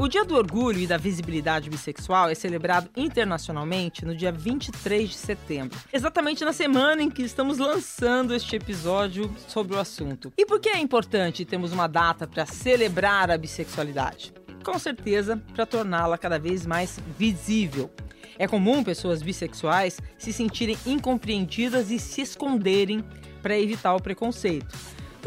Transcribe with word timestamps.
O 0.00 0.06
Dia 0.06 0.24
do 0.24 0.36
Orgulho 0.36 0.78
e 0.78 0.86
da 0.86 0.96
Visibilidade 0.96 1.68
Bissexual 1.68 2.30
é 2.30 2.34
celebrado 2.34 2.88
internacionalmente 2.96 4.04
no 4.04 4.14
dia 4.14 4.30
23 4.30 5.08
de 5.08 5.16
setembro, 5.16 5.76
exatamente 5.92 6.44
na 6.44 6.52
semana 6.52 7.02
em 7.02 7.10
que 7.10 7.22
estamos 7.22 7.58
lançando 7.58 8.32
este 8.32 8.54
episódio 8.54 9.28
sobre 9.48 9.74
o 9.74 9.78
assunto. 9.78 10.32
E 10.38 10.46
por 10.46 10.60
que 10.60 10.68
é 10.68 10.78
importante 10.78 11.44
termos 11.44 11.72
uma 11.72 11.88
data 11.88 12.28
para 12.28 12.46
celebrar 12.46 13.28
a 13.28 13.36
bissexualidade? 13.36 14.32
Com 14.62 14.78
certeza, 14.78 15.36
para 15.52 15.66
torná-la 15.66 16.16
cada 16.16 16.38
vez 16.38 16.64
mais 16.64 17.00
visível. 17.18 17.90
É 18.38 18.46
comum 18.46 18.84
pessoas 18.84 19.20
bissexuais 19.20 19.98
se 20.16 20.32
sentirem 20.32 20.78
incompreendidas 20.86 21.90
e 21.90 21.98
se 21.98 22.20
esconderem 22.20 23.04
para 23.42 23.58
evitar 23.58 23.96
o 23.96 24.00
preconceito. 24.00 24.76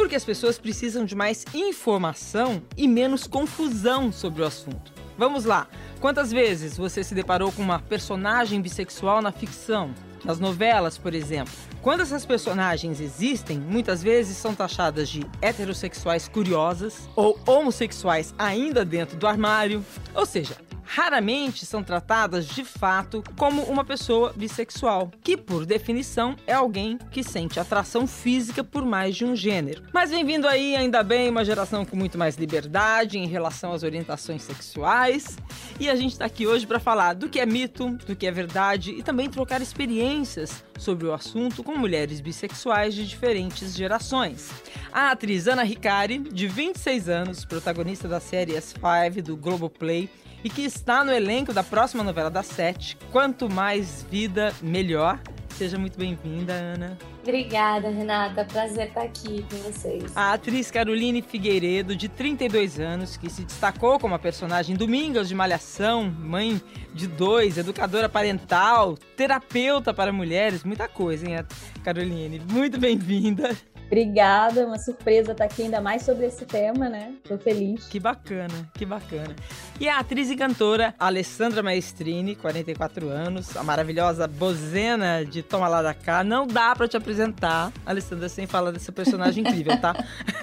Porque 0.02 0.16
as 0.16 0.26
pessoas 0.26 0.58
precisam 0.58 1.06
de 1.06 1.14
mais 1.14 1.46
informação 1.54 2.64
e 2.76 2.88
menos 2.88 3.28
confusão 3.28 4.12
sobre 4.12 4.42
o 4.42 4.46
assunto. 4.46 4.92
Vamos 5.16 5.46
lá! 5.46 5.68
Quantas 6.00 6.32
vezes 6.32 6.76
você 6.76 7.04
se 7.04 7.14
deparou 7.14 7.52
com 7.52 7.62
uma 7.62 7.78
personagem 7.78 8.59
bissexual 8.59 9.22
na 9.22 9.32
ficção? 9.32 9.94
Nas 10.26 10.40
novelas, 10.40 10.98
por 10.98 11.14
exemplo. 11.14 11.54
Quando 11.84 12.02
essas 12.02 12.26
personagens 12.26 13.00
existem, 13.00 13.59
muitas 13.59 14.02
vezes 14.02 14.38
são 14.38 14.56
taxadas 14.56 15.08
de 15.08 15.23
heterossexuais 15.40 16.28
curiosas 16.28 17.08
ou 17.16 17.40
homossexuais 17.45 18.34
ainda 18.40 18.84
dentro 18.84 19.16
do 19.18 19.28
armário. 19.28 19.86
Ou 20.16 20.26
seja, 20.26 20.56
raramente 20.84 21.66
são 21.66 21.84
tratadas 21.84 22.45
de 22.45 22.63
fato 22.63 23.23
como 23.38 23.63
uma 23.63 23.84
pessoa 23.84 24.34
bissexual, 24.35 25.12
que 25.23 25.38
por 25.38 25.66
definição 25.66 26.35
é 26.45 26.53
alguém 26.53 26.98
que 27.09 27.23
sente 27.23 27.59
atração 27.59 28.05
física 28.08 28.63
por 28.63 28.86
mais 28.86 29.16
de 29.16 29.25
um 29.25 29.36
gênero. 29.36 29.84
Mas 29.94 30.12
bem-vindo 30.12 30.48
aí, 30.48 30.75
ainda 30.75 31.03
bem, 31.03 31.30
uma 31.30 31.45
geração 31.45 31.86
com 31.86 31.95
muito 31.95 32.17
mais 32.17 32.36
liberdade 32.38 33.17
em 33.17 33.27
relação 33.27 33.73
às 33.73 33.84
orientações 33.84 34.41
sexuais. 34.41 35.38
E 35.80 35.89
a 35.89 35.95
gente 35.95 36.14
está 36.14 36.25
aqui 36.25 36.45
hoje 36.45 36.67
para 36.67 36.80
falar 36.80 37.13
do 37.13 37.30
que 37.30 37.39
é 37.39 37.45
mito, 37.45 37.91
do 38.06 38.16
que 38.16 38.28
é 38.28 38.31
verdade 38.31 38.91
e 38.91 39.03
também 39.03 39.30
trocar 39.30 39.61
experiências 39.61 40.63
sobre 40.78 41.06
o 41.06 41.13
assunto 41.13 41.63
com 41.63 41.78
mulheres 41.78 42.19
bissexuais 42.19 42.94
de 42.94 43.08
diferentes 43.08 43.75
gerações. 43.75 44.50
A 44.91 45.11
atriz 45.11 45.47
Ana 45.47 45.63
Ricari, 45.63 46.19
de 46.19 46.47
26 46.47 47.08
anos, 47.08 47.45
protagonista 47.45 48.08
da 48.08 48.19
série 48.19 48.53
S5 48.53 49.22
do 49.22 49.38
Globoplay, 49.38 50.09
e 50.44 50.50
que 50.50 50.64
está 50.64 51.03
no 51.03 51.11
elenco 51.11 51.53
da 51.53 51.64
próxima 51.64 52.03
novela 52.03 52.30
da 52.30 52.44
Sete, 52.44 52.97
Quanto 53.11 53.50
Mais 53.50 54.06
Vida, 54.09 54.53
Melhor. 54.61 55.20
Seja 55.58 55.78
muito 55.78 55.97
bem-vinda, 55.97 56.53
Ana. 56.53 56.97
Obrigada, 57.22 57.89
Renata. 57.89 58.44
Prazer 58.45 58.88
estar 58.88 59.03
aqui 59.03 59.45
com 59.47 59.58
vocês. 59.58 60.12
A 60.16 60.34
atriz 60.34 60.72
Caroline 60.72 61.22
Figueiredo, 61.22 61.95
de 61.95 62.09
32 62.09 62.80
anos, 62.80 63.16
que 63.16 63.30
se 63.30 63.44
destacou 63.44 64.00
como 64.00 64.16
a 64.16 64.19
personagem 64.19 64.75
Domingos 64.75 65.28
de 65.28 65.36
Malhação, 65.36 66.03
mãe 66.09 66.59
de 66.95 67.06
dois, 67.06 67.59
educadora 67.59 68.09
parental, 68.09 68.97
terapeuta 69.16 69.94
para 69.94 70.12
mulheres, 70.12 70.64
muita 70.64 70.88
coisa, 70.88 71.30
hein, 71.30 71.45
Caroline? 71.84 72.42
Muito 72.50 72.80
bem-vinda. 72.80 73.56
Obrigada, 73.92 74.66
uma 74.66 74.80
surpresa 74.80 75.34
estar 75.34 75.44
aqui 75.44 75.64
ainda 75.64 75.81
mais 75.81 76.03
sobre 76.03 76.25
esse 76.25 76.45
tema, 76.45 76.88
né? 76.88 77.14
Tô 77.28 77.38
feliz. 77.38 77.88
Que 77.88 78.00
bacana, 78.00 78.72
que 78.73 78.86
bacana. 78.86 79.36
E 79.81 79.89
a 79.89 80.00
atriz 80.00 80.30
e 80.30 80.38
cantora 80.38 80.95
Alessandra 80.97 81.61
Maestrini, 81.61 82.34
44 82.38 83.09
anos, 83.09 83.58
a 83.58 83.62
maravilhosa 83.64 84.30
Bozena 84.30 85.25
de 85.25 85.44
Toma 85.44 85.67
Lá 85.67 85.81
da 85.81 85.94
Cá. 85.94 86.23
Não 86.23 86.47
dá 86.47 86.73
para 86.73 86.88
te 86.88 86.95
apresentar, 86.95 87.73
Alessandra, 87.86 88.30
sem 88.30 88.47
falar 88.47 88.72
dessa 88.72 88.94
personagem 88.94 89.45
incrível, 89.45 89.78
tá? 89.78 89.94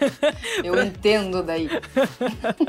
Eu 0.62 0.74
pra... 0.74 0.84
entendo 0.84 1.42
daí. 1.42 1.70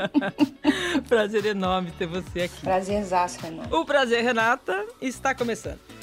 prazer 1.06 1.44
enorme 1.44 1.90
ter 1.90 2.06
você 2.06 2.44
aqui. 2.44 2.62
Prazerzaço, 2.62 3.38
Renata. 3.38 3.76
O 3.76 3.84
prazer, 3.84 4.24
Renata, 4.24 4.86
está 5.02 5.34
começando. 5.34 5.99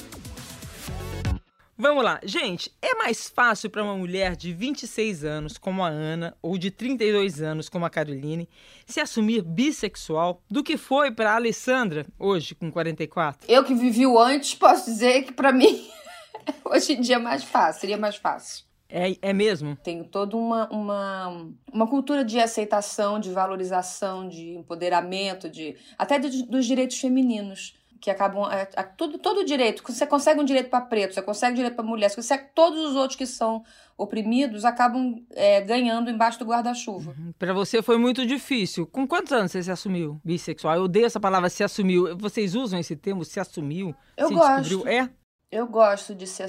Vamos 1.80 2.02
lá. 2.02 2.18
Gente, 2.24 2.72
é 2.82 2.92
mais 2.96 3.28
fácil 3.28 3.70
para 3.70 3.84
uma 3.84 3.96
mulher 3.96 4.34
de 4.34 4.52
26 4.52 5.24
anos, 5.24 5.56
como 5.56 5.84
a 5.84 5.88
Ana, 5.88 6.36
ou 6.42 6.58
de 6.58 6.72
32 6.72 7.40
anos, 7.40 7.68
como 7.68 7.86
a 7.86 7.90
Caroline, 7.90 8.48
se 8.84 8.98
assumir 8.98 9.42
bissexual 9.42 10.42
do 10.50 10.64
que 10.64 10.76
foi 10.76 11.12
para 11.12 11.30
a 11.30 11.36
Alessandra, 11.36 12.04
hoje, 12.18 12.56
com 12.56 12.68
44? 12.68 13.48
Eu 13.48 13.62
que 13.62 13.74
vivi 13.74 14.04
o 14.04 14.18
antes, 14.18 14.56
posso 14.56 14.86
dizer 14.86 15.22
que 15.22 15.32
para 15.32 15.52
mim, 15.52 15.88
hoje 16.66 16.94
em 16.94 17.00
dia 17.00 17.14
é 17.14 17.20
mais 17.20 17.44
fácil, 17.44 17.80
seria 17.82 17.96
mais 17.96 18.16
fácil. 18.16 18.64
É, 18.88 19.16
é 19.22 19.32
mesmo? 19.32 19.76
Tenho 19.76 20.02
toda 20.02 20.36
uma, 20.36 20.68
uma, 20.70 21.48
uma 21.72 21.86
cultura 21.86 22.24
de 22.24 22.40
aceitação, 22.40 23.20
de 23.20 23.30
valorização, 23.30 24.28
de 24.28 24.56
empoderamento, 24.56 25.48
de 25.48 25.76
até 25.96 26.18
de, 26.18 26.42
dos 26.42 26.66
direitos 26.66 26.98
femininos 26.98 27.78
que 28.00 28.10
acabam 28.10 28.50
é, 28.50 28.68
a, 28.76 28.82
tudo 28.82 29.18
todo 29.18 29.44
direito 29.44 29.82
você 29.86 30.06
consegue 30.06 30.40
um 30.40 30.44
direito 30.44 30.70
para 30.70 30.80
preto 30.80 31.14
você 31.14 31.22
consegue 31.22 31.52
um 31.52 31.56
direito 31.56 31.74
para 31.74 31.84
mulher 31.84 32.08
você 32.08 32.16
consegue 32.16 32.48
todos 32.54 32.78
os 32.80 32.96
outros 32.96 33.16
que 33.16 33.26
são 33.26 33.62
oprimidos 33.96 34.64
acabam 34.64 35.22
é, 35.34 35.60
ganhando 35.60 36.10
embaixo 36.10 36.38
do 36.38 36.44
guarda-chuva 36.44 37.14
uhum. 37.16 37.32
para 37.38 37.52
você 37.52 37.82
foi 37.82 37.98
muito 37.98 38.26
difícil 38.26 38.86
com 38.86 39.06
quantos 39.06 39.32
anos 39.32 39.52
você 39.52 39.62
se 39.62 39.70
assumiu 39.70 40.20
bissexual 40.24 40.76
eu 40.76 40.82
odeio 40.84 41.06
essa 41.06 41.20
palavra 41.20 41.48
se 41.48 41.64
assumiu 41.64 42.16
vocês 42.16 42.54
usam 42.54 42.78
esse 42.78 42.96
termo 42.96 43.24
se 43.24 43.40
assumiu 43.40 43.94
eu 44.16 44.28
se 44.28 44.34
gosto 44.34 44.62
descobriu? 44.62 44.92
é 44.92 45.10
eu 45.50 45.66
gosto 45.66 46.14
de 46.14 46.26
se, 46.26 46.44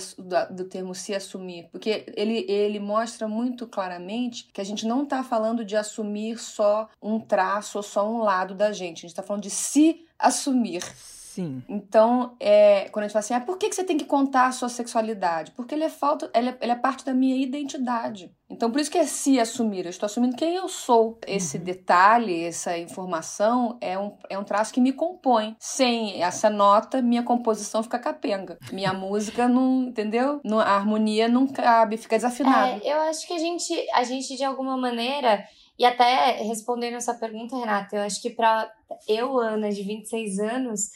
do 0.52 0.66
termo 0.66 0.94
se 0.94 1.16
assumir, 1.16 1.70
porque 1.72 2.06
ele, 2.18 2.46
ele 2.50 2.80
mostra 2.80 3.30
muito 3.30 3.66
claramente 3.66 4.50
que 4.52 4.60
a 4.60 4.64
gente 4.64 4.86
não 4.86 5.04
está 5.04 5.24
falando 5.24 5.64
de 5.64 5.78
assumir 5.78 6.38
só 6.38 6.90
um 7.02 7.18
traço 7.18 7.78
ou 7.78 7.84
só 7.84 8.10
um 8.10 8.20
lado 8.20 8.54
da 8.54 8.74
gente. 8.74 8.98
A 8.98 9.02
gente 9.02 9.12
está 9.12 9.24
falando 9.24 9.44
de 9.44 9.50
se 9.50 10.06
assumir. 10.18 10.84
Sim. 11.30 11.62
Então, 11.70 12.36
é, 12.40 12.90
quando 12.90 13.04
a 13.04 13.08
gente 13.08 13.14
fala 13.14 13.24
assim, 13.24 13.34
ah, 13.36 13.40
por 13.40 13.60
que, 13.60 13.70
que 13.70 13.76
você 13.76 13.84
tem 13.84 14.00
que 14.00 14.06
contar 14.06 14.48
a 14.48 14.52
sua 14.52 14.68
sexualidade? 14.68 15.52
Porque 15.52 15.76
ele 15.76 15.84
é 15.84 15.90
falta, 15.90 16.28
ele 16.34 16.50
é, 16.50 16.58
ele 16.60 16.72
é 16.72 16.76
parte 16.76 17.06
da 17.06 17.14
minha 17.14 17.36
identidade. 17.36 18.34
Então, 18.50 18.72
por 18.72 18.82
isso 18.82 18.90
que 18.90 18.98
é 18.98 19.06
se 19.06 19.40
assumir. 19.40 19.86
Eu 19.86 19.92
estou 19.92 20.08
assumindo 20.08 20.36
quem 20.36 20.56
eu 20.56 20.68
sou. 20.68 21.20
Esse 21.28 21.58
uhum. 21.58 21.64
detalhe, 21.64 22.46
essa 22.46 22.76
informação 22.80 23.78
é 23.80 23.96
um, 23.96 24.18
é 24.28 24.40
um 24.40 24.44
traço 24.44 24.74
que 24.74 24.82
me 24.82 24.92
compõe. 24.92 25.56
Sem 25.60 26.20
essa 26.24 26.50
nota, 26.50 27.00
minha 27.00 27.22
composição 27.22 27.84
fica 27.84 28.00
capenga. 28.00 28.58
Minha 28.72 28.92
música 28.98 29.48
não, 29.48 29.84
entendeu? 29.84 30.42
a 30.44 30.76
harmonia 30.76 31.28
não 31.28 31.46
cabe, 31.46 31.96
fica 31.98 32.16
desafinada. 32.16 32.84
É, 32.84 32.92
eu 32.92 33.02
acho 33.02 33.28
que 33.28 33.34
a 33.34 33.38
gente, 33.38 33.72
a 33.94 34.04
gente 34.04 34.36
de 34.36 34.44
alguma 34.44 34.76
maneira 34.76 35.46
e 35.80 35.86
até 35.86 36.42
respondendo 36.42 36.96
essa 36.96 37.14
pergunta, 37.14 37.56
Renata, 37.56 37.96
eu 37.96 38.02
acho 38.02 38.22
que 38.22 38.32
para 38.32 38.70
eu, 39.08 39.40
Ana, 39.40 39.70
de 39.70 39.82
26 39.82 40.40
anos, 40.40 40.90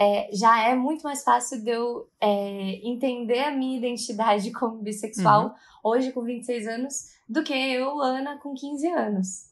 é, 0.00 0.30
já 0.32 0.66
é 0.66 0.74
muito 0.74 1.02
mais 1.02 1.22
fácil 1.22 1.62
de 1.62 1.70
eu 1.70 2.08
é, 2.18 2.80
entender 2.82 3.40
a 3.40 3.50
minha 3.50 3.76
identidade 3.76 4.50
como 4.58 4.78
bissexual 4.78 5.48
uhum. 5.48 5.52
hoje 5.84 6.10
com 6.10 6.22
26 6.22 6.66
anos 6.66 7.14
do 7.28 7.44
que 7.44 7.52
eu, 7.52 8.00
Ana, 8.00 8.38
com 8.38 8.54
15 8.54 8.86
anos. 8.88 9.50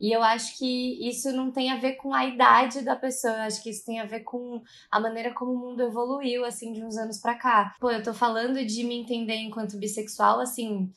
E 0.00 0.10
eu 0.10 0.22
acho 0.22 0.58
que 0.58 1.06
isso 1.06 1.30
não 1.30 1.52
tem 1.52 1.70
a 1.70 1.76
ver 1.76 1.92
com 1.92 2.12
a 2.12 2.24
idade 2.24 2.80
da 2.80 2.96
pessoa, 2.96 3.34
eu 3.34 3.42
acho 3.42 3.62
que 3.62 3.70
isso 3.70 3.84
tem 3.84 4.00
a 4.00 4.06
ver 4.06 4.20
com 4.20 4.62
a 4.90 4.98
maneira 4.98 5.32
como 5.32 5.52
o 5.52 5.58
mundo 5.58 5.82
evoluiu, 5.82 6.44
assim, 6.44 6.72
de 6.72 6.82
uns 6.82 6.96
anos 6.96 7.18
para 7.18 7.36
cá. 7.36 7.76
Pô, 7.78 7.90
eu 7.90 8.02
tô 8.02 8.14
falando 8.14 8.64
de 8.64 8.82
me 8.82 8.98
entender 8.98 9.36
enquanto 9.36 9.78
bissexual, 9.78 10.40
assim, 10.40 10.90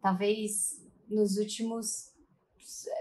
talvez 0.00 0.80
nos 1.08 1.38
últimos 1.38 2.12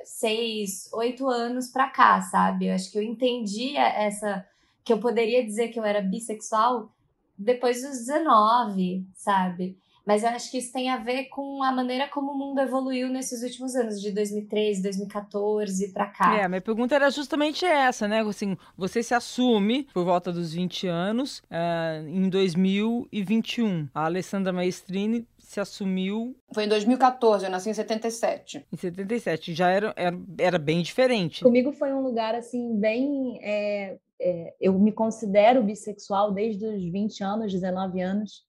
seis, 0.06 0.90
oito 0.94 1.28
anos 1.28 1.68
pra 1.68 1.90
cá, 1.90 2.20
sabe? 2.22 2.68
Eu 2.68 2.74
acho 2.74 2.90
que 2.90 2.98
eu 2.98 3.04
entendi 3.04 3.76
essa 3.78 4.44
que 4.84 4.92
eu 4.92 5.00
poderia 5.00 5.44
dizer 5.46 5.70
que 5.70 5.80
eu 5.80 5.84
era 5.84 6.02
bissexual 6.02 6.92
depois 7.38 7.82
dos 7.82 8.00
19, 8.06 9.06
sabe? 9.16 9.78
Mas 10.06 10.24
eu 10.24 10.30
acho 10.30 10.52
que 10.52 10.58
isso 10.58 10.74
tem 10.74 10.90
a 10.90 10.98
ver 10.98 11.26
com 11.30 11.64
a 11.64 11.72
maneira 11.72 12.10
como 12.10 12.32
o 12.32 12.38
mundo 12.38 12.60
evoluiu 12.60 13.08
nesses 13.08 13.42
últimos 13.42 13.74
anos, 13.74 14.02
de 14.02 14.12
2013, 14.12 14.84
2014 14.84 15.94
para 15.94 16.08
cá. 16.08 16.36
É, 16.36 16.48
minha 16.48 16.62
pergunta 16.62 16.94
era 16.94 17.10
justamente 17.10 17.66
essa, 17.66 18.06
né? 18.06 18.20
Assim, 18.20 18.58
você 18.78 19.02
se 19.02 19.14
assume 19.14 19.88
por 19.94 20.04
volta 20.04 20.32
dos 20.32 20.54
20 20.54 20.88
anos 20.88 21.40
uh, 21.50 22.06
em 22.06 22.28
2021. 22.28 23.88
A 23.96 24.06
Alessandra 24.06 24.52
Maestrini 24.52 25.26
se 25.54 25.60
assumiu. 25.60 26.36
Foi 26.54 26.66
em 26.66 26.68
2014, 26.68 27.46
eu 27.46 27.52
nasci 27.52 27.70
em 27.70 27.74
77. 27.74 28.66
Em 28.72 28.78
77, 28.78 29.54
já 29.54 29.70
era, 29.70 29.94
era, 29.96 30.18
era 30.40 30.58
bem 30.58 30.82
diferente. 30.82 31.44
Comigo 31.44 31.72
foi 31.72 31.94
um 31.94 32.02
lugar, 32.02 32.34
assim, 32.34 32.76
bem. 32.80 33.40
É, 33.42 33.98
é, 34.20 34.54
eu 34.60 34.74
me 34.80 34.92
considero 34.92 35.64
bissexual 35.64 36.32
desde 36.32 36.66
os 36.66 36.84
20 36.84 37.24
anos, 37.24 37.52
19 37.52 38.02
anos. 38.02 38.44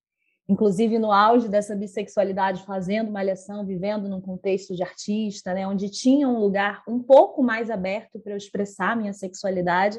Inclusive 0.48 0.98
no 0.98 1.10
auge 1.10 1.48
dessa 1.48 1.74
bissexualidade, 1.74 2.64
fazendo 2.64 3.10
malhação, 3.10 3.64
vivendo 3.64 4.08
num 4.08 4.20
contexto 4.20 4.74
de 4.74 4.82
artista, 4.82 5.54
né, 5.54 5.66
onde 5.66 5.90
tinha 5.90 6.28
um 6.28 6.38
lugar 6.38 6.82
um 6.86 7.02
pouco 7.02 7.42
mais 7.42 7.70
aberto 7.70 8.20
para 8.20 8.34
eu 8.34 8.36
expressar 8.36 8.94
minha 8.94 9.14
sexualidade. 9.14 9.98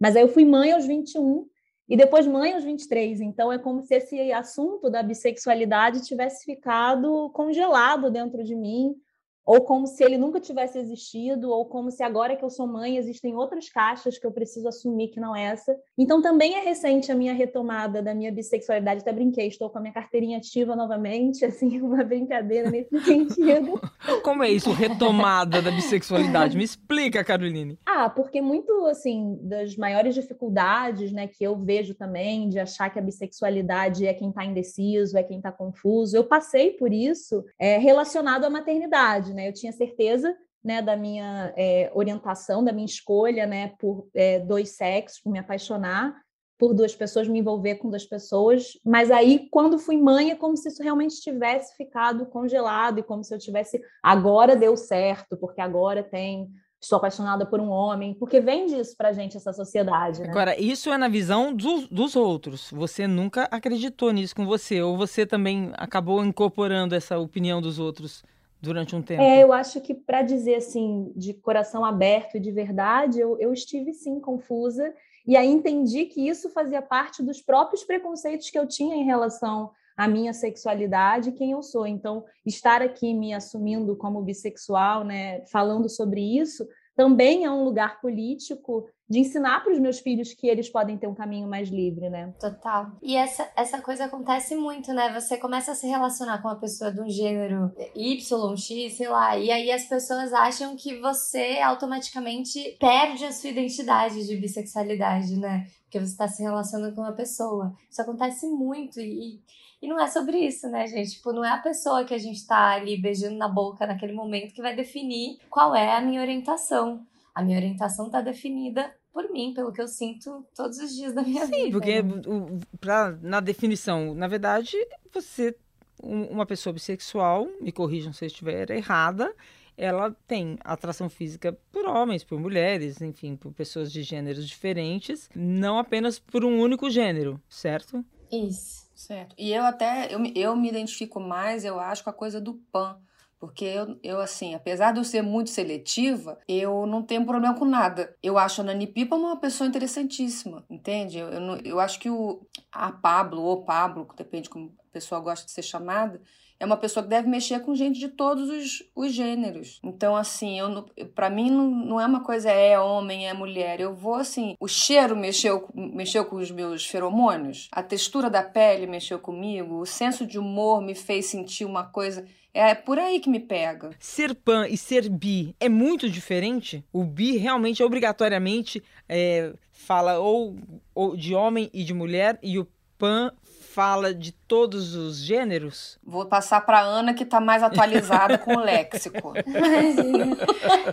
Mas 0.00 0.16
aí 0.16 0.22
eu 0.22 0.28
fui 0.28 0.46
mãe 0.46 0.72
aos 0.72 0.86
21 0.86 1.46
e 1.88 1.96
depois 1.96 2.26
mãe 2.26 2.54
aos 2.54 2.64
23. 2.64 3.20
Então 3.20 3.52
é 3.52 3.58
como 3.58 3.82
se 3.82 3.94
esse 3.94 4.32
assunto 4.32 4.88
da 4.88 5.02
bissexualidade 5.02 6.02
tivesse 6.02 6.44
ficado 6.44 7.30
congelado 7.30 8.10
dentro 8.10 8.42
de 8.44 8.54
mim 8.54 8.94
ou 9.44 9.62
como 9.62 9.86
se 9.86 10.02
ele 10.04 10.16
nunca 10.16 10.40
tivesse 10.40 10.78
existido, 10.78 11.50
ou 11.50 11.66
como 11.66 11.90
se 11.90 12.02
agora 12.02 12.36
que 12.36 12.44
eu 12.44 12.50
sou 12.50 12.66
mãe 12.66 12.96
existem 12.96 13.34
outras 13.34 13.68
caixas 13.68 14.18
que 14.18 14.26
eu 14.26 14.32
preciso 14.32 14.68
assumir 14.68 15.08
que 15.08 15.20
não 15.20 15.34
é 15.34 15.44
essa. 15.44 15.76
Então 15.98 16.22
também 16.22 16.54
é 16.54 16.60
recente 16.60 17.10
a 17.10 17.14
minha 17.14 17.32
retomada 17.32 18.02
da 18.02 18.14
minha 18.14 18.32
bissexualidade, 18.32 19.00
até 19.00 19.12
brinquei, 19.12 19.48
estou 19.48 19.68
com 19.70 19.78
a 19.78 19.80
minha 19.80 19.92
carteirinha 19.94 20.38
ativa 20.38 20.76
novamente, 20.76 21.44
assim, 21.46 21.80
uma 21.80 22.04
brincadeira 22.04 22.70
nesse 22.70 22.98
sentido. 23.00 23.80
Como 24.22 24.42
é 24.42 24.50
isso, 24.50 24.72
retomada 24.72 25.60
da 25.60 25.70
bissexualidade? 25.70 26.56
Me 26.56 26.64
explica, 26.64 27.24
Caroline. 27.24 27.78
Ah, 27.84 28.08
porque 28.08 28.40
muito, 28.40 28.86
assim, 28.86 29.38
das 29.42 29.76
maiores 29.76 30.14
dificuldades, 30.14 31.12
né, 31.12 31.26
que 31.26 31.42
eu 31.44 31.56
vejo 31.56 31.94
também 31.94 32.48
de 32.48 32.58
achar 32.58 32.90
que 32.90 32.98
a 32.98 33.02
bissexualidade 33.02 34.06
é 34.06 34.14
quem 34.14 34.28
está 34.30 34.44
indeciso, 34.44 35.16
é 35.18 35.22
quem 35.22 35.38
está 35.38 35.50
confuso, 35.50 36.16
eu 36.16 36.24
passei 36.24 36.72
por 36.72 36.92
isso 36.92 37.44
é, 37.58 37.78
relacionado 37.78 38.44
à 38.44 38.50
maternidade, 38.50 39.31
né? 39.32 39.48
Eu 39.48 39.52
tinha 39.52 39.72
certeza 39.72 40.36
né, 40.62 40.80
da 40.80 40.96
minha 40.96 41.52
é, 41.56 41.90
orientação, 41.94 42.62
da 42.62 42.72
minha 42.72 42.86
escolha 42.86 43.46
né, 43.46 43.72
por 43.78 44.06
é, 44.14 44.38
dois 44.38 44.76
sexos, 44.76 45.20
por 45.20 45.32
me 45.32 45.38
apaixonar 45.38 46.14
por 46.62 46.74
duas 46.74 46.94
pessoas, 46.94 47.26
me 47.26 47.40
envolver 47.40 47.74
com 47.74 47.90
duas 47.90 48.06
pessoas. 48.06 48.78
Mas 48.84 49.10
aí, 49.10 49.48
quando 49.50 49.80
fui 49.80 49.96
mãe, 49.96 50.30
é 50.30 50.36
como 50.36 50.56
se 50.56 50.68
isso 50.68 50.80
realmente 50.80 51.20
tivesse 51.20 51.76
ficado 51.76 52.24
congelado 52.26 53.00
e 53.00 53.02
como 53.02 53.24
se 53.24 53.34
eu 53.34 53.38
tivesse. 53.40 53.82
Agora 54.00 54.54
deu 54.54 54.76
certo, 54.76 55.36
porque 55.36 55.60
agora 55.60 56.04
tem. 56.04 56.48
Estou 56.80 56.98
apaixonada 56.98 57.44
por 57.44 57.58
um 57.58 57.68
homem, 57.68 58.14
porque 58.14 58.40
vem 58.40 58.66
disso 58.66 58.94
pra 58.96 59.12
gente, 59.12 59.36
essa 59.36 59.52
sociedade. 59.52 60.20
Né? 60.20 60.28
Agora, 60.30 60.60
isso 60.60 60.92
é 60.92 60.98
na 60.98 61.08
visão 61.08 61.52
dos, 61.52 61.88
dos 61.88 62.14
outros. 62.14 62.70
Você 62.70 63.08
nunca 63.08 63.48
acreditou 63.50 64.12
nisso 64.12 64.34
com 64.34 64.46
você, 64.46 64.80
ou 64.82 64.96
você 64.96 65.26
também 65.26 65.72
acabou 65.74 66.24
incorporando 66.24 66.94
essa 66.94 67.18
opinião 67.18 67.60
dos 67.60 67.80
outros 67.80 68.22
durante 68.62 68.94
um 68.94 69.02
tempo? 69.02 69.20
É, 69.20 69.42
eu 69.42 69.52
acho 69.52 69.80
que 69.80 69.92
para 69.92 70.22
dizer 70.22 70.54
assim, 70.54 71.12
de 71.16 71.34
coração 71.34 71.84
aberto 71.84 72.36
e 72.36 72.40
de 72.40 72.52
verdade, 72.52 73.18
eu, 73.18 73.36
eu 73.40 73.52
estive 73.52 73.92
sim 73.92 74.20
confusa. 74.20 74.94
E 75.26 75.36
aí 75.36 75.48
entendi 75.48 76.06
que 76.06 76.26
isso 76.26 76.48
fazia 76.48 76.80
parte 76.80 77.22
dos 77.22 77.42
próprios 77.42 77.82
preconceitos 77.82 78.48
que 78.48 78.58
eu 78.58 78.66
tinha 78.66 78.94
em 78.94 79.04
relação 79.04 79.70
à 79.96 80.06
minha 80.06 80.32
sexualidade 80.32 81.30
e 81.30 81.32
quem 81.32 81.50
eu 81.50 81.62
sou. 81.62 81.86
Então, 81.86 82.24
estar 82.46 82.80
aqui 82.80 83.12
me 83.12 83.34
assumindo 83.34 83.96
como 83.96 84.22
bissexual, 84.22 85.04
né, 85.04 85.44
falando 85.46 85.88
sobre 85.88 86.20
isso, 86.38 86.66
também 86.94 87.44
é 87.44 87.50
um 87.50 87.64
lugar 87.64 88.00
político 88.00 88.86
de 89.08 89.18
ensinar 89.18 89.60
para 89.62 89.72
os 89.72 89.78
meus 89.78 89.98
filhos 89.98 90.32
que 90.32 90.46
eles 90.46 90.70
podem 90.70 90.96
ter 90.96 91.06
um 91.06 91.14
caminho 91.14 91.46
mais 91.46 91.68
livre, 91.68 92.08
né? 92.08 92.32
Total. 92.40 92.92
E 93.02 93.14
essa, 93.14 93.46
essa 93.54 93.80
coisa 93.80 94.06
acontece 94.06 94.56
muito, 94.56 94.90
né? 94.94 95.12
Você 95.12 95.36
começa 95.36 95.72
a 95.72 95.74
se 95.74 95.86
relacionar 95.86 96.40
com 96.40 96.48
uma 96.48 96.58
pessoa 96.58 96.90
de 96.90 97.00
um 97.00 97.08
gênero 97.10 97.70
Y, 97.94 98.56
X, 98.56 98.96
sei 98.96 99.08
lá, 99.08 99.36
e 99.36 99.50
aí 99.50 99.70
as 99.70 99.84
pessoas 99.84 100.32
acham 100.32 100.74
que 100.76 100.98
você 100.98 101.58
automaticamente 101.62 102.76
perde 102.80 103.26
a 103.26 103.32
sua 103.32 103.50
identidade 103.50 104.26
de 104.26 104.36
bissexualidade, 104.36 105.36
né? 105.36 105.66
Porque 105.82 106.00
você 106.00 106.12
está 106.12 106.26
se 106.26 106.42
relacionando 106.42 106.94
com 106.94 107.02
uma 107.02 107.12
pessoa. 107.12 107.74
Isso 107.90 108.00
acontece 108.00 108.46
muito 108.46 108.98
e, 108.98 109.34
e 109.34 109.40
não 109.88 110.00
é 110.00 110.06
sobre 110.06 110.38
isso, 110.38 110.68
né, 110.68 110.86
gente? 110.86 111.12
Tipo, 111.12 111.32
não 111.32 111.44
é 111.44 111.50
a 111.50 111.58
pessoa 111.58 112.04
que 112.04 112.14
a 112.14 112.18
gente 112.18 112.46
tá 112.46 112.72
ali 112.72 112.96
beijando 112.96 113.36
na 113.36 113.48
boca 113.48 113.86
naquele 113.86 114.12
momento 114.12 114.54
que 114.54 114.62
vai 114.62 114.76
definir 114.76 115.38
qual 115.50 115.74
é 115.74 115.96
a 115.96 116.00
minha 116.00 116.20
orientação. 116.20 117.06
A 117.34 117.42
minha 117.42 117.58
orientação 117.58 118.10
tá 118.10 118.20
definida 118.20 118.94
por 119.12 119.30
mim, 119.30 119.52
pelo 119.54 119.72
que 119.72 119.80
eu 119.80 119.88
sinto 119.88 120.46
todos 120.54 120.78
os 120.78 120.94
dias 120.94 121.14
da 121.14 121.22
minha 121.22 121.44
Sim, 121.46 121.50
vida. 121.50 121.64
Sim, 121.64 121.72
porque 121.72 122.02
né? 122.02 122.60
pra, 122.80 123.16
na 123.20 123.40
definição, 123.40 124.14
na 124.14 124.26
verdade, 124.26 124.76
você, 125.12 125.54
uma 126.02 126.46
pessoa 126.46 126.72
bissexual, 126.72 127.48
me 127.60 127.72
corrijam 127.72 128.12
se 128.12 128.24
eu 128.24 128.28
estiver 128.28 128.70
errada, 128.70 129.34
ela 129.76 130.14
tem 130.26 130.58
atração 130.62 131.08
física 131.08 131.56
por 131.70 131.86
homens, 131.86 132.24
por 132.24 132.38
mulheres, 132.38 133.00
enfim, 133.00 133.36
por 133.36 133.52
pessoas 133.52 133.90
de 133.90 134.02
gêneros 134.02 134.46
diferentes, 134.46 135.28
não 135.34 135.78
apenas 135.78 136.18
por 136.18 136.44
um 136.44 136.60
único 136.60 136.90
gênero, 136.90 137.40
certo? 137.48 138.04
Isso. 138.30 138.81
Certo. 139.02 139.34
E 139.36 139.52
eu 139.52 139.64
até, 139.64 140.14
eu, 140.14 140.20
eu 140.36 140.54
me 140.54 140.68
identifico 140.68 141.18
mais, 141.18 141.64
eu 141.64 141.80
acho, 141.80 142.04
com 142.04 142.10
a 142.10 142.12
coisa 142.12 142.40
do 142.40 142.54
pan. 142.70 143.00
Porque 143.40 143.64
eu, 143.64 143.98
eu, 144.04 144.20
assim, 144.20 144.54
apesar 144.54 144.92
de 144.92 145.00
eu 145.00 145.04
ser 145.04 145.20
muito 145.20 145.50
seletiva, 145.50 146.38
eu 146.46 146.86
não 146.86 147.02
tenho 147.02 147.26
problema 147.26 147.58
com 147.58 147.64
nada. 147.64 148.16
Eu 148.22 148.38
acho 148.38 148.60
a 148.60 148.64
Nani 148.64 148.86
Pipa 148.86 149.16
uma 149.16 149.36
pessoa 149.36 149.66
interessantíssima, 149.66 150.64
entende? 150.70 151.18
Eu, 151.18 151.28
eu, 151.28 151.56
eu 151.64 151.80
acho 151.80 151.98
que 151.98 152.08
o, 152.08 152.46
a 152.70 152.92
Pablo, 152.92 153.42
ou 153.42 153.64
Pablo, 153.64 154.06
depende 154.16 154.48
como 154.48 154.72
a 154.78 154.92
pessoa 154.92 155.20
gosta 155.20 155.44
de 155.44 155.50
ser 155.50 155.62
chamada, 155.62 156.22
é 156.62 156.64
uma 156.64 156.76
pessoa 156.76 157.02
que 157.02 157.08
deve 157.08 157.28
mexer 157.28 157.58
com 157.58 157.74
gente 157.74 157.98
de 157.98 158.06
todos 158.06 158.48
os, 158.48 158.84
os 158.94 159.12
gêneros. 159.12 159.80
Então, 159.82 160.14
assim, 160.14 160.60
eu 160.60 160.84
para 161.12 161.28
mim 161.28 161.50
não, 161.50 161.68
não 161.68 162.00
é 162.00 162.06
uma 162.06 162.22
coisa 162.22 162.52
é 162.52 162.78
homem, 162.78 163.28
é 163.28 163.34
mulher. 163.34 163.80
Eu 163.80 163.92
vou 163.92 164.14
assim, 164.14 164.54
o 164.60 164.68
cheiro 164.68 165.16
mexeu, 165.16 165.68
mexeu 165.74 166.24
com 166.24 166.36
os 166.36 166.52
meus 166.52 166.86
feromônios, 166.86 167.68
a 167.72 167.82
textura 167.82 168.30
da 168.30 168.44
pele 168.44 168.86
mexeu 168.86 169.18
comigo, 169.18 169.80
o 169.80 169.86
senso 169.86 170.24
de 170.24 170.38
humor 170.38 170.80
me 170.80 170.94
fez 170.94 171.26
sentir 171.26 171.64
uma 171.64 171.82
coisa. 171.82 172.24
É 172.54 172.76
por 172.76 172.96
aí 172.96 173.18
que 173.18 173.28
me 173.28 173.40
pega. 173.40 173.90
Ser 173.98 174.32
pan 174.32 174.68
e 174.68 174.76
ser 174.76 175.08
bi 175.08 175.56
é 175.58 175.68
muito 175.68 176.08
diferente? 176.08 176.84
O 176.92 177.02
bi 177.02 177.38
realmente 177.38 177.82
obrigatoriamente 177.82 178.80
é, 179.08 179.52
fala 179.72 180.20
ou, 180.20 180.56
ou 180.94 181.16
de 181.16 181.34
homem 181.34 181.68
e 181.74 181.82
de 181.82 181.92
mulher 181.92 182.38
e 182.40 182.56
o 182.56 182.68
pan 182.96 183.32
fala 183.72 184.14
de 184.14 184.32
todos 184.32 184.94
os 184.94 185.18
gêneros? 185.18 185.98
Vou 186.04 186.26
passar 186.26 186.60
para 186.60 186.80
Ana, 186.80 187.14
que 187.14 187.22
está 187.22 187.40
mais 187.40 187.62
atualizada 187.62 188.36
com 188.36 188.56
o 188.56 188.60
léxico. 188.60 189.32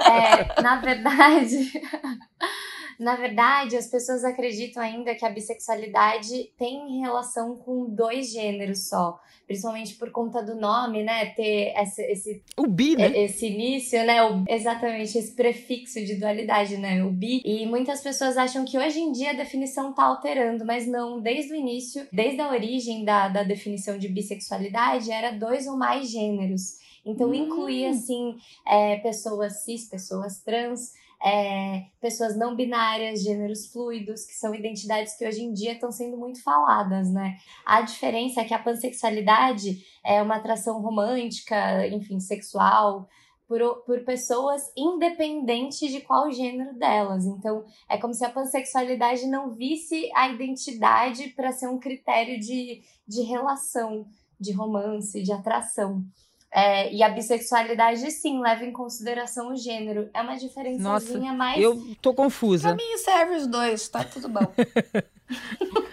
é, 0.05 0.61
na 0.61 0.77
verdade, 0.77 1.73
na 2.99 3.15
verdade, 3.15 3.77
as 3.77 3.87
pessoas 3.87 4.23
acreditam 4.23 4.83
ainda 4.83 5.15
que 5.15 5.25
a 5.25 5.29
bissexualidade 5.29 6.51
tem 6.57 6.99
relação 6.99 7.55
com 7.55 7.85
dois 7.85 8.31
gêneros 8.31 8.89
só 8.89 9.19
principalmente 9.49 9.95
por 9.95 10.11
conta 10.11 10.43
do 10.43 10.53
nome, 10.53 11.01
né? 11.01 11.25
Ter 11.31 11.73
esse, 11.75 12.03
esse 12.03 12.43
o 12.55 12.67
bi, 12.67 12.95
né? 12.95 13.11
Esse 13.17 13.47
início, 13.47 14.05
né? 14.05 14.23
O, 14.23 14.43
exatamente 14.47 15.17
esse 15.17 15.31
prefixo 15.31 15.99
de 16.05 16.13
dualidade, 16.17 16.77
né? 16.77 17.03
O 17.03 17.09
bi. 17.09 17.41
E 17.43 17.65
muitas 17.65 17.99
pessoas 17.99 18.37
acham 18.37 18.63
que 18.63 18.77
hoje 18.77 18.99
em 18.99 19.11
dia 19.11 19.31
a 19.31 19.33
definição 19.33 19.91
tá 19.91 20.03
alterando, 20.03 20.63
mas 20.63 20.85
não. 20.85 21.19
Desde 21.19 21.51
o 21.51 21.55
início, 21.55 22.07
desde 22.13 22.39
a 22.39 22.51
origem 22.51 23.03
da, 23.03 23.27
da 23.27 23.41
definição 23.41 23.97
de 23.97 24.07
bissexualidade, 24.07 25.11
era 25.11 25.31
dois 25.31 25.65
ou 25.65 25.75
mais 25.75 26.11
gêneros. 26.11 26.77
Então, 27.03 27.29
hum. 27.29 27.33
incluía, 27.33 27.89
assim, 27.89 28.35
é, 28.67 28.97
pessoas 28.97 29.63
cis, 29.63 29.89
pessoas 29.89 30.43
trans, 30.43 30.93
é, 31.23 31.85
pessoas 31.99 32.37
não 32.37 32.55
binárias, 32.55 33.21
gêneros 33.21 33.67
fluidos, 33.67 34.25
que 34.25 34.33
são 34.33 34.55
identidades 34.55 35.15
que 35.15 35.27
hoje 35.27 35.43
em 35.43 35.53
dia 35.53 35.73
estão 35.73 35.91
sendo 35.91 36.17
muito 36.17 36.41
faladas, 36.41 37.11
né? 37.11 37.37
A 37.65 37.81
diferença 37.81 38.41
é 38.41 38.45
que 38.45 38.53
a 38.53 38.59
pansexualidade 38.59 39.85
é 40.03 40.21
uma 40.21 40.37
atração 40.37 40.81
romântica, 40.81 41.87
enfim, 41.87 42.19
sexual, 42.19 43.07
por, 43.49 43.83
por 43.83 44.05
pessoas 44.05 44.71
independente 44.77 45.89
de 45.89 46.01
qual 46.01 46.31
gênero 46.31 46.77
delas. 46.77 47.25
Então, 47.25 47.65
é 47.89 47.97
como 47.97 48.13
se 48.13 48.23
a 48.23 48.29
pansexualidade 48.29 49.25
não 49.25 49.49
visse 49.49 50.09
a 50.15 50.29
identidade 50.29 51.29
para 51.29 51.51
ser 51.51 51.67
um 51.67 51.79
critério 51.79 52.39
de, 52.39 52.83
de 53.07 53.21
relação, 53.23 54.07
de 54.39 54.51
romance, 54.51 55.21
de 55.21 55.33
atração. 55.33 56.05
É, 56.51 56.91
e 56.91 57.03
a 57.03 57.09
bissexualidade, 57.09 58.09
sim, 58.11 58.41
leva 58.41 58.65
em 58.65 58.73
consideração 58.73 59.53
o 59.53 59.55
gênero. 59.55 60.09
É 60.13 60.21
uma 60.21 60.35
diferençazinha 60.35 61.31
mais. 61.31 61.61
Eu 61.61 61.95
tô 62.01 62.13
confusa. 62.13 62.69
Pra 62.69 62.75
mim 62.75 62.97
serve 62.97 63.35
os 63.35 63.47
dois, 63.47 63.87
tá 63.87 64.03
tudo 64.03 64.27
bom. 64.27 64.51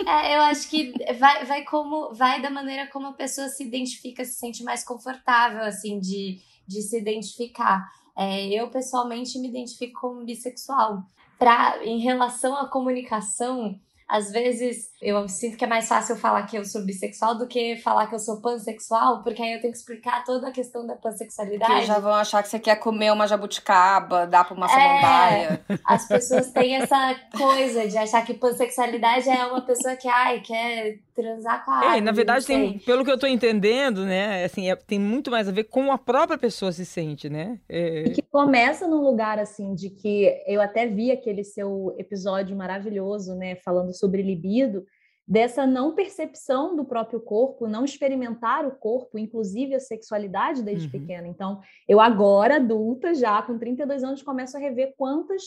é, 0.06 0.36
eu 0.36 0.40
acho 0.42 0.68
que 0.70 0.94
vai, 1.18 1.44
vai 1.44 1.64
como. 1.64 2.14
Vai 2.14 2.40
da 2.40 2.48
maneira 2.48 2.86
como 2.86 3.08
a 3.08 3.12
pessoa 3.12 3.48
se 3.48 3.64
identifica, 3.64 4.24
se 4.24 4.38
sente 4.38 4.64
mais 4.64 4.82
confortável, 4.82 5.62
assim, 5.62 6.00
de, 6.00 6.40
de 6.66 6.80
se 6.80 6.98
identificar. 6.98 7.86
É, 8.16 8.46
eu, 8.46 8.70
pessoalmente, 8.70 9.38
me 9.38 9.48
identifico 9.48 10.00
como 10.00 10.24
bissexual. 10.24 11.02
Pra, 11.38 11.84
em 11.84 11.98
relação 11.98 12.56
à 12.56 12.66
comunicação, 12.66 13.78
às 14.08 14.30
vezes 14.30 14.90
eu 15.02 15.28
sinto 15.28 15.56
que 15.56 15.64
é 15.64 15.68
mais 15.68 15.88
fácil 15.88 16.16
falar 16.16 16.44
que 16.44 16.56
eu 16.56 16.64
sou 16.64 16.84
bissexual 16.84 17.36
do 17.36 17.46
que 17.46 17.76
falar 17.76 18.06
que 18.06 18.14
eu 18.14 18.18
sou 18.18 18.40
pansexual, 18.40 19.22
porque 19.22 19.42
aí 19.42 19.54
eu 19.54 19.60
tenho 19.60 19.72
que 19.72 19.78
explicar 19.78 20.24
toda 20.24 20.48
a 20.48 20.52
questão 20.52 20.86
da 20.86 20.94
pansexualidade. 20.94 21.70
Porque 21.70 21.86
já 21.86 21.98
vão 21.98 22.14
achar 22.14 22.42
que 22.42 22.48
você 22.48 22.58
quer 22.58 22.76
comer 22.76 23.12
uma 23.12 23.26
jabuticaba, 23.26 24.26
dar 24.26 24.44
pra 24.44 24.56
uma 24.56 24.68
samambaia. 24.68 25.60
É, 25.68 25.78
as 25.84 26.06
pessoas 26.06 26.50
têm 26.50 26.76
essa 26.76 27.16
coisa 27.36 27.86
de 27.88 27.98
achar 27.98 28.24
que 28.24 28.34
pansexualidade 28.34 29.28
é 29.28 29.46
uma 29.46 29.60
pessoa 29.60 29.96
que, 29.96 30.08
ai, 30.08 30.40
quer 30.40 30.98
transar 31.14 31.64
com 31.64 31.70
a 31.70 31.76
árvore, 31.76 31.98
É, 31.98 32.00
na 32.02 32.12
verdade, 32.12 32.46
tem, 32.46 32.78
pelo 32.78 33.04
que 33.04 33.10
eu 33.10 33.18
tô 33.18 33.26
entendendo, 33.26 34.04
né, 34.04 34.44
assim, 34.44 34.70
é, 34.70 34.76
tem 34.76 34.98
muito 34.98 35.30
mais 35.30 35.48
a 35.48 35.52
ver 35.52 35.64
com 35.64 35.90
a 35.90 35.96
própria 35.96 36.36
pessoa 36.36 36.70
se 36.70 36.84
sente, 36.84 37.30
né? 37.30 37.58
É... 37.68 38.02
E 38.02 38.10
que 38.10 38.22
começa 38.22 38.86
num 38.86 39.02
lugar, 39.02 39.38
assim, 39.38 39.74
de 39.74 39.88
que 39.88 40.30
eu 40.46 40.60
até 40.60 40.86
vi 40.86 41.10
aquele 41.10 41.42
seu 41.42 41.94
episódio 41.98 42.54
maravilhoso, 42.54 43.34
né, 43.34 43.56
falando 43.56 43.95
sobre 43.98 44.22
libido, 44.22 44.84
dessa 45.26 45.66
não 45.66 45.94
percepção 45.94 46.76
do 46.76 46.84
próprio 46.84 47.20
corpo, 47.20 47.66
não 47.66 47.84
experimentar 47.84 48.64
o 48.64 48.76
corpo, 48.76 49.18
inclusive 49.18 49.74
a 49.74 49.80
sexualidade 49.80 50.62
desde 50.62 50.86
uhum. 50.86 50.92
pequena. 50.92 51.26
Então, 51.26 51.60
eu 51.88 52.00
agora, 52.00 52.56
adulta, 52.56 53.12
já 53.12 53.42
com 53.42 53.58
32 53.58 54.04
anos, 54.04 54.22
começo 54.22 54.56
a 54.56 54.60
rever 54.60 54.94
quantas 54.96 55.42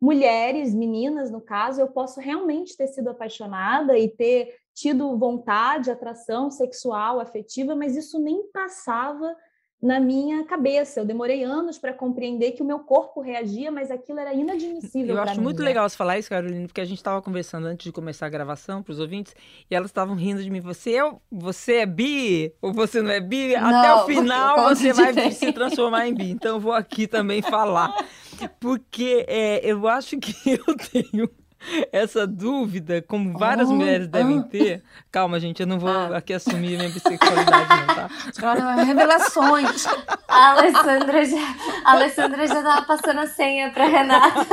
mulheres, 0.00 0.74
meninas, 0.74 1.30
no 1.30 1.40
caso, 1.40 1.80
eu 1.80 1.88
posso 1.88 2.20
realmente 2.20 2.76
ter 2.76 2.88
sido 2.88 3.08
apaixonada 3.08 3.98
e 3.98 4.08
ter 4.08 4.54
tido 4.74 5.16
vontade, 5.16 5.90
atração 5.90 6.50
sexual, 6.50 7.20
afetiva, 7.20 7.74
mas 7.74 7.96
isso 7.96 8.18
nem 8.18 8.50
passava 8.52 9.34
na 9.82 10.00
minha 10.00 10.44
cabeça. 10.44 11.00
Eu 11.00 11.04
demorei 11.04 11.44
anos 11.44 11.78
para 11.78 11.92
compreender 11.92 12.52
que 12.52 12.62
o 12.62 12.64
meu 12.64 12.80
corpo 12.80 13.20
reagia, 13.20 13.70
mas 13.70 13.90
aquilo 13.90 14.18
era 14.18 14.32
inadmissível. 14.32 15.16
Eu 15.16 15.22
acho 15.22 15.36
mim, 15.36 15.42
muito 15.42 15.58
né? 15.60 15.66
legal 15.66 15.88
você 15.88 15.96
falar 15.96 16.18
isso, 16.18 16.28
Carolina, 16.28 16.66
porque 16.66 16.80
a 16.80 16.84
gente 16.84 16.98
estava 16.98 17.20
conversando 17.20 17.66
antes 17.66 17.84
de 17.84 17.92
começar 17.92 18.26
a 18.26 18.30
gravação 18.30 18.82
para 18.82 18.92
os 18.92 18.98
ouvintes 18.98 19.34
e 19.70 19.74
elas 19.74 19.90
estavam 19.90 20.14
rindo 20.14 20.42
de 20.42 20.50
mim. 20.50 20.60
Você 20.60 20.96
é, 20.96 21.12
você 21.30 21.74
é 21.76 21.86
bi 21.86 22.54
ou 22.62 22.72
você 22.72 23.02
não 23.02 23.10
é 23.10 23.20
bi? 23.20 23.54
Não, 23.54 23.66
Até 23.66 23.94
o 23.94 24.06
final 24.06 24.74
você 24.74 24.92
vai 24.92 25.30
se 25.32 25.52
transformar 25.52 26.08
em 26.08 26.14
bi. 26.14 26.30
Então 26.30 26.56
eu 26.56 26.60
vou 26.60 26.72
aqui 26.72 27.06
também 27.06 27.42
falar. 27.42 27.94
Porque 28.58 29.24
é, 29.28 29.60
eu 29.64 29.86
acho 29.86 30.18
que 30.18 30.34
eu 30.50 30.76
tenho 30.90 31.28
essa 31.92 32.26
dúvida, 32.26 33.02
como 33.02 33.38
várias 33.38 33.68
oh, 33.68 33.74
mulheres 33.74 34.08
devem 34.08 34.38
ah. 34.38 34.42
ter. 34.42 34.82
Calma, 35.10 35.40
gente, 35.40 35.60
eu 35.60 35.66
não 35.66 35.78
vou 35.78 35.90
ah. 35.90 36.16
aqui 36.16 36.32
assumir 36.32 36.76
minha 36.76 36.88
bissexualidade, 36.88 37.68
não, 37.68 37.94
tá? 37.94 38.10
Olha, 38.42 38.84
revelações. 38.84 39.86
A 40.28 40.50
Alessandra 40.50 41.24
já, 41.24 41.54
a 41.84 41.92
Alessandra 41.92 42.46
já 42.46 42.62
tava 42.62 42.82
passando 42.82 43.20
a 43.20 43.26
senha 43.26 43.70
pra 43.70 43.86
Renata. 43.86 44.46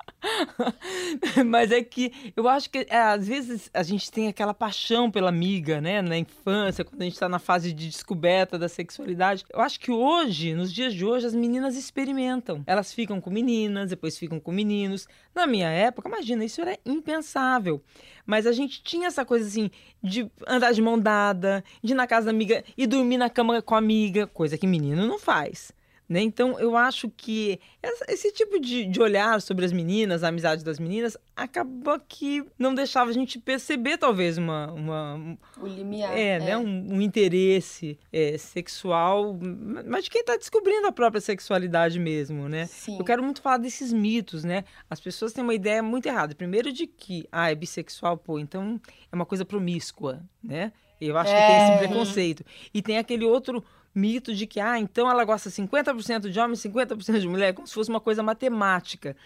Mas 1.46 1.72
é 1.72 1.82
que 1.82 2.32
eu 2.36 2.48
acho 2.48 2.70
que 2.70 2.86
é, 2.88 2.98
às 2.98 3.26
vezes 3.26 3.70
a 3.72 3.82
gente 3.82 4.10
tem 4.10 4.28
aquela 4.28 4.52
paixão 4.52 5.10
pela 5.10 5.28
amiga, 5.28 5.80
né? 5.80 6.02
Na 6.02 6.16
infância, 6.16 6.84
quando 6.84 7.00
a 7.00 7.04
gente 7.04 7.14
está 7.14 7.28
na 7.28 7.38
fase 7.38 7.72
de 7.72 7.88
descoberta 7.88 8.58
da 8.58 8.68
sexualidade. 8.68 9.44
Eu 9.50 9.60
acho 9.60 9.80
que 9.80 9.90
hoje, 9.90 10.54
nos 10.54 10.72
dias 10.72 10.94
de 10.94 11.04
hoje, 11.04 11.26
as 11.26 11.34
meninas 11.34 11.76
experimentam. 11.76 12.62
Elas 12.66 12.92
ficam 12.92 13.20
com 13.20 13.30
meninas, 13.30 13.90
depois 13.90 14.18
ficam 14.18 14.38
com 14.38 14.52
meninos. 14.52 15.08
Na 15.34 15.46
minha 15.46 15.68
época, 15.68 16.08
imagina, 16.08 16.44
isso 16.44 16.60
era 16.60 16.78
impensável. 16.84 17.82
Mas 18.26 18.46
a 18.46 18.52
gente 18.52 18.82
tinha 18.82 19.08
essa 19.08 19.24
coisa 19.24 19.46
assim 19.46 19.70
de 20.02 20.30
andar 20.46 20.72
de 20.72 20.82
mão 20.82 20.98
dada, 20.98 21.64
de 21.82 21.92
ir 21.92 21.96
na 21.96 22.06
casa 22.06 22.26
da 22.26 22.30
amiga 22.30 22.64
e 22.76 22.86
dormir 22.86 23.16
na 23.16 23.30
cama 23.30 23.60
com 23.62 23.74
a 23.74 23.78
amiga, 23.78 24.26
coisa 24.26 24.56
que 24.56 24.66
menino 24.66 25.06
não 25.06 25.18
faz. 25.18 25.72
Né? 26.10 26.22
Então, 26.22 26.58
eu 26.58 26.76
acho 26.76 27.08
que 27.08 27.60
esse 28.08 28.32
tipo 28.32 28.58
de, 28.58 28.84
de, 28.84 29.00
olhar 29.00 29.40
sobre 29.40 29.64
as 29.64 29.72
meninas, 29.72 30.24
a 30.24 30.28
amizade 30.28 30.64
das 30.64 30.80
meninas, 30.80 31.16
acaba 31.36 32.00
que 32.00 32.44
não 32.58 32.74
deixava 32.74 33.10
a 33.10 33.12
gente 33.14 33.38
perceber, 33.38 33.96
talvez, 33.96 34.36
uma. 34.36 34.72
uma 34.72 35.38
o 35.56 35.68
limiar. 35.68 36.12
É, 36.12 36.30
é. 36.30 36.38
Né? 36.40 36.58
Um, 36.58 36.94
um 36.94 37.00
interesse 37.00 37.96
é, 38.12 38.36
sexual, 38.36 39.38
mas 39.86 40.02
de 40.02 40.10
quem 40.10 40.22
está 40.22 40.36
descobrindo 40.36 40.88
a 40.88 40.90
própria 40.90 41.20
sexualidade 41.20 42.00
mesmo, 42.00 42.48
né? 42.48 42.66
Sim. 42.66 42.98
Eu 42.98 43.04
quero 43.04 43.22
muito 43.22 43.40
falar 43.40 43.58
desses 43.58 43.92
mitos, 43.92 44.42
né? 44.42 44.64
As 44.90 44.98
pessoas 44.98 45.32
têm 45.32 45.44
uma 45.44 45.54
ideia 45.54 45.80
muito 45.80 46.06
errada. 46.06 46.34
Primeiro, 46.34 46.72
de 46.72 46.88
que, 46.88 47.28
ah, 47.30 47.52
é 47.52 47.54
bissexual, 47.54 48.16
pô, 48.16 48.40
então 48.40 48.80
é 49.12 49.14
uma 49.14 49.24
coisa 49.24 49.44
promíscua, 49.44 50.20
né? 50.42 50.72
Eu 51.00 51.16
acho 51.16 51.32
é. 51.32 51.40
que 51.40 51.46
tem 51.46 51.62
esse 51.62 51.78
preconceito. 51.78 52.44
E 52.74 52.82
tem 52.82 52.98
aquele 52.98 53.24
outro 53.24 53.64
mito 53.94 54.34
de 54.34 54.46
que, 54.46 54.60
ah, 54.60 54.78
então 54.78 55.10
ela 55.10 55.24
gosta 55.24 55.50
50% 55.50 56.30
de 56.30 56.38
homem, 56.38 56.56
50% 56.56 57.18
de 57.18 57.28
mulher, 57.28 57.54
como 57.54 57.66
se 57.66 57.74
fosse 57.74 57.90
uma 57.90 58.00
coisa 58.00 58.22
matemática. 58.22 59.16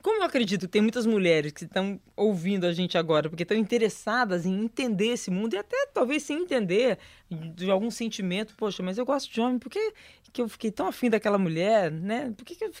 Como 0.00 0.20
eu 0.20 0.24
acredito 0.24 0.62
que 0.62 0.68
tem 0.68 0.82
muitas 0.82 1.06
mulheres 1.06 1.50
que 1.50 1.64
estão 1.64 2.00
ouvindo 2.16 2.66
a 2.66 2.72
gente 2.72 2.96
agora, 2.96 3.28
porque 3.28 3.42
estão 3.42 3.56
interessadas 3.56 4.46
em 4.46 4.64
entender 4.64 5.08
esse 5.08 5.30
mundo 5.30 5.54
e 5.54 5.58
até 5.58 5.86
talvez 5.92 6.22
sem 6.22 6.42
entender 6.42 6.98
de 7.30 7.70
algum 7.70 7.90
sentimento, 7.90 8.54
poxa, 8.56 8.82
mas 8.82 8.96
eu 8.96 9.04
gosto 9.04 9.30
de 9.30 9.40
homem, 9.40 9.58
por 9.58 9.68
que, 9.68 9.92
que 10.32 10.40
eu 10.40 10.48
fiquei 10.48 10.70
tão 10.70 10.86
afim 10.86 11.10
daquela 11.10 11.36
mulher, 11.38 11.90
né? 11.90 12.32
Por 12.36 12.44
que, 12.44 12.54
que 12.54 12.64
eu 12.64 12.72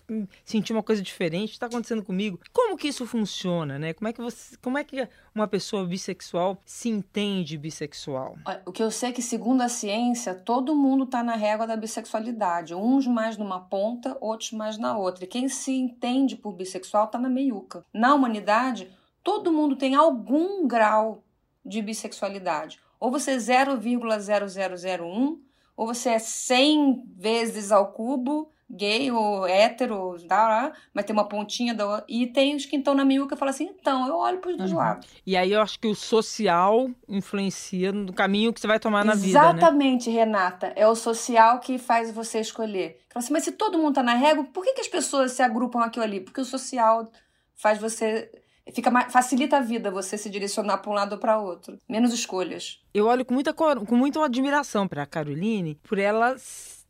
senti 0.44 0.72
uma 0.72 0.82
coisa 0.82 1.02
diferente? 1.02 1.52
está 1.52 1.66
acontecendo 1.66 2.02
comigo? 2.02 2.40
Como 2.52 2.76
que 2.76 2.88
isso 2.88 3.06
funciona, 3.06 3.78
né? 3.78 3.92
Como 3.92 4.08
é 4.08 4.12
que 4.12 4.20
você, 4.20 4.56
como 4.58 4.78
é 4.78 4.84
que 4.84 5.06
uma 5.34 5.46
pessoa 5.46 5.86
bissexual 5.86 6.60
se 6.64 6.88
entende 6.88 7.58
bissexual? 7.58 8.36
O 8.64 8.72
que 8.72 8.82
eu 8.82 8.90
sei 8.90 9.10
é 9.10 9.12
que, 9.12 9.22
segundo 9.22 9.62
a 9.62 9.68
ciência, 9.68 10.34
todo 10.34 10.74
mundo 10.74 11.04
está 11.04 11.22
na 11.22 11.36
régua 11.36 11.66
da 11.66 11.76
bissexualidade. 11.76 12.74
Uns 12.74 13.06
mais 13.06 13.36
numa 13.36 13.60
ponta, 13.60 14.16
outros 14.20 14.52
mais 14.52 14.78
na 14.78 14.96
outra. 14.96 15.24
E 15.24 15.28
quem 15.28 15.48
se 15.48 15.72
entende 15.72 16.36
por 16.36 16.52
bissexual 16.52 17.04
está 17.04 17.18
na 17.18 17.28
meiuca. 17.28 17.84
Na 17.92 18.14
humanidade, 18.14 18.90
todo 19.22 19.52
mundo 19.52 19.76
tem 19.76 19.94
algum 19.94 20.66
grau 20.66 21.22
de 21.64 21.82
bissexualidade 21.82 22.80
ou 22.98 23.10
você 23.10 23.32
é 23.32 23.36
0,0001, 23.36 25.38
ou 25.76 25.86
você 25.86 26.10
é 26.10 26.18
100 26.18 27.04
vezes 27.16 27.70
ao 27.70 27.92
cubo, 27.92 28.50
gay 28.70 29.10
ou 29.10 29.46
hétero, 29.46 30.16
tá, 30.28 30.72
mas 30.92 31.06
tem 31.06 31.14
uma 31.14 31.26
pontinha 31.26 31.72
da 31.72 32.04
e 32.06 32.26
tem 32.26 32.54
os 32.54 32.66
que 32.66 32.76
estão 32.76 32.94
na 32.94 33.04
miúca 33.04 33.34
e 33.34 33.38
falam 33.38 33.50
assim, 33.50 33.64
então, 33.64 34.06
eu 34.06 34.16
olho 34.16 34.38
para 34.38 34.50
os 34.50 34.56
dois 34.58 34.72
uhum. 34.72 34.78
lados. 34.78 35.08
E 35.26 35.36
aí 35.36 35.52
eu 35.52 35.62
acho 35.62 35.78
que 35.78 35.86
o 35.86 35.94
social 35.94 36.90
influencia 37.08 37.92
no 37.92 38.12
caminho 38.12 38.52
que 38.52 38.60
você 38.60 38.66
vai 38.66 38.78
tomar 38.78 39.04
na 39.04 39.14
Exatamente, 39.14 39.26
vida, 39.26 39.40
né? 39.40 39.58
Exatamente, 39.58 40.10
Renata. 40.10 40.72
É 40.76 40.86
o 40.86 40.94
social 40.94 41.60
que 41.60 41.78
faz 41.78 42.12
você 42.12 42.40
escolher. 42.40 42.98
Fala 43.08 43.24
assim, 43.24 43.32
mas 43.32 43.44
se 43.44 43.52
todo 43.52 43.78
mundo 43.78 43.94
tá 43.94 44.02
na 44.02 44.14
régua, 44.14 44.44
por 44.44 44.62
que, 44.62 44.74
que 44.74 44.82
as 44.82 44.88
pessoas 44.88 45.32
se 45.32 45.42
agrupam 45.42 45.80
aqui 45.80 45.98
ou 45.98 46.04
ali? 46.04 46.20
Porque 46.20 46.40
o 46.40 46.44
social 46.44 47.10
faz 47.54 47.78
você 47.78 48.30
fica 48.72 48.90
mais, 48.90 49.12
facilita 49.12 49.58
a 49.58 49.60
vida 49.60 49.90
você 49.90 50.16
se 50.18 50.30
direcionar 50.30 50.78
para 50.78 50.90
um 50.90 50.94
lado 50.94 51.12
ou 51.12 51.18
para 51.18 51.38
outro. 51.38 51.78
Menos 51.88 52.12
escolhas. 52.12 52.80
Eu 52.92 53.06
olho 53.06 53.24
com 53.24 53.34
muita, 53.34 53.52
com 53.52 53.96
muita 53.96 54.24
admiração 54.24 54.86
para 54.86 55.02
a 55.02 55.06
Caroline 55.06 55.74
por 55.82 55.98
ela 55.98 56.36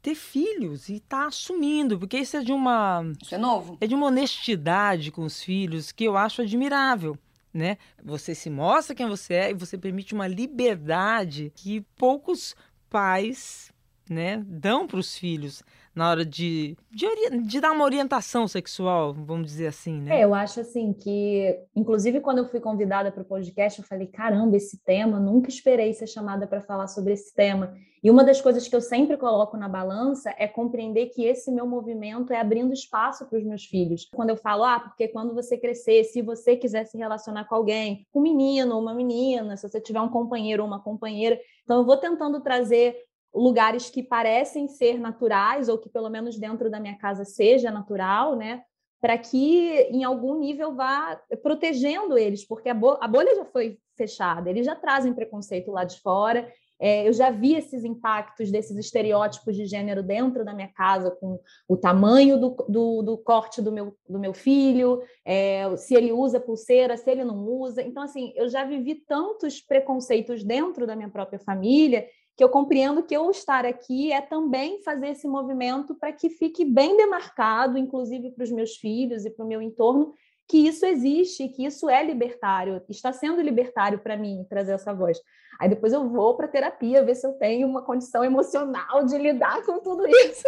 ter 0.00 0.14
filhos 0.14 0.88
e 0.88 1.00
tá 1.00 1.26
assumindo, 1.26 1.98
porque 1.98 2.18
isso 2.18 2.36
é 2.36 2.40
de 2.40 2.52
uma. 2.52 3.04
Isso 3.22 3.34
é 3.34 3.38
novo. 3.38 3.78
É 3.80 3.86
de 3.86 3.94
uma 3.94 4.06
honestidade 4.06 5.10
com 5.10 5.24
os 5.24 5.42
filhos 5.42 5.92
que 5.92 6.04
eu 6.04 6.16
acho 6.16 6.42
admirável. 6.42 7.16
Né? 7.52 7.78
Você 8.04 8.34
se 8.34 8.50
mostra 8.50 8.94
quem 8.94 9.08
você 9.08 9.34
é 9.34 9.50
e 9.50 9.54
você 9.54 9.76
permite 9.78 10.14
uma 10.14 10.28
liberdade 10.28 11.50
que 11.56 11.80
poucos 11.96 12.54
pais 12.90 13.72
né, 14.08 14.42
dão 14.46 14.86
para 14.86 14.98
os 14.98 15.16
filhos 15.16 15.62
na 15.98 16.10
hora 16.10 16.24
de, 16.24 16.76
de, 16.92 17.06
de, 17.42 17.60
dar 17.60 17.72
uma 17.72 17.84
orientação 17.84 18.46
sexual, 18.46 19.12
vamos 19.12 19.48
dizer 19.48 19.66
assim, 19.66 20.00
né? 20.00 20.20
É, 20.20 20.24
eu 20.24 20.32
acho 20.32 20.60
assim 20.60 20.92
que, 20.92 21.58
inclusive 21.74 22.20
quando 22.20 22.38
eu 22.38 22.46
fui 22.46 22.60
convidada 22.60 23.10
para 23.10 23.22
o 23.22 23.26
podcast, 23.26 23.80
eu 23.80 23.84
falei, 23.84 24.06
caramba, 24.06 24.56
esse 24.56 24.80
tema, 24.84 25.18
nunca 25.18 25.48
esperei 25.48 25.92
ser 25.92 26.06
chamada 26.06 26.46
para 26.46 26.62
falar 26.62 26.86
sobre 26.86 27.14
esse 27.14 27.34
tema. 27.34 27.74
E 28.00 28.12
uma 28.12 28.22
das 28.22 28.40
coisas 28.40 28.68
que 28.68 28.76
eu 28.76 28.80
sempre 28.80 29.16
coloco 29.16 29.56
na 29.56 29.68
balança 29.68 30.32
é 30.38 30.46
compreender 30.46 31.06
que 31.06 31.24
esse 31.24 31.50
meu 31.50 31.66
movimento 31.66 32.32
é 32.32 32.38
abrindo 32.38 32.72
espaço 32.72 33.26
para 33.26 33.36
os 33.36 33.44
meus 33.44 33.64
filhos. 33.64 34.08
Quando 34.14 34.30
eu 34.30 34.36
falo, 34.36 34.62
ah, 34.62 34.78
porque 34.78 35.08
quando 35.08 35.34
você 35.34 35.58
crescer, 35.58 36.04
se 36.04 36.22
você 36.22 36.56
quiser 36.56 36.84
se 36.84 36.96
relacionar 36.96 37.46
com 37.46 37.56
alguém, 37.56 38.06
um 38.14 38.20
menino 38.20 38.76
ou 38.76 38.80
uma 38.80 38.94
menina, 38.94 39.56
se 39.56 39.68
você 39.68 39.80
tiver 39.80 40.00
um 40.00 40.08
companheiro 40.08 40.62
ou 40.62 40.68
uma 40.68 40.80
companheira, 40.80 41.40
então 41.64 41.78
eu 41.78 41.84
vou 41.84 41.96
tentando 41.96 42.40
trazer 42.40 42.96
lugares 43.34 43.90
que 43.90 44.02
parecem 44.02 44.68
ser 44.68 44.98
naturais, 44.98 45.68
ou 45.68 45.78
que 45.78 45.88
pelo 45.88 46.08
menos 46.08 46.38
dentro 46.38 46.70
da 46.70 46.80
minha 46.80 46.96
casa 46.96 47.24
seja 47.24 47.70
natural, 47.70 48.36
né? 48.36 48.62
Para 49.00 49.16
que 49.16 49.88
em 49.90 50.02
algum 50.02 50.38
nível 50.38 50.74
vá 50.74 51.20
protegendo 51.42 52.18
eles, 52.18 52.44
porque 52.44 52.68
a, 52.68 52.74
bo 52.74 52.96
a 53.00 53.06
bolha 53.06 53.34
já 53.36 53.44
foi 53.44 53.78
fechada, 53.96 54.48
eles 54.50 54.66
já 54.66 54.74
trazem 54.74 55.12
preconceito 55.12 55.70
lá 55.70 55.84
de 55.84 56.00
fora. 56.00 56.50
É, 56.80 57.08
eu 57.08 57.12
já 57.12 57.28
vi 57.30 57.56
esses 57.56 57.84
impactos 57.84 58.52
desses 58.52 58.76
estereótipos 58.76 59.56
de 59.56 59.66
gênero 59.66 60.00
dentro 60.00 60.44
da 60.44 60.54
minha 60.54 60.68
casa, 60.68 61.10
com 61.10 61.40
o 61.66 61.76
tamanho 61.76 62.38
do, 62.38 62.50
do, 62.68 63.02
do 63.02 63.18
corte 63.18 63.60
do 63.60 63.72
meu, 63.72 63.96
do 64.08 64.18
meu 64.18 64.32
filho, 64.32 65.02
é, 65.24 65.76
se 65.76 65.96
ele 65.96 66.12
usa 66.12 66.38
pulseira, 66.38 66.96
se 66.96 67.10
ele 67.10 67.24
não 67.24 67.44
usa. 67.44 67.82
Então, 67.82 68.02
assim, 68.02 68.32
eu 68.36 68.48
já 68.48 68.64
vivi 68.64 68.94
tantos 68.94 69.60
preconceitos 69.60 70.44
dentro 70.44 70.86
da 70.86 70.94
minha 70.94 71.10
própria 71.10 71.40
família 71.40 72.06
que 72.38 72.44
eu 72.44 72.48
compreendo 72.48 73.02
que 73.02 73.16
eu 73.16 73.28
estar 73.32 73.66
aqui 73.66 74.12
é 74.12 74.20
também 74.20 74.80
fazer 74.84 75.08
esse 75.08 75.26
movimento 75.26 75.92
para 75.92 76.12
que 76.12 76.30
fique 76.30 76.64
bem 76.64 76.96
demarcado, 76.96 77.76
inclusive 77.76 78.30
para 78.30 78.44
os 78.44 78.52
meus 78.52 78.76
filhos 78.76 79.26
e 79.26 79.30
para 79.30 79.44
o 79.44 79.48
meu 79.48 79.60
entorno, 79.60 80.14
que 80.48 80.56
isso 80.66 80.86
existe, 80.86 81.46
que 81.48 81.66
isso 81.66 81.90
é 81.90 82.02
libertário, 82.02 82.82
está 82.88 83.12
sendo 83.12 83.42
libertário 83.42 83.98
para 83.98 84.16
mim 84.16 84.46
trazer 84.48 84.72
essa 84.72 84.94
voz. 84.94 85.20
Aí 85.60 85.68
depois 85.68 85.92
eu 85.92 86.08
vou 86.08 86.36
para 86.36 86.48
terapia 86.48 87.04
ver 87.04 87.16
se 87.16 87.26
eu 87.26 87.32
tenho 87.32 87.68
uma 87.68 87.82
condição 87.82 88.24
emocional 88.24 89.04
de 89.04 89.18
lidar 89.18 89.60
com 89.66 89.80
tudo 89.80 90.06
isso. 90.06 90.44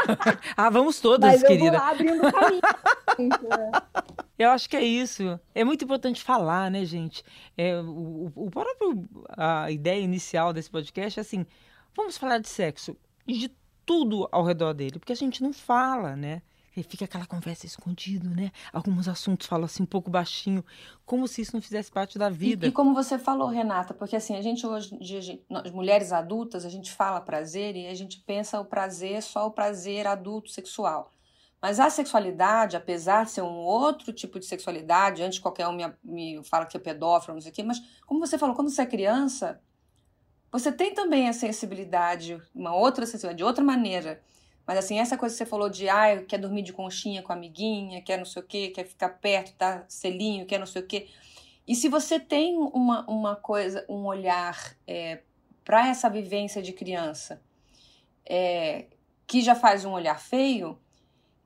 ah, 0.56 0.68
vamos 0.68 1.00
todas, 1.00 1.30
Mas 1.30 1.42
querida. 1.42 1.66
eu 1.66 1.70
vou 1.70 1.80
lá 1.80 1.90
abrindo 1.90 2.20
caminho. 2.32 2.60
Eu 4.38 4.50
acho 4.50 4.68
que 4.68 4.76
é 4.76 4.82
isso. 4.82 5.40
É 5.54 5.64
muito 5.64 5.84
importante 5.84 6.22
falar, 6.22 6.70
né, 6.70 6.84
gente? 6.84 7.24
É, 7.56 7.80
o, 7.80 8.30
o 8.34 8.50
próprio 8.50 9.08
a 9.30 9.70
ideia 9.70 10.00
inicial 10.00 10.52
desse 10.52 10.70
podcast 10.70 11.18
é 11.18 11.22
assim: 11.22 11.46
vamos 11.96 12.18
falar 12.18 12.38
de 12.38 12.48
sexo 12.48 12.96
e 13.26 13.38
de 13.38 13.56
tudo 13.86 14.28
ao 14.30 14.44
redor 14.44 14.74
dele, 14.74 14.98
porque 14.98 15.12
a 15.12 15.16
gente 15.16 15.42
não 15.42 15.52
fala, 15.52 16.14
né? 16.14 16.42
E 16.80 16.82
fica 16.82 17.04
aquela 17.04 17.26
conversa 17.26 17.66
escondido, 17.66 18.30
né? 18.30 18.52
Alguns 18.72 19.08
assuntos 19.08 19.46
falam 19.46 19.64
assim 19.64 19.82
um 19.82 19.86
pouco 19.86 20.10
baixinho, 20.10 20.64
como 21.04 21.26
se 21.26 21.42
isso 21.42 21.54
não 21.54 21.60
fizesse 21.60 21.90
parte 21.90 22.18
da 22.18 22.28
vida. 22.28 22.66
E, 22.66 22.68
e 22.68 22.72
como 22.72 22.94
você 22.94 23.18
falou, 23.18 23.48
Renata, 23.48 23.92
porque 23.92 24.16
assim, 24.16 24.36
a 24.36 24.42
gente 24.42 24.66
hoje, 24.66 24.96
de, 24.98 25.42
nós, 25.48 25.70
mulheres 25.70 26.12
adultas, 26.12 26.64
a 26.64 26.68
gente 26.68 26.92
fala 26.92 27.20
prazer 27.20 27.76
e 27.76 27.86
a 27.86 27.94
gente 27.94 28.20
pensa 28.20 28.60
o 28.60 28.64
prazer 28.64 29.22
só 29.22 29.46
o 29.46 29.50
prazer 29.50 30.06
adulto 30.06 30.50
sexual. 30.50 31.10
Mas 31.60 31.80
a 31.80 31.90
sexualidade, 31.90 32.76
apesar 32.76 33.24
de 33.24 33.32
ser 33.32 33.42
um 33.42 33.56
outro 33.56 34.12
tipo 34.12 34.38
de 34.38 34.46
sexualidade, 34.46 35.22
antes 35.22 35.40
qualquer 35.40 35.66
um 35.66 35.72
me, 35.72 35.92
me 36.04 36.44
fala 36.44 36.66
que 36.66 36.76
é 36.76 36.80
pedófilo, 36.80 37.34
não 37.34 37.40
sei 37.40 37.50
o 37.50 37.54
quê, 37.54 37.62
mas 37.64 37.82
como 38.06 38.24
você 38.24 38.38
falou, 38.38 38.54
quando 38.54 38.70
você 38.70 38.82
é 38.82 38.86
criança, 38.86 39.60
você 40.52 40.70
tem 40.70 40.94
também 40.94 41.28
a 41.28 41.32
sensibilidade, 41.32 42.40
uma 42.54 42.74
outra 42.74 43.04
sensibilidade, 43.04 43.38
de 43.38 43.44
outra 43.44 43.64
maneira. 43.64 44.22
Mas 44.68 44.76
assim, 44.76 44.98
essa 44.98 45.16
coisa 45.16 45.34
que 45.34 45.38
você 45.38 45.46
falou 45.46 45.70
de, 45.70 45.88
ah, 45.88 46.22
quer 46.28 46.36
dormir 46.36 46.60
de 46.60 46.74
conchinha 46.74 47.22
com 47.22 47.32
a 47.32 47.34
amiguinha, 47.34 48.02
quer 48.02 48.18
não 48.18 48.26
sei 48.26 48.42
o 48.42 48.44
quê, 48.44 48.68
quer 48.68 48.84
ficar 48.84 49.08
perto, 49.08 49.54
tá 49.54 49.82
selinho, 49.88 50.44
quer 50.44 50.58
não 50.58 50.66
sei 50.66 50.82
o 50.82 50.86
quê. 50.86 51.08
E 51.66 51.74
se 51.74 51.88
você 51.88 52.20
tem 52.20 52.58
uma, 52.58 53.02
uma 53.08 53.34
coisa, 53.34 53.86
um 53.88 54.04
olhar 54.04 54.76
é, 54.86 55.22
para 55.64 55.88
essa 55.88 56.10
vivência 56.10 56.60
de 56.60 56.74
criança, 56.74 57.40
é, 58.26 58.84
que 59.26 59.40
já 59.40 59.54
faz 59.54 59.86
um 59.86 59.92
olhar 59.92 60.20
feio, 60.20 60.78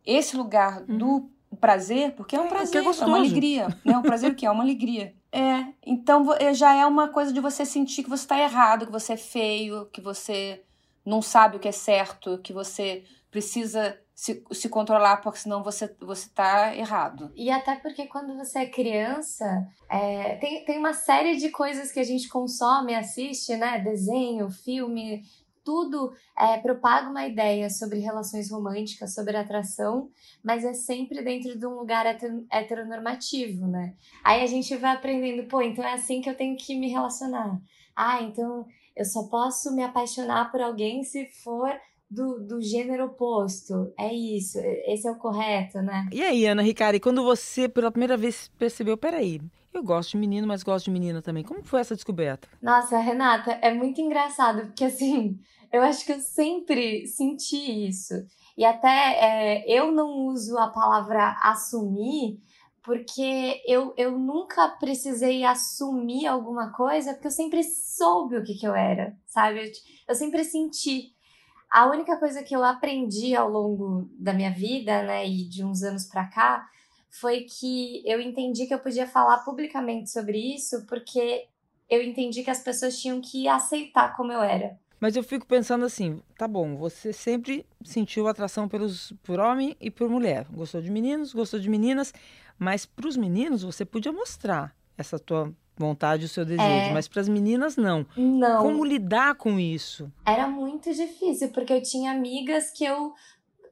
esse 0.05 0.37
lugar 0.37 0.83
uhum. 0.83 0.99
do 0.99 1.31
prazer, 1.61 2.17
porque 2.17 2.35
é 2.35 2.41
um 2.41 2.47
é, 2.47 2.49
prazer, 2.49 2.83
é, 2.83 2.85
é 2.85 3.05
uma 3.05 3.19
alegria, 3.19 3.69
né? 3.85 3.99
O 3.99 4.02
prazer 4.02 4.33
o 4.33 4.35
que 4.35 4.45
é 4.45 4.50
uma 4.50 4.64
alegria. 4.64 5.14
É, 5.35 5.73
então 5.87 6.31
é, 6.35 6.52
já 6.52 6.75
é 6.75 6.85
uma 6.85 7.09
coisa 7.09 7.33
de 7.33 7.41
você 7.41 7.64
sentir 7.64 8.02
que 8.02 8.11
você 8.11 8.25
está 8.25 8.38
errado, 8.38 8.85
que 8.85 8.93
você 8.93 9.14
é 9.14 9.17
feio, 9.17 9.87
que 9.87 9.99
você 9.99 10.62
não 11.04 11.23
sabe 11.23 11.56
o 11.56 11.61
que 11.61 11.68
é 11.68 11.73
certo, 11.73 12.38
que 12.38 12.52
você 12.52 13.04
precisa 13.30 13.99
se, 14.14 14.44
se 14.52 14.68
controlar, 14.68 15.16
porque 15.16 15.40
senão 15.40 15.62
você, 15.62 15.92
você 16.00 16.28
tá 16.28 16.76
errado. 16.76 17.32
E 17.35 17.50
até 17.50 17.76
porque 17.76 18.06
quando 18.06 18.37
você 18.37 18.61
é 18.61 18.66
criança, 18.66 19.66
é, 19.90 20.37
tem, 20.37 20.64
tem 20.64 20.78
uma 20.78 20.92
série 20.92 21.37
de 21.37 21.49
coisas 21.49 21.90
que 21.90 21.99
a 21.99 22.04
gente 22.04 22.28
consome, 22.28 22.94
assiste, 22.94 23.56
né? 23.56 23.80
Desenho, 23.80 24.50
filme, 24.50 25.23
tudo 25.64 26.12
é, 26.38 26.59
propaga 26.59 27.09
uma 27.09 27.26
ideia 27.26 27.71
sobre 27.71 27.99
relações 28.00 28.50
românticas, 28.50 29.14
sobre 29.14 29.37
atração, 29.37 30.11
mas 30.42 30.64
é 30.64 30.75
sempre 30.75 31.23
dentro 31.23 31.59
de 31.59 31.66
um 31.66 31.75
lugar 31.75 32.04
heteronormativo, 32.50 33.66
né? 33.66 33.94
Aí 34.23 34.42
a 34.42 34.47
gente 34.47 34.76
vai 34.76 34.92
aprendendo, 34.92 35.49
pô, 35.49 35.62
então 35.62 35.85
é 35.85 35.94
assim 35.94 36.21
que 36.21 36.28
eu 36.28 36.37
tenho 36.37 36.56
que 36.56 36.78
me 36.78 36.88
relacionar. 36.88 37.61
Ah, 37.94 38.23
então 38.23 38.66
eu 38.96 39.04
só 39.04 39.25
posso 39.25 39.75
me 39.75 39.82
apaixonar 39.82 40.50
por 40.50 40.61
alguém 40.61 41.02
se 41.04 41.26
for 41.42 41.70
do, 42.11 42.38
do 42.40 42.61
gênero 42.61 43.06
oposto. 43.06 43.92
É 43.99 44.12
isso, 44.12 44.58
esse 44.87 45.08
é 45.08 45.11
o 45.11 45.16
correto, 45.16 45.80
né? 45.80 46.08
E 46.12 46.22
aí, 46.22 46.46
Ana 46.46 46.62
Ricari, 46.62 47.00
quando 47.00 47.25
você 47.25 47.68
pela 47.68 47.90
primeira 47.90 48.16
vez 48.16 48.50
percebeu, 48.58 48.96
peraí, 48.96 49.40
eu 49.72 49.82
gosto 49.82 50.11
de 50.11 50.18
menino, 50.18 50.46
mas 50.46 50.62
gosto 50.62 50.87
de 50.87 50.90
menina 50.90 51.22
também. 51.22 51.42
Como 51.42 51.64
foi 51.64 51.80
essa 51.80 51.94
descoberta? 51.94 52.46
Nossa, 52.61 52.99
Renata, 52.99 53.52
é 53.62 53.72
muito 53.72 54.00
engraçado, 54.00 54.66
porque 54.66 54.84
assim, 54.84 55.38
eu 55.72 55.82
acho 55.82 56.04
que 56.04 56.12
eu 56.12 56.20
sempre 56.20 57.06
senti 57.06 57.88
isso. 57.88 58.14
E 58.56 58.64
até 58.64 58.88
é, 58.88 59.64
eu 59.66 59.90
não 59.90 60.26
uso 60.26 60.58
a 60.58 60.68
palavra 60.68 61.38
assumir, 61.42 62.38
porque 62.83 63.62
eu, 63.67 63.95
eu 63.97 64.19
nunca 64.19 64.69
precisei 64.69 65.45
assumir 65.45 66.27
alguma 66.27 66.73
coisa, 66.73 67.12
porque 67.12 67.29
eu 67.29 67.33
sempre 67.33 67.62
soube 67.62 68.37
o 68.37 68.43
que, 68.43 68.55
que 68.55 68.67
eu 68.67 68.75
era, 68.75 69.17
sabe? 69.27 69.61
Eu, 69.61 69.73
eu 70.09 70.15
sempre 70.15 70.45
senti. 70.45 71.15
A 71.71 71.89
única 71.89 72.19
coisa 72.19 72.43
que 72.43 72.55
eu 72.55 72.62
aprendi 72.62 73.35
ao 73.35 73.49
longo 73.49 74.09
da 74.19 74.33
minha 74.33 74.51
vida, 74.51 75.03
né, 75.05 75.27
e 75.27 75.49
de 75.49 75.65
uns 75.65 75.83
anos 75.83 76.05
para 76.05 76.27
cá, 76.27 76.69
foi 77.09 77.43
que 77.43 78.03
eu 78.05 78.21
entendi 78.21 78.67
que 78.67 78.75
eu 78.75 78.79
podia 78.79 79.07
falar 79.07 79.39
publicamente 79.39 80.11
sobre 80.11 80.39
isso, 80.39 80.85
porque 80.87 81.47
eu 81.89 82.03
entendi 82.03 82.43
que 82.43 82.51
as 82.51 82.62
pessoas 82.62 83.01
tinham 83.01 83.21
que 83.21 83.47
aceitar 83.47 84.17
como 84.17 84.33
eu 84.33 84.43
era. 84.43 84.79
Mas 85.03 85.17
eu 85.17 85.23
fico 85.25 85.45
pensando 85.45 85.85
assim, 85.85 86.23
tá 86.39 86.47
bom, 86.47 86.77
você 86.77 87.12
sempre 87.12 87.67
sentiu 87.85 88.29
atração 88.29 88.69
pelos, 88.69 89.12
por 89.25 89.41
homem 89.41 89.77
e 89.81 89.91
por 89.91 90.09
mulher. 90.09 90.47
Gostou 90.49 90.81
de 90.81 90.93
meninos, 90.93 91.35
gostou 91.35 91.59
de 91.59 91.69
meninas, 91.69 92.15
mas 92.59 92.87
para 92.87 93.09
os 93.09 93.16
meninos 93.16 93.62
você 93.62 93.85
podia 93.85 94.12
mostrar 94.12 94.74
essa 94.96 95.18
tua 95.18 95.53
vontade, 95.77 96.27
o 96.27 96.29
seu 96.29 96.44
desejo, 96.44 96.62
é... 96.62 96.92
mas 96.92 97.09
para 97.09 97.20
as 97.20 97.29
meninas 97.29 97.77
não. 97.77 98.07
Não. 98.16 98.62
Como 98.62 98.85
lidar 98.85 99.35
com 99.35 99.59
isso? 99.59 100.12
Era 100.24 100.46
muito 100.46 100.92
difícil, 100.92 101.48
porque 101.50 101.72
eu 101.72 101.83
tinha 101.83 102.12
amigas 102.12 102.70
que 102.70 102.85
eu 102.85 103.12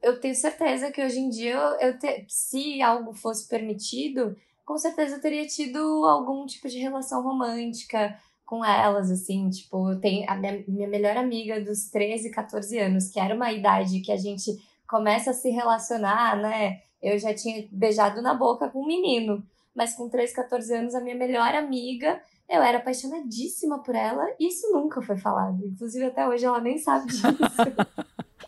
eu 0.01 0.19
tenho 0.19 0.33
certeza 0.33 0.91
que 0.91 1.03
hoje 1.03 1.19
em 1.19 1.29
dia 1.29 1.53
eu, 1.53 1.89
eu 1.89 1.99
te, 1.99 2.25
se 2.27 2.81
algo 2.81 3.13
fosse 3.13 3.47
permitido, 3.47 4.35
com 4.65 4.77
certeza 4.77 5.15
eu 5.15 5.21
teria 5.21 5.45
tido 5.45 5.77
algum 6.05 6.45
tipo 6.45 6.67
de 6.67 6.79
relação 6.79 7.21
romântica 7.21 8.17
com 8.43 8.65
elas, 8.65 9.09
assim, 9.09 9.49
tipo, 9.49 9.91
eu 9.91 9.99
tenho 10.01 10.29
a 10.29 10.35
minha, 10.35 10.63
minha 10.67 10.87
melhor 10.87 11.15
amiga 11.15 11.63
dos 11.63 11.89
13, 11.89 12.31
14 12.31 12.79
anos, 12.79 13.09
que 13.09 13.19
era 13.19 13.33
uma 13.33 13.51
idade 13.51 14.01
que 14.01 14.11
a 14.11 14.17
gente 14.17 14.51
começa 14.87 15.31
a 15.31 15.33
se 15.33 15.49
relacionar, 15.49 16.35
né? 16.35 16.81
Eu 17.01 17.17
já 17.17 17.33
tinha 17.33 17.67
beijado 17.71 18.21
na 18.21 18.33
boca 18.33 18.69
com 18.69 18.83
um 18.83 18.87
menino 18.87 19.43
mas 19.75 19.95
com 19.95 20.09
13, 20.09 20.33
14 20.33 20.73
anos, 20.75 20.95
a 20.95 21.01
minha 21.01 21.15
melhor 21.15 21.55
amiga, 21.55 22.21
eu 22.49 22.61
era 22.61 22.77
apaixonadíssima 22.77 23.79
por 23.79 23.95
ela, 23.95 24.25
e 24.39 24.47
isso 24.47 24.71
nunca 24.71 25.01
foi 25.01 25.17
falado. 25.17 25.65
Inclusive, 25.65 26.05
até 26.05 26.27
hoje 26.27 26.45
ela 26.45 26.59
nem 26.59 26.77
sabe 26.77 27.07
disso. 27.07 27.23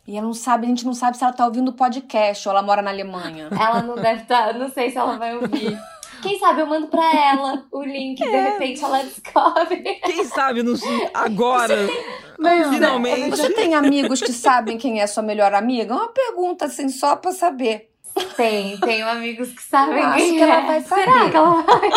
E 0.05 0.17
ela 0.17 0.27
não 0.27 0.33
sabe, 0.33 0.65
a 0.65 0.69
gente 0.69 0.85
não 0.85 0.93
sabe 0.93 1.15
se 1.15 1.23
ela 1.23 1.31
tá 1.31 1.45
ouvindo 1.45 1.69
o 1.69 1.73
podcast 1.73 2.45
ou 2.45 2.53
ela 2.53 2.61
mora 2.61 2.81
na 2.81 2.91
Alemanha. 2.91 3.47
Ela 3.57 3.81
não 3.81 3.95
deve 3.95 4.23
estar, 4.23 4.51
tá, 4.51 4.59
não 4.59 4.69
sei 4.69 4.91
se 4.91 4.97
ela 4.97 5.17
vai 5.17 5.33
ouvir. 5.37 5.79
Quem 6.21 6.37
sabe 6.39 6.59
eu 6.59 6.67
mando 6.67 6.87
pra 6.87 7.31
ela 7.31 7.65
o 7.71 7.81
link, 7.81 8.21
é. 8.21 8.25
de 8.25 8.49
repente 8.51 8.83
ela 8.83 9.01
descobre. 9.01 9.81
Quem 10.03 10.25
sabe 10.25 10.61
no, 10.61 10.73
agora, 11.13 11.87
Mas, 12.37 12.67
finalmente. 12.67 13.29
Você 13.29 13.53
tem 13.53 13.75
amigos 13.75 14.19
que 14.19 14.33
sabem 14.33 14.77
quem 14.77 14.99
é 14.99 15.07
sua 15.07 15.23
melhor 15.23 15.53
amiga? 15.53 15.93
Uma 15.93 16.09
pergunta 16.09 16.65
assim, 16.65 16.89
só 16.89 17.15
pra 17.15 17.31
saber. 17.31 17.92
Tem, 18.35 18.79
tenho 18.79 19.07
amigos 19.07 19.51
que 19.51 19.61
sabem. 19.61 19.99
Eu 19.99 20.05
acho 20.05 20.29
que 20.29 20.41
ela 20.41 20.63
é. 20.63 20.65
vai 20.67 20.81
saber. 20.81 21.03
Será 21.03 21.29
que 21.29 21.35
ela 21.35 21.61
vai? 21.61 21.89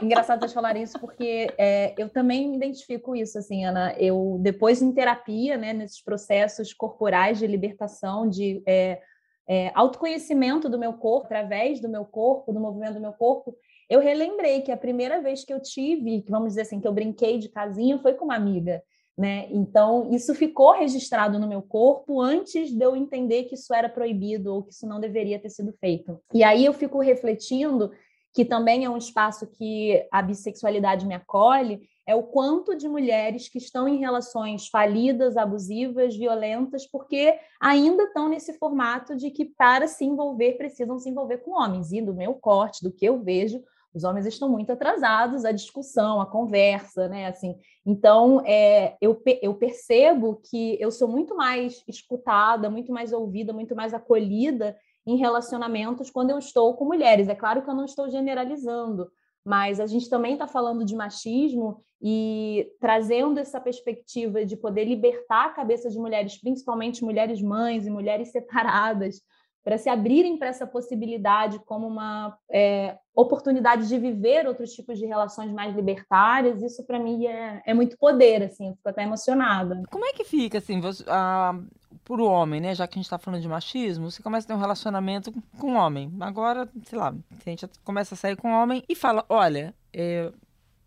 Engraçado 0.02 0.40
vocês 0.40 0.52
falarem 0.52 0.82
isso, 0.82 0.98
porque 0.98 1.52
é, 1.58 1.94
eu 1.98 2.08
também 2.08 2.48
me 2.48 2.56
identifico 2.56 3.14
isso, 3.14 3.38
assim, 3.38 3.64
Ana. 3.64 3.94
Eu, 3.98 4.38
depois 4.40 4.82
em 4.82 4.92
terapia, 4.92 5.56
né, 5.56 5.72
nesses 5.72 6.02
processos 6.02 6.72
corporais 6.72 7.38
de 7.38 7.46
libertação, 7.46 8.28
de 8.28 8.62
é, 8.66 9.00
é, 9.48 9.72
autoconhecimento 9.74 10.68
do 10.68 10.78
meu 10.78 10.92
corpo, 10.92 11.26
através 11.26 11.80
do 11.80 11.88
meu 11.88 12.04
corpo, 12.04 12.52
do 12.52 12.60
movimento 12.60 12.94
do 12.94 13.00
meu 13.00 13.12
corpo, 13.12 13.56
eu 13.88 14.00
relembrei 14.00 14.60
que 14.60 14.70
a 14.70 14.76
primeira 14.76 15.22
vez 15.22 15.44
que 15.44 15.52
eu 15.52 15.60
tive, 15.60 16.20
que 16.22 16.30
vamos 16.30 16.50
dizer 16.50 16.62
assim, 16.62 16.80
que 16.80 16.86
eu 16.86 16.92
brinquei 16.92 17.38
de 17.38 17.48
casinha, 17.48 17.98
foi 17.98 18.14
com 18.14 18.26
uma 18.26 18.36
amiga. 18.36 18.82
Né? 19.18 19.48
Então, 19.50 20.08
isso 20.12 20.32
ficou 20.32 20.70
registrado 20.70 21.40
no 21.40 21.48
meu 21.48 21.60
corpo 21.60 22.20
antes 22.20 22.70
de 22.70 22.84
eu 22.84 22.94
entender 22.94 23.44
que 23.44 23.56
isso 23.56 23.74
era 23.74 23.88
proibido 23.88 24.54
ou 24.54 24.62
que 24.62 24.72
isso 24.72 24.86
não 24.86 25.00
deveria 25.00 25.40
ter 25.40 25.50
sido 25.50 25.72
feito. 25.72 26.20
E 26.32 26.44
aí 26.44 26.64
eu 26.64 26.72
fico 26.72 27.00
refletindo 27.00 27.90
que 28.32 28.44
também 28.44 28.84
é 28.84 28.90
um 28.90 28.96
espaço 28.96 29.44
que 29.48 30.06
a 30.12 30.22
bissexualidade 30.22 31.04
me 31.04 31.16
acolhe, 31.16 31.80
é 32.06 32.14
o 32.14 32.22
quanto 32.22 32.76
de 32.76 32.86
mulheres 32.88 33.48
que 33.48 33.58
estão 33.58 33.88
em 33.88 33.98
relações 33.98 34.68
falidas, 34.68 35.36
abusivas, 35.36 36.16
violentas, 36.16 36.86
porque 36.86 37.36
ainda 37.60 38.04
estão 38.04 38.28
nesse 38.28 38.52
formato 38.54 39.16
de 39.16 39.32
que 39.32 39.44
para 39.44 39.88
se 39.88 40.04
envolver 40.04 40.52
precisam 40.52 40.96
se 41.00 41.10
envolver 41.10 41.38
com 41.38 41.60
homens. 41.60 41.90
E 41.90 42.00
do 42.00 42.14
meu 42.14 42.34
corte, 42.34 42.84
do 42.84 42.92
que 42.92 43.04
eu 43.04 43.18
vejo, 43.18 43.60
os 43.94 44.04
homens 44.04 44.26
estão 44.26 44.48
muito 44.48 44.70
atrasados 44.70 45.44
à 45.44 45.52
discussão, 45.52 46.20
à 46.20 46.26
conversa, 46.26 47.08
né? 47.08 47.26
Assim, 47.26 47.56
então 47.86 48.42
é, 48.44 48.96
eu, 49.00 49.20
eu 49.42 49.54
percebo 49.54 50.40
que 50.48 50.76
eu 50.80 50.90
sou 50.90 51.08
muito 51.08 51.36
mais 51.36 51.82
escutada, 51.88 52.70
muito 52.70 52.92
mais 52.92 53.12
ouvida, 53.12 53.52
muito 53.52 53.74
mais 53.74 53.94
acolhida 53.94 54.76
em 55.06 55.16
relacionamentos 55.16 56.10
quando 56.10 56.30
eu 56.30 56.38
estou 56.38 56.74
com 56.74 56.84
mulheres. 56.84 57.28
É 57.28 57.34
claro 57.34 57.62
que 57.62 57.70
eu 57.70 57.74
não 57.74 57.86
estou 57.86 58.10
generalizando, 58.10 59.10
mas 59.44 59.80
a 59.80 59.86
gente 59.86 60.10
também 60.10 60.34
está 60.34 60.46
falando 60.46 60.84
de 60.84 60.94
machismo 60.94 61.82
e 62.00 62.70
trazendo 62.78 63.40
essa 63.40 63.58
perspectiva 63.58 64.44
de 64.44 64.56
poder 64.56 64.84
libertar 64.84 65.46
a 65.46 65.54
cabeça 65.54 65.88
de 65.88 65.98
mulheres, 65.98 66.38
principalmente 66.38 67.02
mulheres 67.02 67.40
mães 67.40 67.86
e 67.86 67.90
mulheres 67.90 68.30
separadas, 68.30 69.22
para 69.64 69.76
se 69.76 69.88
abrirem 69.88 70.38
para 70.38 70.48
essa 70.48 70.66
possibilidade 70.66 71.58
como 71.60 71.86
uma 71.86 72.36
é, 72.50 72.96
oportunidade 73.14 73.88
de 73.88 73.98
viver 73.98 74.46
outros 74.46 74.72
tipos 74.72 74.98
de 74.98 75.06
relações 75.06 75.52
mais 75.52 75.74
libertárias, 75.74 76.62
isso 76.62 76.84
para 76.86 76.98
mim 76.98 77.26
é, 77.26 77.62
é, 77.66 77.74
muito 77.74 77.98
poder, 77.98 78.44
assim, 78.44 78.68
eu 78.68 78.74
fico 78.74 78.88
até 78.88 79.02
emocionada. 79.02 79.82
Como 79.90 80.04
é 80.04 80.12
que 80.12 80.24
fica, 80.24 80.58
assim, 80.58 80.80
você, 80.80 81.04
ah, 81.08 81.58
por 82.04 82.20
o 82.20 82.26
homem, 82.26 82.60
né, 82.60 82.74
já 82.74 82.86
que 82.86 82.94
a 82.94 82.98
gente 82.98 83.06
está 83.06 83.18
falando 83.18 83.42
de 83.42 83.48
machismo, 83.48 84.10
você 84.10 84.22
começa 84.22 84.46
a 84.46 84.48
ter 84.48 84.54
um 84.54 84.60
relacionamento 84.60 85.32
com 85.58 85.72
um 85.72 85.76
homem, 85.76 86.12
agora, 86.20 86.68
sei 86.84 86.98
lá, 86.98 87.14
a 87.44 87.50
gente 87.50 87.68
começa 87.84 88.14
a 88.14 88.18
sair 88.18 88.36
com 88.36 88.48
um 88.48 88.54
homem 88.54 88.82
e 88.88 88.94
fala, 88.94 89.24
olha, 89.28 89.74
é, 89.92 90.32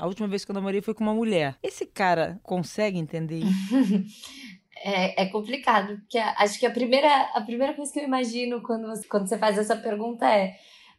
a 0.02 0.08
última 0.08 0.28
vez 0.28 0.44
que 0.44 0.50
eu 0.50 0.56
namorei 0.56 0.82
foi 0.82 0.96
com 0.96 1.04
uma 1.04 1.14
mulher. 1.14 1.56
Esse 1.62 1.86
cara 1.86 2.40
consegue 2.42 2.98
entender 2.98 3.40
isso? 3.40 3.76
É, 4.84 5.24
é 5.24 5.26
complicado, 5.28 5.98
porque 6.00 6.18
acho 6.18 6.60
que 6.60 6.66
a 6.66 6.72
primeira, 6.72 7.30
a 7.34 7.42
primeira 7.42 7.74
coisa 7.74 7.92
que 7.92 8.00
eu 8.00 8.04
imagino 8.04 8.62
quando 8.62 8.88
você, 8.88 9.08
quando 9.08 9.28
você 9.28 9.38
faz 9.38 9.58
essa 9.58 9.76
pergunta 9.76 10.28
é 10.28 10.56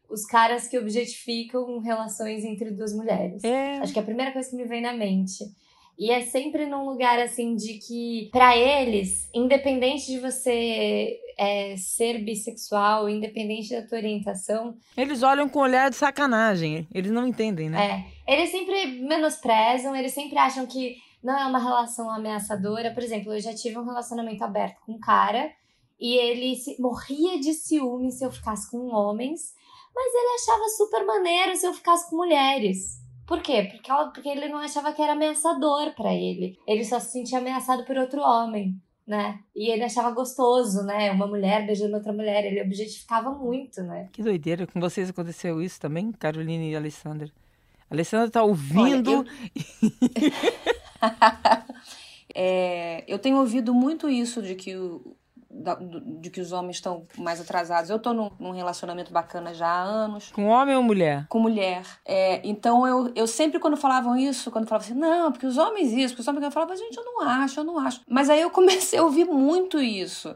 os 0.08 0.26
caras 0.26 0.68
que 0.68 0.78
objetificam 0.78 1.78
relações 1.80 2.44
entre 2.44 2.70
duas 2.70 2.94
mulheres. 2.94 3.42
É. 3.42 3.78
Acho 3.78 3.92
que 3.92 3.98
é 3.98 4.02
a 4.02 4.04
primeira 4.04 4.30
coisa 4.30 4.48
que 4.48 4.56
me 4.56 4.64
vem 4.64 4.82
na 4.82 4.92
mente. 4.92 5.44
E 5.98 6.10
é 6.10 6.22
sempre 6.22 6.66
num 6.66 6.84
lugar 6.84 7.18
assim 7.18 7.54
de 7.54 7.74
que, 7.74 8.28
para 8.32 8.56
eles, 8.56 9.28
independente 9.34 10.06
de 10.06 10.18
você 10.18 11.18
é, 11.38 11.76
ser 11.76 12.18
bissexual, 12.24 13.08
independente 13.08 13.70
da 13.70 13.86
tua 13.86 13.98
orientação. 13.98 14.76
Eles 14.96 15.22
olham 15.22 15.48
com 15.48 15.60
olhar 15.60 15.90
de 15.90 15.96
sacanagem. 15.96 16.86
Eles 16.94 17.10
não 17.10 17.26
entendem, 17.26 17.68
né? 17.68 18.06
É. 18.26 18.32
Eles 18.32 18.50
sempre 18.50 18.86
menosprezam, 19.02 19.94
eles 19.94 20.12
sempre 20.12 20.38
acham 20.38 20.66
que 20.66 20.96
não 21.22 21.38
é 21.38 21.46
uma 21.46 21.58
relação 21.58 22.10
ameaçadora. 22.10 22.92
Por 22.92 23.02
exemplo, 23.02 23.32
eu 23.32 23.40
já 23.40 23.54
tive 23.54 23.78
um 23.78 23.84
relacionamento 23.84 24.42
aberto 24.42 24.80
com 24.84 24.92
um 24.92 25.00
cara 25.00 25.50
e 26.00 26.16
ele 26.16 26.56
se, 26.56 26.80
morria 26.80 27.38
de 27.38 27.54
ciúme 27.54 28.10
se 28.10 28.24
eu 28.24 28.32
ficasse 28.32 28.68
com 28.70 28.92
homens, 28.92 29.54
mas 29.94 30.12
ele 30.14 30.34
achava 30.34 30.68
super 30.70 31.06
maneiro 31.06 31.56
se 31.56 31.66
eu 31.66 31.72
ficasse 31.72 32.10
com 32.10 32.16
mulheres. 32.16 33.00
Por 33.24 33.40
quê? 33.40 33.68
Porque, 33.70 33.90
ela, 33.90 34.10
porque 34.10 34.28
ele 34.28 34.48
não 34.48 34.58
achava 34.58 34.92
que 34.92 35.00
era 35.00 35.12
ameaçador 35.12 35.94
para 35.94 36.12
ele. 36.12 36.58
Ele 36.66 36.84
só 36.84 36.98
se 36.98 37.12
sentia 37.12 37.38
ameaçado 37.38 37.84
por 37.84 37.96
outro 37.96 38.20
homem, 38.20 38.76
né? 39.06 39.38
E 39.54 39.70
ele 39.70 39.84
achava 39.84 40.10
gostoso, 40.10 40.82
né? 40.82 41.12
Uma 41.12 41.28
mulher 41.28 41.64
beijando 41.64 41.94
outra 41.94 42.12
mulher. 42.12 42.44
Ele 42.44 42.60
objetificava 42.60 43.30
muito, 43.30 43.80
né? 43.82 44.08
Que 44.12 44.22
doideira. 44.22 44.66
Com 44.66 44.80
vocês 44.80 45.08
aconteceu 45.08 45.62
isso 45.62 45.80
também, 45.80 46.10
Carolina 46.10 46.64
e 46.64 46.74
Alessandra? 46.74 47.30
A 47.88 47.94
Alessandra 47.94 48.28
tá 48.28 48.42
ouvindo. 48.42 49.20
Olha, 49.20 49.28
eu... 49.52 50.72
é, 52.34 53.04
eu 53.06 53.18
tenho 53.18 53.38
ouvido 53.38 53.74
muito 53.74 54.08
isso 54.08 54.40
de 54.42 54.54
que 54.54 54.76
o, 54.76 55.16
de 56.20 56.30
que 56.30 56.40
os 56.40 56.52
homens 56.52 56.76
estão 56.76 57.06
mais 57.18 57.40
atrasados. 57.40 57.90
Eu 57.90 57.98
tô 57.98 58.12
num, 58.12 58.30
num, 58.38 58.52
relacionamento 58.52 59.12
bacana 59.12 59.52
já 59.52 59.66
há 59.66 59.82
anos. 59.82 60.30
Com 60.32 60.46
homem 60.46 60.74
ou 60.74 60.82
mulher? 60.82 61.26
Com 61.28 61.38
mulher. 61.38 61.84
É, 62.04 62.40
então 62.46 62.86
eu, 62.86 63.12
eu 63.14 63.26
sempre, 63.26 63.58
quando 63.58 63.76
falavam 63.76 64.16
isso, 64.16 64.50
quando 64.50 64.66
falavam 64.66 64.88
assim, 64.88 64.98
não, 64.98 65.30
porque 65.30 65.46
os 65.46 65.58
homens 65.58 65.92
isso, 65.92 66.14
porque 66.14 66.22
os 66.22 66.28
homens 66.28 66.44
eu 66.44 66.50
falava, 66.50 66.76
gente, 66.76 66.96
eu 66.96 67.04
não 67.04 67.20
acho, 67.20 67.60
eu 67.60 67.64
não 67.64 67.78
acho. 67.78 68.00
Mas 68.08 68.30
aí 68.30 68.40
eu 68.40 68.50
comecei 68.50 68.98
a 68.98 69.04
ouvir 69.04 69.26
muito 69.26 69.78
isso 69.80 70.34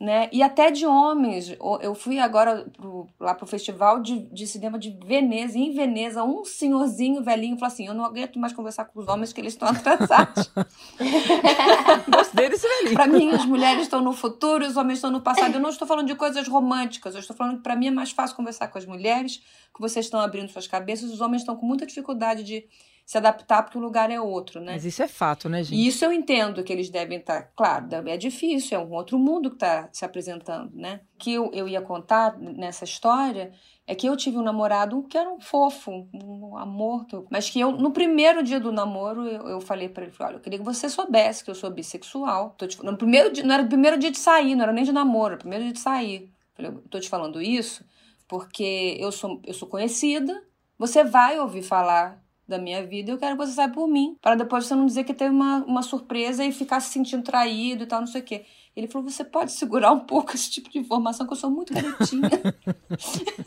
né? 0.00 0.28
E 0.30 0.42
até 0.42 0.70
de 0.70 0.86
homens. 0.86 1.56
Eu 1.80 1.94
fui 1.94 2.18
agora 2.18 2.66
pro, 2.76 3.08
lá 3.18 3.34
pro 3.34 3.46
festival 3.46 4.00
de, 4.00 4.20
de 4.30 4.46
cinema 4.46 4.78
de 4.78 4.90
Veneza. 5.04 5.58
E 5.58 5.62
em 5.62 5.72
Veneza, 5.72 6.22
um 6.22 6.44
senhorzinho 6.44 7.22
velhinho 7.22 7.56
falou 7.56 7.72
assim: 7.72 7.86
Eu 7.86 7.94
não 7.94 8.04
aguento 8.04 8.38
mais 8.38 8.52
conversar 8.52 8.84
com 8.84 9.00
os 9.00 9.08
homens 9.08 9.32
que 9.32 9.40
eles 9.40 9.54
estão 9.54 9.68
atrasados. 9.68 10.50
Gostei 12.08 12.48
desse 12.48 12.68
velhinho. 12.68 12.94
Pra 12.94 13.06
mim, 13.06 13.30
as 13.30 13.44
mulheres 13.44 13.82
estão 13.82 14.00
no 14.02 14.12
futuro, 14.12 14.66
os 14.66 14.76
homens 14.76 14.98
estão 14.98 15.10
no 15.10 15.20
passado. 15.20 15.54
Eu 15.54 15.60
não 15.60 15.70
estou 15.70 15.88
falando 15.88 16.06
de 16.06 16.14
coisas 16.14 16.46
românticas. 16.46 17.14
Eu 17.14 17.20
estou 17.20 17.36
falando 17.36 17.56
que 17.56 17.62
pra 17.62 17.76
mim 17.76 17.88
é 17.88 17.90
mais 17.90 18.10
fácil 18.10 18.36
conversar 18.36 18.68
com 18.68 18.78
as 18.78 18.84
mulheres, 18.84 19.38
que 19.74 19.80
vocês 19.80 20.06
estão 20.06 20.20
abrindo 20.20 20.50
suas 20.50 20.66
cabeças. 20.66 21.10
Os 21.10 21.20
homens 21.20 21.42
estão 21.42 21.56
com 21.56 21.64
muita 21.64 21.86
dificuldade 21.86 22.42
de 22.42 22.66
se 23.06 23.16
adaptar 23.16 23.62
porque 23.62 23.78
o 23.78 23.80
lugar 23.80 24.10
é 24.10 24.20
outro, 24.20 24.60
né? 24.60 24.72
Mas 24.72 24.84
isso 24.84 25.00
é 25.00 25.06
fato, 25.06 25.48
né, 25.48 25.62
gente? 25.62 25.78
E 25.78 25.86
isso 25.86 26.04
eu 26.04 26.12
entendo 26.12 26.64
que 26.64 26.72
eles 26.72 26.90
devem 26.90 27.18
estar, 27.18 27.42
tá, 27.42 27.50
claro, 27.54 28.08
é 28.08 28.16
difícil, 28.16 28.76
é 28.76 28.82
um 28.82 28.92
outro 28.92 29.16
mundo 29.16 29.48
que 29.48 29.56
está 29.56 29.88
se 29.92 30.04
apresentando, 30.04 30.72
né? 30.74 31.00
O 31.14 31.18
que 31.18 31.32
eu, 31.32 31.48
eu 31.54 31.68
ia 31.68 31.80
contar 31.80 32.36
nessa 32.36 32.82
história 32.82 33.52
é 33.86 33.94
que 33.94 34.08
eu 34.08 34.16
tive 34.16 34.36
um 34.36 34.42
namorado 34.42 35.04
que 35.04 35.16
era 35.16 35.30
um 35.30 35.38
fofo, 35.38 36.08
um 36.12 36.58
amor, 36.58 37.06
mas 37.30 37.48
que 37.48 37.60
eu, 37.60 37.70
no 37.70 37.92
primeiro 37.92 38.42
dia 38.42 38.58
do 38.58 38.72
namoro, 38.72 39.24
eu, 39.24 39.50
eu 39.50 39.60
falei 39.60 39.88
para 39.88 40.04
ele, 40.04 40.12
olha, 40.18 40.34
eu 40.34 40.40
queria 40.40 40.58
que 40.58 40.64
você 40.64 40.90
soubesse 40.90 41.44
que 41.44 41.50
eu 41.50 41.54
sou 41.54 41.70
bissexual. 41.70 42.56
Te, 42.58 42.84
no 42.84 42.96
primeiro 42.96 43.32
dia, 43.32 43.44
não 43.44 43.54
era 43.54 43.62
o 43.62 43.68
primeiro 43.68 43.96
dia 43.96 44.10
de 44.10 44.18
sair, 44.18 44.56
não 44.56 44.64
era 44.64 44.72
nem 44.72 44.82
de 44.82 44.90
namoro, 44.90 45.34
era 45.34 45.36
o 45.36 45.38
primeiro 45.38 45.62
dia 45.62 45.72
de 45.72 45.78
sair. 45.78 46.32
Falei, 46.56 46.72
eu 46.72 46.82
tô 46.90 46.98
te 46.98 47.08
falando 47.08 47.40
isso 47.40 47.84
porque 48.26 48.96
eu 48.98 49.12
sou, 49.12 49.40
eu 49.46 49.54
sou 49.54 49.68
conhecida, 49.68 50.42
você 50.76 51.04
vai 51.04 51.38
ouvir 51.38 51.62
falar 51.62 52.25
da 52.46 52.58
minha 52.58 52.86
vida, 52.86 53.10
eu 53.10 53.18
quero 53.18 53.36
que 53.36 53.44
você 53.44 53.52
saiba 53.52 53.74
por 53.74 53.88
mim, 53.88 54.16
para 54.22 54.36
depois 54.36 54.66
você 54.66 54.74
não 54.74 54.86
dizer 54.86 55.04
que 55.04 55.12
teve 55.12 55.30
uma, 55.30 55.64
uma 55.64 55.82
surpresa 55.82 56.44
e 56.44 56.52
ficar 56.52 56.80
se 56.80 56.92
sentindo 56.92 57.22
traído 57.22 57.82
e 57.82 57.86
tal, 57.86 58.00
não 58.00 58.06
sei 58.06 58.20
o 58.20 58.24
quê. 58.24 58.44
Ele 58.76 58.86
falou: 58.86 59.08
você 59.08 59.24
pode 59.24 59.52
segurar 59.52 59.90
um 59.90 60.00
pouco 60.00 60.34
esse 60.34 60.50
tipo 60.50 60.68
de 60.68 60.78
informação, 60.78 61.26
que 61.26 61.32
eu 61.32 61.36
sou 61.36 61.50
muito 61.50 61.72
garotinha. 61.72 62.28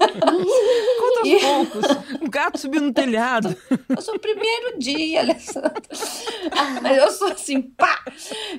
Conta 0.99 1.27
e... 1.27 1.39
poucos. 1.39 1.85
Um 2.19 2.29
gato 2.29 2.57
subiu 2.57 2.81
no 2.81 2.91
telhado. 2.91 3.55
Eu 3.87 4.01
sou 4.01 4.15
o 4.15 4.19
primeiro 4.19 4.79
dia, 4.79 5.19
Alessandra. 5.21 5.83
Mas 6.81 6.97
eu 6.97 7.11
sou 7.11 7.27
assim, 7.31 7.61
pá! 7.61 8.03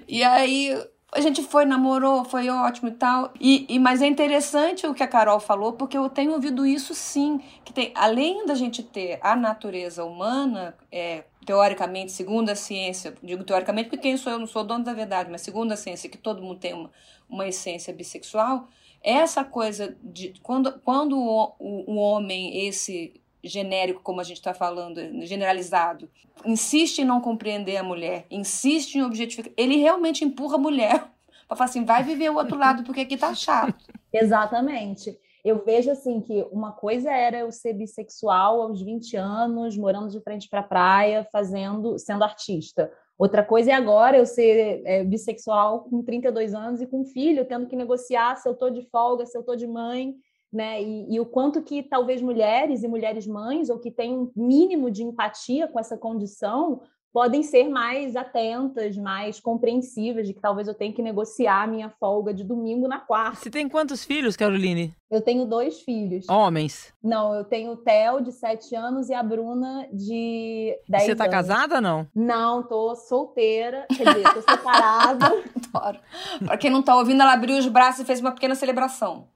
E 0.06 0.22
aí 0.22 0.72
a 1.12 1.20
gente 1.20 1.42
foi, 1.42 1.64
namorou, 1.64 2.24
foi 2.24 2.48
ótimo 2.48 2.88
e 2.88 2.92
tal. 2.92 3.32
E, 3.40 3.66
e, 3.68 3.78
mas 3.78 4.00
é 4.00 4.06
interessante 4.06 4.86
o 4.86 4.94
que 4.94 5.02
a 5.02 5.08
Carol 5.08 5.40
falou, 5.40 5.72
porque 5.72 5.98
eu 5.98 6.08
tenho 6.08 6.32
ouvido 6.32 6.64
isso 6.64 6.94
sim. 6.94 7.40
Que 7.64 7.72
tem, 7.72 7.92
além 7.94 8.46
da 8.46 8.54
gente 8.54 8.82
ter 8.82 9.18
a 9.20 9.34
natureza 9.34 10.04
humana, 10.04 10.76
é, 10.90 11.24
teoricamente, 11.44 12.12
segundo 12.12 12.50
a 12.50 12.54
ciência, 12.54 13.14
digo 13.22 13.42
teoricamente 13.42 13.88
porque 13.88 14.02
quem 14.02 14.16
sou 14.16 14.32
eu 14.32 14.38
não 14.38 14.46
sou 14.46 14.62
dono 14.62 14.84
da 14.84 14.92
verdade, 14.92 15.30
mas 15.30 15.40
segundo 15.40 15.72
a 15.72 15.76
ciência, 15.76 16.08
que 16.08 16.18
todo 16.18 16.42
mundo 16.42 16.60
tem 16.60 16.74
uma, 16.74 16.90
uma 17.28 17.48
essência 17.48 17.92
bissexual, 17.92 18.68
essa 19.02 19.42
coisa 19.42 19.96
de 20.02 20.34
quando, 20.42 20.78
quando 20.80 21.18
o, 21.18 21.54
o, 21.58 21.92
o 21.92 21.96
homem, 21.96 22.66
esse 22.68 23.19
genérico, 23.42 24.02
como 24.02 24.20
a 24.20 24.24
gente 24.24 24.38
está 24.38 24.54
falando, 24.54 25.00
generalizado, 25.26 26.08
insiste 26.44 27.00
em 27.00 27.04
não 27.04 27.20
compreender 27.20 27.76
a 27.76 27.82
mulher, 27.82 28.26
insiste 28.30 28.96
em 28.96 29.02
objetificar, 29.02 29.52
ele 29.56 29.76
realmente 29.76 30.24
empurra 30.24 30.56
a 30.56 30.58
mulher 30.58 31.04
para 31.48 31.56
falar 31.56 31.70
assim, 31.70 31.84
vai 31.84 32.02
viver 32.02 32.30
o 32.30 32.36
outro 32.36 32.58
lado 32.58 32.82
porque 32.84 33.00
aqui 33.00 33.16
tá 33.16 33.34
chato. 33.34 33.84
Exatamente. 34.12 35.18
Eu 35.44 35.64
vejo 35.64 35.90
assim 35.90 36.20
que 36.20 36.46
uma 36.52 36.72
coisa 36.72 37.10
era 37.10 37.38
eu 37.38 37.50
ser 37.50 37.72
bissexual 37.72 38.60
aos 38.60 38.82
20 38.82 39.16
anos, 39.16 39.76
morando 39.76 40.10
de 40.10 40.20
frente 40.20 40.48
para 40.48 40.60
a 40.60 40.64
praia, 40.64 41.26
fazendo, 41.32 41.98
sendo 41.98 42.24
artista. 42.24 42.92
Outra 43.16 43.42
coisa 43.42 43.70
é 43.70 43.74
agora 43.74 44.16
eu 44.16 44.26
ser 44.26 44.82
é, 44.84 45.04
bissexual 45.04 45.84
com 45.84 46.02
32 46.02 46.54
anos 46.54 46.80
e 46.80 46.86
com 46.86 47.04
filho, 47.04 47.44
tendo 47.44 47.66
que 47.66 47.76
negociar 47.76 48.36
se 48.36 48.48
eu 48.48 48.54
tô 48.54 48.70
de 48.70 48.82
folga, 48.90 49.26
se 49.26 49.36
eu 49.36 49.42
tô 49.42 49.56
de 49.56 49.66
mãe 49.66 50.14
né? 50.52 50.82
E, 50.82 51.14
e, 51.14 51.20
o 51.20 51.26
quanto 51.26 51.62
que 51.62 51.82
talvez 51.82 52.20
mulheres 52.20 52.82
e 52.82 52.88
mulheres 52.88 53.26
mães, 53.26 53.70
ou 53.70 53.78
que 53.78 53.90
têm 53.90 54.16
um 54.16 54.30
mínimo 54.34 54.90
de 54.90 55.02
empatia 55.02 55.68
com 55.68 55.78
essa 55.78 55.96
condição, 55.96 56.82
podem 57.12 57.42
ser 57.42 57.68
mais 57.68 58.14
atentas, 58.14 58.96
mais 58.96 59.40
compreensivas 59.40 60.26
de 60.26 60.34
que 60.34 60.40
talvez 60.40 60.68
eu 60.68 60.74
tenha 60.74 60.92
que 60.92 61.02
negociar 61.02 61.62
a 61.62 61.66
minha 61.66 61.90
folga 61.90 62.32
de 62.32 62.44
domingo 62.44 62.86
na 62.86 63.00
quarta. 63.00 63.36
Você 63.36 63.50
tem 63.50 63.68
quantos 63.68 64.04
filhos, 64.04 64.36
Caroline? 64.36 64.94
Eu 65.10 65.20
tenho 65.20 65.44
dois 65.44 65.80
filhos. 65.80 66.28
Homens? 66.28 66.92
Não, 67.02 67.34
eu 67.34 67.44
tenho 67.44 67.72
o 67.72 67.76
Theo, 67.76 68.20
de 68.20 68.32
7 68.32 68.76
anos, 68.76 69.08
e 69.08 69.14
a 69.14 69.22
Bruna, 69.22 69.88
de 69.92 70.76
10 70.88 71.02
Você 71.02 71.16
tá 71.16 71.24
anos. 71.24 71.34
casada 71.34 71.76
ou 71.76 71.80
não? 71.80 72.06
Não, 72.14 72.62
tô 72.62 72.94
solteira. 72.94 73.86
Quer 73.88 74.14
dizer, 74.14 74.34
tô 74.34 74.42
separada. 74.42 75.26
Adoro. 75.74 75.98
Pra 76.44 76.56
quem 76.56 76.70
não 76.70 76.82
tá 76.82 76.96
ouvindo, 76.96 77.22
ela 77.22 77.32
abriu 77.32 77.58
os 77.58 77.66
braços 77.66 78.00
e 78.00 78.04
fez 78.04 78.20
uma 78.20 78.32
pequena 78.32 78.54
celebração. 78.54 79.26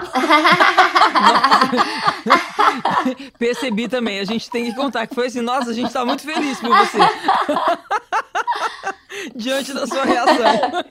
Percebi 3.38 3.88
também, 3.88 4.20
a 4.20 4.24
gente 4.24 4.50
tem 4.50 4.64
que 4.64 4.74
contar 4.74 5.06
que 5.06 5.14
foi 5.14 5.26
assim, 5.26 5.40
nossa, 5.40 5.70
a 5.70 5.74
gente 5.74 5.88
está 5.88 6.04
muito 6.04 6.22
feliz 6.22 6.60
por 6.60 6.70
você. 6.70 6.98
Diante 9.36 9.72
da 9.72 9.86
sua 9.86 10.04
reação. 10.04 10.82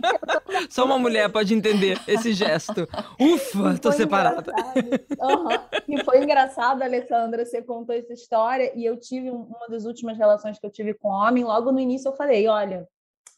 Só 0.69 0.85
uma 0.85 0.99
mulher 0.99 1.29
pode 1.29 1.53
entender 1.53 1.99
esse 2.07 2.33
gesto. 2.33 2.87
Ufa, 3.19 3.77
tô 3.79 3.91
separada. 3.91 4.53
Uhum. 4.75 5.49
E 5.87 6.03
foi 6.03 6.23
engraçado, 6.23 6.81
Alessandra, 6.81 7.45
você 7.45 7.61
contou 7.61 7.95
essa 7.95 8.13
história 8.13 8.71
e 8.75 8.85
eu 8.85 8.97
tive 8.97 9.29
uma 9.29 9.67
das 9.69 9.85
últimas 9.85 10.17
relações 10.17 10.59
que 10.59 10.65
eu 10.65 10.71
tive 10.71 10.93
com 10.93 11.09
homem. 11.09 11.43
Logo 11.43 11.71
no 11.71 11.79
início 11.79 12.09
eu 12.09 12.15
falei, 12.15 12.47
olha, 12.47 12.87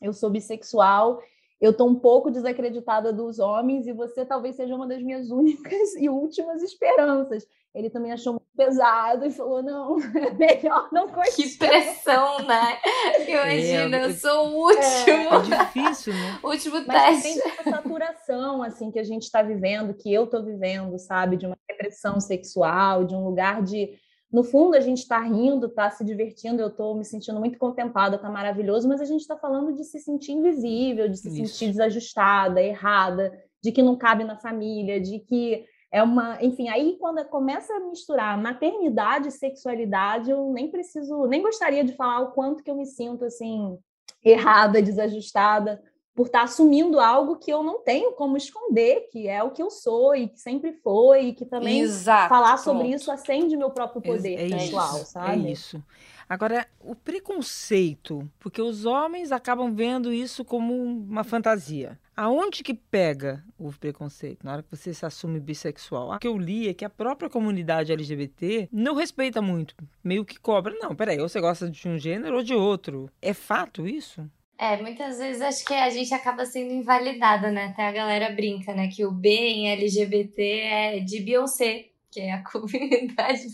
eu 0.02 0.14
sou 0.14 0.30
bissexual 0.30 1.20
eu 1.64 1.72
estou 1.72 1.88
um 1.88 1.96
pouco 1.96 2.30
desacreditada 2.30 3.14
dos 3.14 3.40
homens 3.40 3.88
e 3.88 3.94
você 3.94 4.26
talvez 4.26 4.58
seja 4.58 4.76
uma 4.76 4.86
das 4.86 5.02
minhas 5.02 5.32
únicas 5.32 5.96
e 5.96 6.10
últimas 6.10 6.62
esperanças. 6.62 7.48
Ele 7.74 7.90
também 7.90 8.12
achou 8.12 8.34
muito 8.34 8.46
pesado 8.54 9.26
e 9.26 9.32
falou: 9.32 9.64
não, 9.64 9.98
é 10.14 10.34
melhor 10.34 10.90
não 10.92 11.08
continuar. 11.08 11.32
Que 11.34 11.58
pressão, 11.58 12.40
né? 12.40 12.78
Imagina, 13.26 13.98
é, 13.98 14.06
eu 14.06 14.12
sou 14.12 14.50
o 14.50 14.56
último. 14.66 14.84
É, 15.08 15.58
é 15.58 15.64
difícil, 15.64 16.14
né? 16.14 16.40
último 16.44 16.84
Mas 16.86 17.24
teste. 17.24 17.42
Tem 17.42 17.52
essa 17.52 17.70
saturação 17.70 18.62
assim, 18.62 18.92
que 18.92 19.00
a 19.00 19.04
gente 19.04 19.24
está 19.24 19.42
vivendo, 19.42 19.94
que 19.94 20.14
eu 20.14 20.26
estou 20.26 20.44
vivendo, 20.44 21.00
sabe? 21.00 21.38
De 21.38 21.46
uma 21.46 21.58
repressão 21.70 22.20
sexual, 22.20 23.06
de 23.06 23.16
um 23.16 23.24
lugar 23.24 23.64
de 23.64 23.98
no 24.34 24.44
fundo, 24.44 24.76
a 24.76 24.80
gente 24.80 24.98
está 24.98 25.20
rindo, 25.20 25.68
está 25.68 25.92
se 25.92 26.04
divertindo, 26.04 26.60
eu 26.60 26.70
estou 26.70 26.96
me 26.96 27.06
sentindo 27.06 27.40
muito 27.40 27.60
contemplada, 27.60 28.16
está 28.16 28.32
maravilhoso, 28.32 28.90
mas 28.90 29.00
a 29.00 29.06
gente 29.06 29.22
está 29.22 29.38
falando 29.38 29.72
de 29.72 29.84
se 29.84 30.00
sentir 30.00 30.32
invisível, 30.32 31.08
de 31.08 31.18
se 31.18 31.28
Isso. 31.28 31.54
sentir 31.54 31.72
desajustada, 31.72 32.60
errada, 32.60 33.32
de 33.64 33.72
que 33.72 33.84
não 33.84 33.96
cabe 33.96 34.24
na 34.24 34.36
família, 34.36 35.00
de 35.00 35.20
que 35.20 35.64
é 35.92 36.02
uma. 36.02 36.44
Enfim, 36.44 36.68
aí 36.68 36.98
quando 37.00 37.24
começa 37.26 37.72
a 37.76 37.80
misturar 37.82 38.36
maternidade 38.42 39.28
e 39.28 39.32
sexualidade, 39.32 40.32
eu 40.32 40.52
nem 40.52 40.68
preciso, 40.68 41.28
nem 41.28 41.44
gostaria 41.44 41.84
de 41.84 41.94
falar 41.94 42.22
o 42.22 42.32
quanto 42.32 42.64
que 42.64 42.72
eu 42.72 42.76
me 42.76 42.88
sinto 42.88 43.26
assim, 43.26 43.78
errada, 44.26 44.82
desajustada, 44.82 45.80
por 46.16 46.28
estar 46.28 46.40
tá 46.40 46.46
assumindo 46.46 47.00
algo 47.00 47.38
que 47.38 47.52
eu 47.52 47.64
não 47.64 47.80
tenho 47.80 48.12
como 48.14 48.38
esconder, 48.38 49.08
que 49.12 49.28
é 49.28 49.42
o 49.42 49.52
que 49.52 49.62
eu 49.62 49.70
sou 49.70 50.16
e 50.16 50.28
que 50.28 50.40
sempre 50.40 50.74
foi, 50.84 51.28
e 51.28 51.34
que 51.34 51.46
também 51.46 51.82
Exato, 51.82 52.30
falar 52.30 52.58
sobre 52.58 52.90
isso 52.90 53.12
acende 53.12 53.58
meu 53.58 53.72
próprio 53.72 54.02
poder 54.02 54.40
é, 54.40 54.46
é 54.46 54.50
pessoal, 54.50 54.98
isso, 54.98 55.06
sabe? 55.12 55.48
É 55.48 55.52
isso. 55.52 55.84
Agora, 56.28 56.66
o 56.80 56.96
preconceito, 56.96 58.30
porque 58.40 58.62
os 58.62 58.86
homens 58.86 59.32
acabam 59.32 59.74
vendo 59.74 60.12
isso 60.12 60.46
como 60.46 60.74
uma 60.74 61.24
fantasia. 61.24 62.00
Aonde 62.16 62.64
que 62.64 62.74
pega 62.74 63.44
o 63.58 63.72
preconceito 63.72 64.44
na 64.44 64.54
hora 64.54 64.64
que 64.64 64.70
você 64.70 64.94
se 64.94 65.06
assume 65.06 65.40
bissexual? 65.40 66.12
O 66.12 66.20
que 66.20 66.28
eu 66.28 66.38
li 66.38 66.70
é 66.70 66.74
que 66.74 66.86
a 66.86 66.90
própria 66.90 67.30
comunidade 67.30 67.92
LGBT 67.92 68.70
não 68.72 68.96
respeita 68.96 69.42
muito, 69.42 69.76
meio 70.04 70.24
que 70.24 70.40
cobra. 70.40 70.74
Não, 70.80 70.96
peraí, 70.96 71.20
ou 71.20 71.28
você 71.28 71.42
gosta 71.42 71.70
de 71.70 71.88
um 71.88 71.98
gênero 71.98 72.38
ou 72.38 72.44
de 72.44 72.54
outro. 72.54 73.10
É 73.22 73.34
fato 73.34 73.88
isso? 73.88 74.28
É, 74.58 74.82
muitas 74.82 75.18
vezes 75.18 75.42
acho 75.42 75.66
que 75.66 75.74
a 75.74 75.90
gente 75.90 76.14
acaba 76.14 76.46
sendo 76.46 76.74
invalidada, 76.74 77.52
né? 77.52 77.66
Até 77.66 77.88
a 77.88 77.92
galera 77.92 78.32
brinca, 78.32 78.74
né? 78.74 78.88
Que 78.88 79.06
o 79.06 79.12
B 79.12 79.30
em 79.30 79.70
LGBT 79.72 80.42
é 80.44 81.00
de 81.00 81.22
Beyoncé, 81.22 81.90
que 82.12 82.22
é 82.22 82.34
a 82.34 82.44
comunidade. 82.50 83.48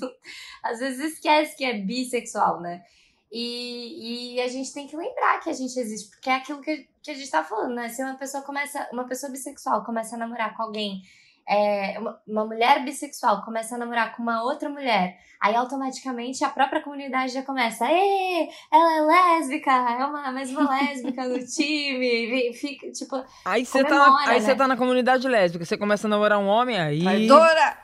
Às 0.62 0.79
vezes 0.79 1.13
esquece 1.13 1.55
que 1.55 1.63
é 1.63 1.73
bissexual, 1.73 2.59
né? 2.62 2.83
E, 3.31 4.35
e 4.35 4.41
a 4.41 4.47
gente 4.47 4.73
tem 4.73 4.88
que 4.88 4.97
lembrar 4.97 5.39
que 5.39 5.49
a 5.49 5.53
gente 5.53 5.79
existe, 5.79 6.09
porque 6.09 6.29
é 6.29 6.33
aquilo 6.33 6.62
que, 6.62 6.88
que 7.01 7.12
a 7.12 7.13
gente 7.13 7.29
tá 7.29 7.43
falando, 7.43 7.75
né? 7.75 7.88
Se 7.89 8.03
uma 8.03 8.15
pessoa 8.15 8.43
começa, 8.43 8.89
uma 8.91 9.07
pessoa 9.07 9.31
bissexual 9.31 9.83
começa 9.83 10.15
a 10.15 10.19
namorar 10.19 10.55
com 10.55 10.63
alguém 10.63 11.01
é, 11.49 11.97
uma, 11.97 12.19
uma, 12.27 12.45
mulher 12.45 12.83
bissexual 12.85 13.43
começa 13.43 13.73
a 13.73 13.77
namorar 13.77 14.15
com 14.15 14.21
uma 14.21 14.43
outra 14.43 14.69
mulher, 14.69 15.17
aí 15.41 15.55
automaticamente 15.55 16.43
a 16.43 16.49
própria 16.49 16.81
comunidade 16.81 17.33
já 17.33 17.41
começa, 17.41 17.85
Ê, 17.89 18.47
ela 18.71 18.97
é 18.97 19.01
lésbica, 19.01 19.71
é 19.71 20.05
uma 20.05 20.31
mais 20.31 20.51
uma 20.51 20.69
lésbica 20.69 21.27
no 21.27 21.39
time, 21.39 22.53
fica, 22.53 22.91
tipo, 22.91 23.23
Aí 23.43 23.65
você 23.65 23.83
tá, 23.83 24.15
aí 24.27 24.41
né? 24.41 24.55
tá 24.55 24.67
na 24.67 24.77
comunidade 24.77 25.27
lésbica, 25.27 25.65
você 25.65 25.75
começa 25.75 26.07
a 26.07 26.09
namorar 26.09 26.38
um 26.38 26.47
homem, 26.47 26.79
aí... 26.79 27.01
Traidora! 27.01 27.77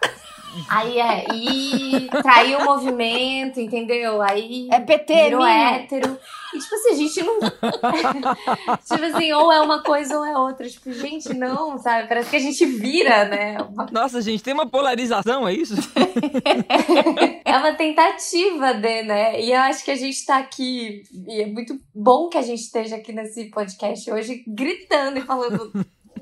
Aí 0.69 0.99
é, 0.99 1.25
e 1.33 2.07
traiu 2.21 2.59
o 2.59 2.65
movimento, 2.65 3.59
entendeu? 3.59 4.21
Aí 4.21 4.67
é 4.71 4.79
PT, 4.79 5.13
virou 5.25 5.43
minha. 5.43 5.75
hétero. 5.75 6.17
E 6.53 6.59
tipo 6.59 6.75
assim, 6.75 6.89
a 6.89 6.95
gente 6.95 7.23
não. 7.23 7.39
tipo 8.85 9.03
assim, 9.05 9.33
ou 9.33 9.51
é 9.51 9.61
uma 9.61 9.83
coisa 9.83 10.17
ou 10.17 10.25
é 10.25 10.37
outra. 10.37 10.69
Tipo, 10.69 10.91
gente, 10.93 11.33
não, 11.33 11.77
sabe? 11.77 12.07
Parece 12.07 12.29
que 12.29 12.35
a 12.35 12.39
gente 12.39 12.65
vira, 12.65 13.25
né? 13.25 13.57
Nossa, 13.91 14.21
gente, 14.21 14.43
tem 14.43 14.53
uma 14.53 14.67
polarização, 14.67 15.47
é 15.47 15.53
isso? 15.53 15.75
é 17.43 17.57
uma 17.57 17.73
tentativa 17.73 18.73
de, 18.73 19.03
né? 19.03 19.41
E 19.41 19.51
eu 19.51 19.59
acho 19.61 19.83
que 19.83 19.91
a 19.91 19.95
gente 19.95 20.25
tá 20.25 20.37
aqui. 20.37 21.03
E 21.27 21.41
é 21.41 21.45
muito 21.45 21.77
bom 21.93 22.29
que 22.29 22.37
a 22.37 22.41
gente 22.41 22.61
esteja 22.61 22.95
aqui 22.95 23.11
nesse 23.11 23.45
podcast 23.45 24.09
hoje 24.11 24.43
gritando 24.47 25.19
e 25.19 25.21
falando 25.21 25.71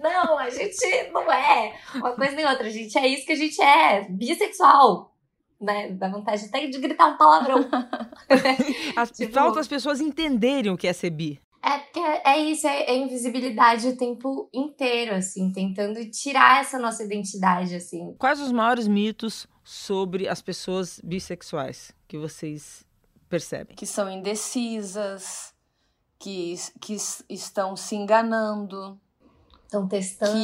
não, 0.01 0.37
a 0.37 0.49
gente 0.49 1.11
não 1.11 1.31
é 1.31 1.73
uma 1.95 2.11
coisa 2.15 2.35
nem 2.35 2.45
outra. 2.45 2.67
A 2.67 2.69
gente 2.69 2.97
é 2.97 3.07
isso 3.07 3.25
que 3.25 3.33
a 3.33 3.37
gente 3.37 3.61
é, 3.61 4.07
bissexual. 4.09 5.13
Né? 5.59 5.91
Dá 5.91 6.09
vontade 6.09 6.45
até 6.45 6.67
de 6.67 6.77
gritar 6.79 7.07
um 7.07 7.17
palavrão. 7.17 7.57
as, 8.95 9.11
tipo, 9.11 9.33
falta 9.33 9.59
as 9.59 9.67
pessoas 9.67 10.01
entenderem 10.01 10.71
o 10.71 10.77
que 10.77 10.87
é 10.87 10.93
ser 10.93 11.09
bi. 11.09 11.39
É, 11.63 11.77
porque 11.79 11.99
é 11.99 12.37
isso, 12.39 12.67
é, 12.67 12.83
é, 12.83 12.97
invisibilidade 12.97 13.87
o 13.87 13.95
tempo 13.95 14.49
inteiro, 14.53 15.15
assim, 15.15 15.49
tentando 15.53 16.03
tirar 16.09 16.59
essa 16.59 16.77
nossa 16.77 17.03
identidade, 17.05 17.73
assim. 17.73 18.13
Quais 18.19 18.41
os 18.41 18.51
maiores 18.51 18.85
mitos 18.85 19.47
sobre 19.63 20.27
as 20.27 20.41
pessoas 20.41 20.99
bissexuais 21.01 21.93
que 22.05 22.17
vocês 22.17 22.85
percebem? 23.29 23.77
Que 23.77 23.85
são 23.85 24.11
indecisas, 24.11 25.53
que, 26.19 26.55
que 26.81 26.97
estão 27.29 27.77
se 27.77 27.95
enganando, 27.95 28.99
Estão 29.73 29.87
testando. 29.87 30.35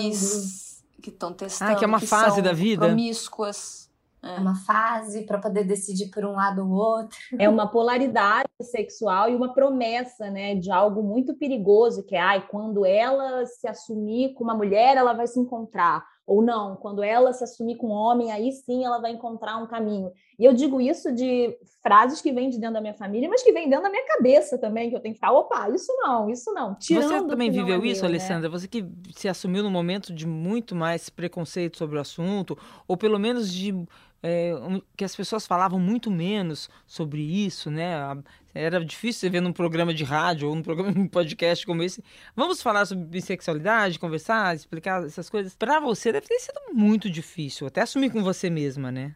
Que 1.01 1.09
estão 1.11 1.33
testando. 1.33 1.71
Ah, 1.71 1.75
que 1.75 1.83
é 1.83 1.87
uma 1.87 1.99
que 1.99 2.07
fase 2.07 2.41
da 2.41 2.51
vida. 2.51 2.87
Promíscuas. 2.87 3.87
É. 4.21 4.35
é 4.35 4.39
uma 4.39 4.55
fase 4.55 5.21
para 5.23 5.37
poder 5.37 5.63
decidir 5.63 6.09
por 6.09 6.25
um 6.25 6.33
lado 6.33 6.67
ou 6.67 6.71
outro. 6.71 7.17
É 7.37 7.47
uma 7.47 7.67
polaridade 7.67 8.49
sexual 8.61 9.29
e 9.29 9.35
uma 9.35 9.53
promessa, 9.53 10.29
né, 10.29 10.55
de 10.55 10.71
algo 10.71 11.01
muito 11.01 11.35
perigoso 11.35 12.03
que 12.03 12.15
é, 12.15 12.19
ai, 12.19 12.47
quando 12.47 12.85
ela 12.85 13.45
se 13.45 13.67
assumir 13.67 14.33
com 14.33 14.43
uma 14.43 14.55
mulher, 14.55 14.97
ela 14.97 15.13
vai 15.13 15.27
se 15.27 15.39
encontrar. 15.39 16.03
Ou 16.29 16.43
não, 16.43 16.75
quando 16.75 17.01
ela 17.01 17.33
se 17.33 17.43
assumir 17.43 17.75
com 17.77 17.87
um 17.87 17.91
homem, 17.91 18.31
aí 18.31 18.51
sim 18.51 18.85
ela 18.85 18.99
vai 18.99 19.11
encontrar 19.11 19.57
um 19.57 19.65
caminho. 19.65 20.11
E 20.37 20.45
eu 20.45 20.53
digo 20.53 20.79
isso 20.79 21.11
de 21.11 21.57
frases 21.81 22.21
que 22.21 22.31
vêm 22.31 22.51
de 22.51 22.59
dentro 22.59 22.75
da 22.75 22.81
minha 22.81 22.93
família, 22.93 23.27
mas 23.27 23.41
que 23.41 23.51
vêm 23.51 23.67
dentro 23.67 23.85
da 23.85 23.89
minha 23.89 24.05
cabeça 24.05 24.55
também, 24.55 24.91
que 24.91 24.95
eu 24.95 24.99
tenho 24.99 25.15
que 25.15 25.19
ficar, 25.19 25.31
opa, 25.31 25.67
isso 25.71 25.91
não, 25.97 26.29
isso 26.29 26.53
não. 26.53 26.75
Tirando 26.75 27.09
Você 27.09 27.27
também 27.27 27.49
viveu 27.49 27.81
é 27.81 27.87
isso, 27.87 28.03
meu, 28.03 28.11
né? 28.11 28.17
Alessandra? 28.17 28.47
Né? 28.47 28.49
Você 28.49 28.67
que 28.67 28.85
se 29.15 29.27
assumiu 29.27 29.63
num 29.63 29.71
momento 29.71 30.13
de 30.13 30.27
muito 30.27 30.75
mais 30.75 31.09
preconceito 31.09 31.79
sobre 31.79 31.97
o 31.97 31.99
assunto, 31.99 32.55
ou 32.87 32.95
pelo 32.95 33.17
menos 33.17 33.51
de 33.51 33.73
é, 34.21 34.53
que 34.95 35.03
as 35.03 35.15
pessoas 35.15 35.47
falavam 35.47 35.79
muito 35.79 36.11
menos 36.11 36.69
sobre 36.85 37.21
isso, 37.21 37.71
né? 37.71 37.95
Era 38.53 38.83
difícil 38.83 39.21
você 39.21 39.29
ver 39.29 39.41
num 39.41 39.53
programa 39.53 39.93
de 39.93 40.03
rádio 40.03 40.49
ou 40.49 40.55
num 40.55 40.63
programa 40.63 40.91
um 40.97 41.07
podcast 41.07 41.65
como 41.65 41.83
esse. 41.83 42.03
Vamos 42.35 42.61
falar 42.61 42.85
sobre 42.85 43.05
bissexualidade, 43.05 43.99
conversar, 43.99 44.55
explicar 44.55 45.05
essas 45.05 45.29
coisas. 45.29 45.55
Para 45.55 45.79
você 45.79 46.11
deve 46.11 46.27
ter 46.27 46.39
sido 46.39 46.59
muito 46.73 47.09
difícil, 47.09 47.67
até 47.67 47.81
assumir 47.81 48.11
com 48.11 48.23
você 48.23 48.49
mesma, 48.49 48.91
né? 48.91 49.15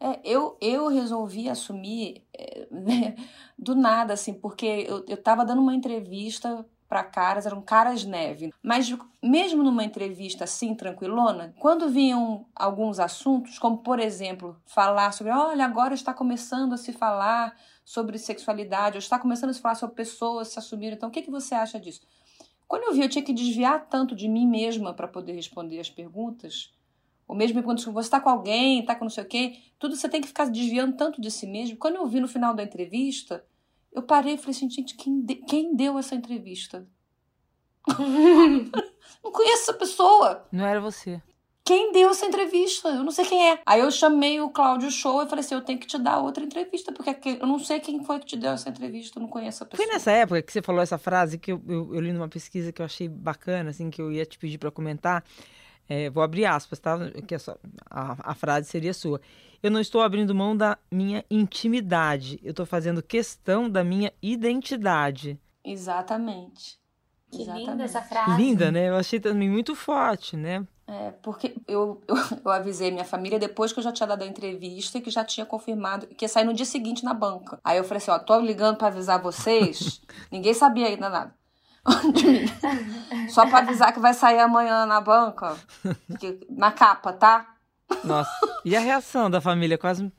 É, 0.00 0.20
eu, 0.24 0.56
eu 0.60 0.86
resolvi 0.88 1.48
assumir 1.48 2.22
é, 2.32 2.66
do 3.58 3.74
nada, 3.74 4.12
assim, 4.12 4.32
porque 4.32 4.86
eu, 4.88 5.04
eu 5.08 5.16
tava 5.16 5.44
dando 5.44 5.60
uma 5.60 5.74
entrevista 5.74 6.64
para 6.88 7.04
caras, 7.04 7.44
eram 7.44 7.60
caras 7.60 8.04
neve. 8.04 8.52
Mas 8.62 8.92
mesmo 9.22 9.62
numa 9.62 9.84
entrevista 9.84 10.44
assim, 10.44 10.74
tranquilona, 10.74 11.54
quando 11.60 11.88
vinham 11.88 12.46
alguns 12.56 12.98
assuntos, 12.98 13.58
como 13.58 13.78
por 13.78 14.00
exemplo, 14.00 14.56
falar 14.66 15.12
sobre, 15.12 15.32
olha, 15.32 15.64
agora 15.64 15.92
está 15.92 16.14
começando 16.14 16.72
a 16.72 16.78
se 16.78 16.92
falar 16.92 17.54
sobre 17.84 18.18
sexualidade, 18.18 18.96
ou 18.96 19.00
está 19.00 19.18
começando 19.18 19.50
a 19.50 19.52
se 19.52 19.60
falar 19.60 19.74
sobre 19.74 19.96
pessoas 19.96 20.48
se 20.48 20.58
assumiram, 20.58 20.96
então 20.96 21.10
o 21.10 21.12
que, 21.12 21.22
que 21.22 21.30
você 21.30 21.54
acha 21.54 21.78
disso? 21.78 22.00
Quando 22.66 22.84
eu 22.84 22.94
vi, 22.94 23.02
eu 23.02 23.08
tinha 23.08 23.24
que 23.24 23.32
desviar 23.32 23.86
tanto 23.88 24.14
de 24.14 24.28
mim 24.28 24.46
mesma 24.46 24.92
para 24.92 25.08
poder 25.08 25.32
responder 25.32 25.80
as 25.80 25.90
perguntas, 25.90 26.74
ou 27.26 27.36
mesmo 27.36 27.54
perguntas 27.54 27.84
que 27.84 27.90
você 27.90 28.06
está 28.06 28.20
com 28.20 28.30
alguém, 28.30 28.80
está 28.80 28.94
com 28.94 29.04
não 29.04 29.10
sei 29.10 29.24
o 29.24 29.26
quê, 29.26 29.58
tudo 29.78 29.94
você 29.94 30.08
tem 30.08 30.20
que 30.20 30.28
ficar 30.28 30.46
desviando 30.46 30.96
tanto 30.96 31.20
de 31.20 31.30
si 31.30 31.46
mesmo. 31.46 31.76
Quando 31.76 31.96
eu 31.96 32.06
vi 32.06 32.20
no 32.20 32.28
final 32.28 32.54
da 32.54 32.62
entrevista, 32.62 33.44
eu 33.98 34.02
parei 34.02 34.34
e 34.34 34.38
falei 34.38 34.54
assim, 34.54 34.70
gente, 34.70 34.94
quem, 34.94 35.20
de, 35.20 35.34
quem 35.34 35.74
deu 35.74 35.98
essa 35.98 36.14
entrevista? 36.14 36.86
não 37.88 39.32
conheço 39.32 39.62
essa 39.62 39.74
pessoa. 39.74 40.46
Não 40.52 40.64
era 40.64 40.80
você. 40.80 41.20
Quem 41.64 41.92
deu 41.92 42.10
essa 42.10 42.24
entrevista? 42.24 42.88
Eu 42.88 43.02
não 43.02 43.10
sei 43.10 43.26
quem 43.26 43.50
é. 43.50 43.60
Aí 43.66 43.80
eu 43.80 43.90
chamei 43.90 44.40
o 44.40 44.48
Cláudio 44.50 44.90
Show 44.90 45.22
e 45.22 45.28
falei 45.28 45.44
assim: 45.44 45.54
eu 45.54 45.60
tenho 45.60 45.78
que 45.78 45.86
te 45.86 45.98
dar 45.98 46.18
outra 46.18 46.42
entrevista, 46.44 46.92
porque 46.92 47.38
eu 47.40 47.46
não 47.46 47.58
sei 47.58 47.80
quem 47.80 48.02
foi 48.04 48.20
que 48.20 48.26
te 48.26 48.36
deu 48.36 48.52
essa 48.52 48.70
entrevista, 48.70 49.18
eu 49.18 49.22
não 49.22 49.28
conheço 49.28 49.64
a 49.64 49.66
pessoa. 49.66 49.84
Foi 49.84 49.92
nessa 49.92 50.12
época 50.12 50.40
que 50.40 50.52
você 50.52 50.62
falou 50.62 50.80
essa 50.80 50.96
frase 50.96 51.36
que 51.36 51.52
eu, 51.52 51.60
eu, 51.68 51.94
eu 51.94 52.00
li 52.00 52.12
numa 52.12 52.28
pesquisa 52.28 52.72
que 52.72 52.80
eu 52.80 52.86
achei 52.86 53.08
bacana, 53.08 53.70
assim, 53.70 53.90
que 53.90 54.00
eu 54.00 54.10
ia 54.12 54.24
te 54.24 54.38
pedir 54.38 54.56
para 54.56 54.70
comentar. 54.70 55.24
É, 55.88 56.08
vou 56.08 56.22
abrir 56.22 56.46
aspas, 56.46 56.78
tá? 56.78 56.96
Que 57.26 57.34
a, 57.34 58.30
a 58.30 58.34
frase 58.34 58.68
seria 58.68 58.94
sua. 58.94 59.20
Eu 59.62 59.70
não 59.70 59.80
estou 59.80 60.00
abrindo 60.00 60.34
mão 60.34 60.56
da 60.56 60.78
minha 60.90 61.24
intimidade, 61.30 62.38
eu 62.42 62.50
estou 62.50 62.64
fazendo 62.64 63.02
questão 63.02 63.68
da 63.68 63.82
minha 63.82 64.12
identidade. 64.22 65.38
Exatamente. 65.64 66.78
Que 67.30 67.42
Exatamente. 67.42 67.70
linda 67.70 67.84
essa 67.84 68.00
frase. 68.00 68.40
Linda, 68.40 68.70
né? 68.70 68.88
Eu 68.88 68.96
achei 68.96 69.20
também 69.20 69.50
muito 69.50 69.74
forte, 69.74 70.36
né? 70.36 70.66
É, 70.86 71.10
porque 71.22 71.54
eu, 71.66 72.00
eu, 72.08 72.16
eu, 72.44 72.50
avisei 72.50 72.90
minha 72.90 73.04
família 73.04 73.38
depois 73.38 73.72
que 73.72 73.78
eu 73.78 73.82
já 73.82 73.92
tinha 73.92 74.06
dado 74.06 74.22
a 74.22 74.26
entrevista 74.26 74.96
e 74.96 75.00
que 75.02 75.10
já 75.10 75.22
tinha 75.22 75.44
confirmado 75.44 76.06
que 76.06 76.24
ia 76.24 76.28
sair 76.28 76.44
no 76.44 76.54
dia 76.54 76.64
seguinte 76.64 77.04
na 77.04 77.12
banca. 77.12 77.60
Aí 77.62 77.76
eu 77.76 77.84
falei 77.84 77.98
assim: 77.98 78.10
ó, 78.10 78.18
tô 78.18 78.40
ligando 78.40 78.76
para 78.76 78.88
avisar 78.88 79.20
vocês. 79.20 80.00
Ninguém 80.32 80.54
sabia 80.54 80.86
ainda 80.86 81.10
nada. 81.10 81.34
Só 83.28 83.46
para 83.46 83.58
avisar 83.58 83.92
que 83.92 84.00
vai 84.00 84.14
sair 84.14 84.38
amanhã 84.38 84.84
na 84.86 85.00
banca, 85.00 85.56
na 86.50 86.70
capa, 86.70 87.12
tá? 87.12 87.54
Nossa. 88.04 88.30
E 88.64 88.76
a 88.76 88.80
reação 88.80 89.30
da 89.30 89.40
família? 89.40 89.78
Quase. 89.78 90.10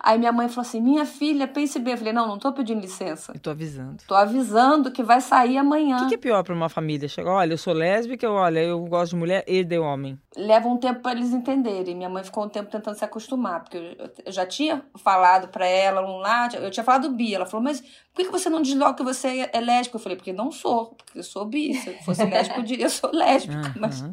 Aí 0.00 0.18
minha 0.18 0.32
mãe 0.32 0.48
falou 0.48 0.62
assim: 0.62 0.80
minha 0.80 1.06
filha, 1.06 1.46
pense 1.46 1.78
bem. 1.78 1.92
Eu 1.92 1.98
falei: 1.98 2.12
não, 2.12 2.26
não 2.26 2.38
tô 2.38 2.52
pedindo 2.52 2.80
licença. 2.80 3.32
Eu 3.34 3.40
tô 3.40 3.50
avisando. 3.50 4.02
Tô 4.06 4.14
avisando 4.14 4.90
que 4.90 5.02
vai 5.02 5.20
sair 5.20 5.56
amanhã. 5.56 5.98
O 5.98 6.00
que, 6.00 6.08
que, 6.08 6.14
é 6.16 6.18
pior 6.18 6.42
pra 6.42 6.54
uma 6.54 6.68
família? 6.68 7.08
Chega, 7.08 7.30
olha, 7.30 7.52
eu 7.52 7.58
sou 7.58 7.72
lésbica, 7.72 8.28
olha, 8.28 8.60
eu 8.60 8.84
gosto 8.86 9.10
de 9.10 9.16
mulher 9.16 9.44
e 9.46 9.62
de 9.62 9.78
homem. 9.78 10.18
Leva 10.36 10.66
um 10.68 10.76
tempo 10.76 11.00
para 11.00 11.12
eles 11.12 11.32
entenderem. 11.32 11.94
Minha 11.94 12.08
mãe 12.08 12.24
ficou 12.24 12.44
um 12.44 12.48
tempo 12.48 12.70
tentando 12.70 12.96
se 12.96 13.04
acostumar, 13.04 13.60
porque 13.62 13.96
eu, 14.24 14.32
já 14.32 14.44
tinha 14.44 14.82
falado 14.96 15.48
para 15.48 15.66
ela 15.66 16.00
um 16.02 16.18
lá, 16.18 16.48
eu 16.54 16.70
tinha 16.70 16.84
falado 16.84 17.10
bi. 17.10 17.34
Ela 17.34 17.46
falou: 17.46 17.62
mas 17.62 17.80
por 18.12 18.24
que 18.24 18.30
você 18.30 18.50
não 18.50 18.60
diz 18.60 18.74
logo 18.74 18.94
que 18.94 19.04
você 19.04 19.48
é 19.52 19.60
lésbica? 19.60 19.96
Eu 19.96 20.00
falei: 20.00 20.16
porque 20.16 20.32
não 20.32 20.50
sou, 20.50 20.86
porque 20.86 21.18
eu 21.18 21.22
sou 21.22 21.44
bi. 21.44 21.74
Se 21.74 21.90
eu 21.90 21.94
fosse 21.98 22.24
lésbica, 22.24 22.58
eu 22.58 22.64
diria: 22.64 22.86
eu 22.86 22.90
sou 22.90 23.10
lésbica. 23.12 23.68
Uhum. 23.68 23.74
Mas. 23.76 24.04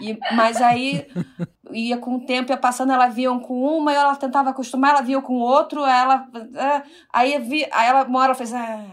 E, 0.00 0.18
mas 0.32 0.60
aí 0.60 1.06
ia 1.72 1.98
com 1.98 2.16
o 2.16 2.26
tempo, 2.26 2.52
ia 2.52 2.56
passando, 2.56 2.92
ela 2.92 3.08
via 3.08 3.32
um 3.32 3.40
com 3.40 3.62
uma, 3.62 3.92
e 3.92 3.96
ela 3.96 4.16
tentava 4.16 4.50
acostumar, 4.50 4.90
ela 4.90 5.02
via 5.02 5.20
com 5.20 5.34
o 5.34 5.40
outro, 5.40 5.84
ela. 5.84 6.26
É, 6.54 6.82
aí, 7.12 7.38
vi, 7.38 7.66
aí 7.70 7.88
ela 7.88 8.04
uma 8.04 8.20
hora 8.20 8.34
fez. 8.34 8.52
Ah, 8.52 8.84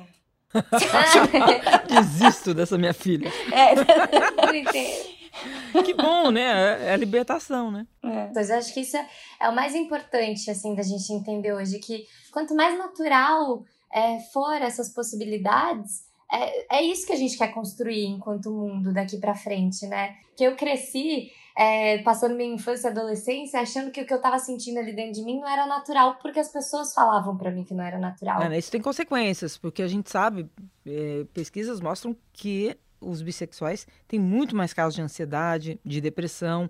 Desisto 1.88 2.54
dessa 2.54 2.78
minha 2.78 2.94
filha. 2.94 3.32
É. 3.52 3.76
que 5.84 5.94
bom, 5.94 6.32
né? 6.32 6.88
É 6.88 6.94
a 6.94 6.98
libertação, 6.98 7.70
né? 7.70 7.86
É. 8.04 8.30
Pois 8.34 8.50
eu 8.50 8.58
acho 8.58 8.74
que 8.74 8.82
isso 8.82 8.98
é 9.40 9.50
o 9.50 9.56
mais 9.56 9.76
importante, 9.76 10.50
assim, 10.50 10.76
da 10.76 10.84
gente 10.84 11.12
entender 11.12 11.54
hoje, 11.54 11.80
que 11.80 12.06
quanto 12.32 12.56
mais 12.56 12.78
natural 12.78 13.64
é, 13.94 14.20
for 14.34 14.62
essas 14.62 14.94
possibilidades, 14.94 16.07
é, 16.32 16.78
é 16.78 16.82
isso 16.84 17.06
que 17.06 17.14
a 17.14 17.18
gente 17.18 17.38
quer 17.38 17.54
construir 17.54 18.06
enquanto 18.06 18.52
mundo 18.52 18.94
daqui 18.94 19.18
para 19.18 19.36
frente, 19.36 19.86
né? 19.88 20.16
Que 20.36 20.44
eu 20.44 20.56
cresci 20.56 21.32
é, 21.58 21.98
passando 22.00 22.36
minha 22.36 22.54
infância 22.54 22.88
e 22.88 22.92
adolescência 22.92 23.60
achando 23.60 23.90
que 23.92 24.02
o 24.02 24.06
que 24.06 24.14
eu 24.14 24.22
tava 24.22 24.38
sentindo 24.38 24.78
ali 24.78 24.94
dentro 24.94 25.14
de 25.14 25.24
mim 25.24 25.40
não 25.40 25.50
era 25.50 25.66
natural 25.66 26.18
porque 26.22 26.40
as 26.40 26.50
pessoas 26.50 26.94
falavam 26.94 27.36
para 27.36 27.50
mim 27.50 27.64
que 27.64 27.74
não 27.74 27.84
era 27.84 27.98
natural. 27.98 28.44
É, 28.44 28.58
isso 28.58 28.72
tem 28.72 28.82
consequências, 28.82 29.58
porque 29.58 29.82
a 29.82 29.88
gente 29.88 30.10
sabe, 30.10 30.48
é, 30.86 31.26
pesquisas 31.34 31.82
mostram 31.82 32.16
que 32.32 32.78
os 33.02 33.22
bissexuais 33.22 33.88
têm 34.08 34.20
muito 34.20 34.56
mais 34.56 34.74
casos 34.74 34.96
de 34.96 35.02
ansiedade, 35.02 35.80
de 35.84 36.02
depressão, 36.02 36.70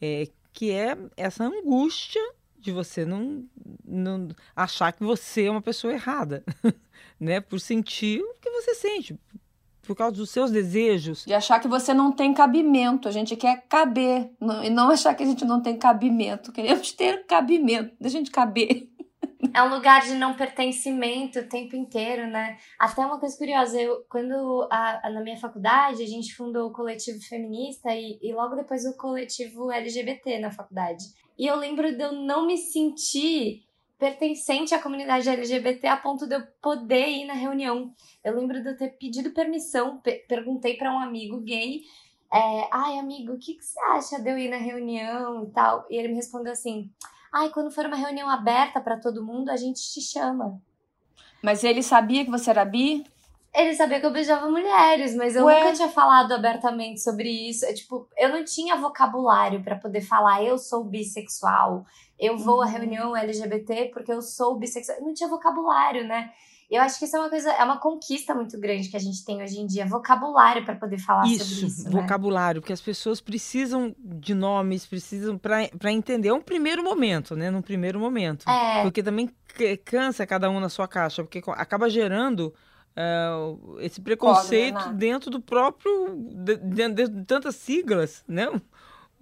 é, 0.00 0.28
que 0.52 0.70
é 0.70 0.96
essa 1.16 1.44
angústia 1.44 2.22
de 2.58 2.72
você 2.72 3.04
não, 3.04 3.44
não 3.84 4.28
achar 4.54 4.92
que 4.92 5.04
você 5.04 5.44
é 5.44 5.50
uma 5.50 5.62
pessoa 5.62 5.92
errada, 5.92 6.42
né? 7.18 7.40
Por 7.40 7.60
sentir 7.60 8.20
o 8.20 8.34
que 8.40 8.50
você 8.50 8.74
sente, 8.74 9.18
por 9.82 9.96
causa 9.96 10.16
dos 10.16 10.30
seus 10.30 10.50
desejos. 10.50 11.24
De 11.24 11.32
achar 11.32 11.60
que 11.60 11.68
você 11.68 11.94
não 11.94 12.12
tem 12.12 12.34
cabimento. 12.34 13.08
A 13.08 13.12
gente 13.12 13.36
quer 13.36 13.64
caber. 13.68 14.30
Não, 14.40 14.62
e 14.62 14.68
não 14.68 14.90
achar 14.90 15.14
que 15.14 15.22
a 15.22 15.26
gente 15.26 15.44
não 15.44 15.62
tem 15.62 15.78
cabimento. 15.78 16.52
Queremos 16.52 16.92
ter 16.92 17.24
cabimento. 17.26 17.94
Deixa 18.00 18.16
a 18.16 18.20
gente 18.20 18.30
caber. 18.30 18.90
É 19.52 19.62
um 19.62 19.68
lugar 19.68 20.02
de 20.02 20.14
não 20.14 20.34
pertencimento 20.34 21.38
o 21.38 21.48
tempo 21.48 21.76
inteiro, 21.76 22.26
né? 22.26 22.56
Até 22.78 23.04
uma 23.04 23.18
coisa 23.18 23.36
curiosa, 23.36 23.80
eu, 23.80 24.04
quando 24.08 24.66
a, 24.70 25.06
a, 25.06 25.10
na 25.10 25.22
minha 25.22 25.36
faculdade 25.36 26.02
a 26.02 26.06
gente 26.06 26.34
fundou 26.34 26.68
o 26.68 26.72
coletivo 26.72 27.18
feminista 27.20 27.94
e, 27.94 28.18
e 28.22 28.34
logo 28.34 28.54
depois 28.54 28.84
o 28.84 28.96
coletivo 28.96 29.70
LGBT 29.70 30.38
na 30.38 30.50
faculdade. 30.50 31.04
E 31.38 31.46
eu 31.46 31.56
lembro 31.56 31.94
de 31.94 32.02
eu 32.02 32.12
não 32.12 32.46
me 32.46 32.56
sentir 32.56 33.65
pertencente 33.98 34.74
à 34.74 34.82
comunidade 34.82 35.28
LGBT 35.28 35.86
a 35.88 35.96
ponto 35.96 36.26
de 36.26 36.34
eu 36.34 36.46
poder 36.60 37.08
ir 37.08 37.24
na 37.26 37.34
reunião. 37.34 37.94
Eu 38.22 38.38
lembro 38.38 38.62
de 38.62 38.68
eu 38.68 38.76
ter 38.76 38.90
pedido 38.98 39.30
permissão, 39.30 40.00
perguntei 40.28 40.76
para 40.76 40.92
um 40.92 40.98
amigo 40.98 41.40
gay, 41.40 41.82
é, 42.32 42.68
ai 42.72 42.98
amigo, 42.98 43.32
o 43.32 43.38
que, 43.38 43.54
que 43.54 43.64
você 43.64 43.80
acha 43.90 44.20
de 44.20 44.30
eu 44.30 44.38
ir 44.38 44.50
na 44.50 44.56
reunião 44.56 45.44
e 45.44 45.50
tal? 45.50 45.86
E 45.88 45.96
ele 45.96 46.08
me 46.08 46.14
respondeu 46.14 46.52
assim, 46.52 46.90
ai, 47.32 47.50
quando 47.50 47.70
for 47.70 47.86
uma 47.86 47.96
reunião 47.96 48.28
aberta 48.28 48.80
para 48.80 48.98
todo 48.98 49.24
mundo, 49.24 49.50
a 49.50 49.56
gente 49.56 49.80
te 49.80 50.00
chama. 50.00 50.60
Mas 51.42 51.64
ele 51.64 51.82
sabia 51.82 52.24
que 52.24 52.30
você 52.30 52.50
era 52.50 52.64
bi? 52.64 53.04
Ele 53.56 53.74
sabia 53.74 53.98
que 53.98 54.04
eu 54.04 54.12
beijava 54.12 54.50
mulheres, 54.50 55.14
mas 55.14 55.34
eu 55.34 55.46
Ué? 55.46 55.58
nunca 55.58 55.72
tinha 55.72 55.88
falado 55.88 56.32
abertamente 56.32 57.00
sobre 57.00 57.30
isso. 57.30 57.64
É, 57.64 57.72
tipo, 57.72 58.06
eu 58.18 58.28
não 58.28 58.44
tinha 58.44 58.76
vocabulário 58.76 59.62
para 59.62 59.76
poder 59.76 60.02
falar 60.02 60.44
eu 60.44 60.58
sou 60.58 60.84
bissexual, 60.84 61.86
eu 62.18 62.36
vou 62.36 62.56
uhum. 62.56 62.62
à 62.62 62.66
reunião 62.66 63.16
LGBT 63.16 63.90
porque 63.94 64.12
eu 64.12 64.20
sou 64.20 64.58
bissexual. 64.58 64.98
Eu 64.98 65.06
não 65.06 65.14
tinha 65.14 65.28
vocabulário, 65.28 66.06
né? 66.06 66.30
Eu 66.70 66.82
acho 66.82 66.98
que 66.98 67.04
isso 67.04 67.16
é 67.16 67.20
uma 67.20 67.30
coisa, 67.30 67.50
é 67.52 67.64
uma 67.64 67.78
conquista 67.78 68.34
muito 68.34 68.58
grande 68.58 68.88
que 68.88 68.96
a 68.96 69.00
gente 69.00 69.24
tem 69.24 69.40
hoje 69.40 69.60
em 69.60 69.66
dia, 69.66 69.86
vocabulário 69.86 70.64
para 70.64 70.74
poder 70.74 70.98
falar 70.98 71.24
isso, 71.26 71.44
sobre 71.44 71.66
isso. 71.68 71.84
Né? 71.84 71.90
Vocabulário, 71.90 72.60
porque 72.60 72.72
as 72.72 72.80
pessoas 72.80 73.20
precisam 73.20 73.94
de 73.98 74.34
nomes, 74.34 74.84
precisam 74.84 75.38
para 75.38 75.92
entender. 75.92 76.28
É 76.28 76.32
um 76.32 76.42
primeiro 76.42 76.82
momento, 76.82 77.36
né? 77.36 77.50
Num 77.50 77.62
primeiro 77.62 78.00
momento. 78.00 78.50
É. 78.50 78.82
Porque 78.82 79.02
também 79.02 79.30
cansa 79.84 80.26
cada 80.26 80.50
um 80.50 80.58
na 80.58 80.68
sua 80.68 80.88
caixa, 80.88 81.22
porque 81.22 81.40
acaba 81.52 81.88
gerando 81.88 82.52
uh, 82.96 83.78
esse 83.80 84.00
preconceito 84.00 84.74
Pode, 84.74 84.88
né, 84.88 84.94
dentro 84.94 85.30
do 85.30 85.40
próprio. 85.40 86.16
dentro 86.62 87.08
de 87.08 87.24
tantas 87.24 87.56
siglas, 87.56 88.24
né? 88.26 88.48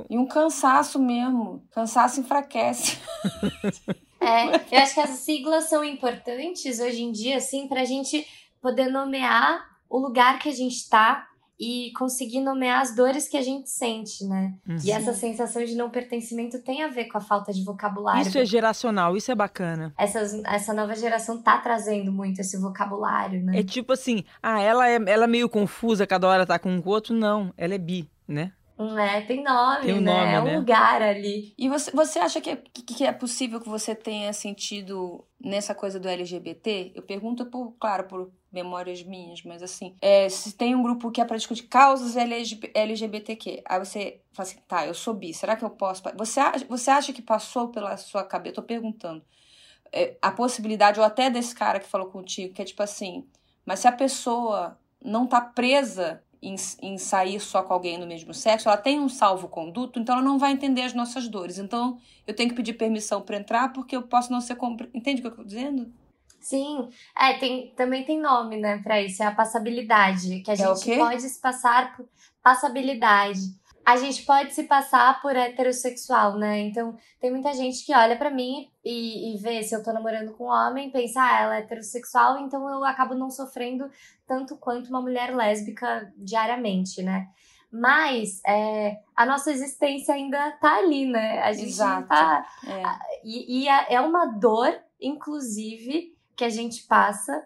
E 0.09 0.19
um 0.19 0.27
cansaço 0.27 0.99
mesmo. 0.99 1.63
Cansaço 1.71 2.21
enfraquece. 2.21 2.99
É, 4.21 4.47
eu 4.75 4.83
acho 4.83 4.95
que 4.95 5.01
as 5.01 5.11
siglas 5.11 5.65
são 5.65 5.85
importantes 5.85 6.81
hoje 6.81 7.03
em 7.03 7.13
dia, 7.13 7.37
assim, 7.37 7.69
para 7.69 7.83
a 7.83 7.85
gente 7.85 8.27
poder 8.59 8.87
nomear 8.87 9.63
o 9.87 9.99
lugar 9.99 10.39
que 10.39 10.49
a 10.49 10.53
gente 10.53 10.77
está 10.77 11.29
e 11.59 11.93
conseguir 11.97 12.40
nomear 12.40 12.81
as 12.81 12.95
dores 12.95 13.29
que 13.29 13.37
a 13.37 13.43
gente 13.43 13.71
sente, 13.71 14.25
né? 14.25 14.55
Uhum. 14.69 14.77
E 14.85 14.90
essa 14.90 15.12
sensação 15.12 15.64
de 15.64 15.75
não 15.75 15.88
pertencimento 15.88 16.59
tem 16.62 16.83
a 16.83 16.88
ver 16.88 17.05
com 17.07 17.19
a 17.19 17.21
falta 17.21 17.53
de 17.53 17.62
vocabulário. 17.64 18.23
Isso 18.23 18.38
é 18.38 18.45
geracional, 18.45 19.17
isso 19.17 19.31
é 19.31 19.35
bacana. 19.35 19.95
Essas, 19.97 20.35
essa 20.45 20.75
nova 20.75 20.95
geração 20.97 21.40
tá 21.40 21.59
trazendo 21.59 22.12
muito 22.12 22.40
esse 22.40 22.59
vocabulário, 22.59 23.43
né? 23.43 23.61
É 23.61 23.62
tipo 23.62 23.93
assim, 23.93 24.25
ah, 24.43 24.61
ela 24.61 24.88
é, 24.88 24.99
ela 25.07 25.25
é 25.25 25.29
meio 25.29 25.49
confusa, 25.49 26.07
cada 26.07 26.29
hora 26.29 26.47
tá 26.47 26.59
com 26.59 26.77
o 26.77 26.88
outro. 26.88 27.14
Não, 27.14 27.53
ela 27.57 27.75
é 27.75 27.79
bi, 27.79 28.11
né? 28.27 28.53
É, 28.77 29.21
tem 29.21 29.43
nome, 29.43 29.85
tem 29.85 29.95
um 29.95 30.01
né? 30.01 30.12
Nome, 30.12 30.33
é 30.33 30.40
um 30.40 30.45
né? 30.45 30.59
lugar 30.59 31.01
ali. 31.01 31.55
E 31.57 31.69
você, 31.69 31.93
você 31.93 32.19
acha 32.19 32.40
que 32.40 32.51
é, 32.51 32.57
que 32.57 33.05
é 33.05 33.12
possível 33.12 33.61
que 33.61 33.69
você 33.69 33.95
tenha 33.95 34.33
sentido 34.33 35.25
nessa 35.40 35.75
coisa 35.75 36.01
do 36.01 36.09
LGBT? 36.09 36.90
Eu 36.95 37.03
pergunto, 37.03 37.47
por, 37.47 37.73
claro, 37.79 38.05
por 38.09 38.33
memórias 38.55 39.03
minhas, 39.03 39.43
mas 39.43 39.62
assim, 39.62 39.97
é, 40.01 40.29
se 40.29 40.55
tem 40.55 40.75
um 40.75 40.83
grupo 40.83 41.11
que 41.11 41.21
é 41.21 41.25
para 41.25 41.37
discutir 41.37 41.64
causas 41.64 42.17
LGBTQ, 42.17 43.62
aí 43.64 43.79
você 43.79 44.21
fala 44.33 44.49
assim, 44.49 44.59
tá, 44.67 44.87
eu 44.87 44.95
sou 44.95 45.12
bi, 45.12 45.35
será 45.35 45.57
que 45.57 45.64
eu 45.64 45.71
posso? 45.71 46.03
Você, 46.17 46.40
você 46.69 46.90
acha 46.90 47.12
que 47.12 47.21
passou 47.21 47.69
pela 47.69 47.97
sua 47.97 48.25
cabeça? 48.25 48.53
Eu 48.53 48.55
tô 48.57 48.62
perguntando. 48.62 49.23
É, 49.93 50.17
a 50.23 50.31
possibilidade, 50.31 51.01
ou 51.01 51.05
até 51.05 51.29
desse 51.29 51.55
cara 51.55 51.81
que 51.81 51.87
falou 51.87 52.09
contigo, 52.09 52.55
que 52.55 52.62
é 52.62 52.64
tipo 52.64 52.83
assim, 52.83 53.27
mas 53.67 53.81
se 53.81 53.88
a 53.88 53.93
pessoa 53.93 54.79
não 55.03 55.27
tá 55.27 55.40
presa 55.40 56.23
em, 56.40 56.55
em 56.83 56.99
sair 56.99 57.40
só 57.40 57.62
com 57.62 57.73
alguém 57.73 57.99
do 57.99 58.07
mesmo 58.07 58.33
sexo, 58.33 58.69
ela 58.69 58.77
tem 58.77 59.01
um 59.01 59.09
salvo-conduto, 59.09 59.99
então 59.99 60.14
ela 60.14 60.25
não 60.25 60.38
vai 60.38 60.53
entender 60.53 60.83
as 60.83 60.95
nossas 60.95 61.27
dores. 61.27 61.59
Então, 61.59 61.99
eu 62.27 62.35
tenho 62.35 62.51
que 62.51 62.57
pedir 62.57 62.75
permissão 62.75 63.21
para 63.21 63.37
entrar 63.37 63.73
porque 63.73 63.97
eu 63.97 64.03
posso 64.03 64.31
não 64.31 64.40
ser. 64.40 64.57
Compre... 64.57 64.90
Entende 64.95 65.21
o 65.21 65.23
que 65.23 65.27
eu 65.27 65.31
estou 65.31 65.45
dizendo? 65.45 65.93
Sim, 66.44 66.88
é, 67.18 67.35
tem, 67.38 67.72
também 67.74 68.04
tem 68.04 68.20
nome, 68.20 68.59
né, 68.59 68.78
para 68.83 69.00
isso, 69.00 69.22
é 69.22 69.26
a 69.26 69.35
passabilidade, 69.35 70.40
que 70.40 70.50
a 70.50 70.54
é 70.54 70.57
gente 70.57 70.96
pode 70.96 71.22
se 71.22 71.40
passar 71.40 71.96
por 71.96 72.07
passabilidade 72.42 73.40
a 73.85 73.96
gente 73.98 74.22
pode 74.22 74.54
se 74.54 74.62
passar 74.62 75.20
por 75.20 75.37
heterossexual, 75.37 76.38
né? 76.38 76.61
Então, 76.61 76.96
tem 77.20 77.30
muita 77.30 77.52
gente 77.52 77.85
que 77.85 77.94
olha 77.94 78.16
para 78.16 78.30
mim 78.30 78.70
e, 78.83 79.35
e, 79.35 79.38
vê 79.38 79.62
se 79.62 79.76
eu 79.76 79.83
tô 79.83 79.92
namorando 79.92 80.33
com 80.33 80.44
um 80.44 80.48
homem, 80.48 80.90
pensa, 80.90 81.20
ah, 81.20 81.42
ela 81.42 81.57
é 81.57 81.59
heterossexual, 81.59 82.38
então 82.38 82.66
eu 82.66 82.83
acabo 82.83 83.14
não 83.14 83.30
sofrendo 83.30 83.90
tanto 84.26 84.57
quanto 84.57 84.88
uma 84.88 85.02
mulher 85.02 85.37
lésbica 85.37 86.11
diariamente, 86.16 87.02
né? 87.02 87.28
Mas 87.70 88.40
é, 88.46 89.00
a 89.14 89.26
nossa 89.26 89.50
existência 89.50 90.14
ainda 90.14 90.52
tá 90.52 90.78
ali, 90.78 91.04
né? 91.04 91.40
A 91.40 91.52
gente 91.52 91.70
Exato. 91.70 92.09
tá. 92.09 92.46
É. 92.66 92.83
E, 93.22 93.64
e 93.64 93.68
é 93.68 94.00
uma 94.00 94.26
dor, 94.26 94.74
inclusive, 94.98 96.13
que 96.37 96.44
a 96.44 96.49
gente 96.49 96.85
passa 96.85 97.44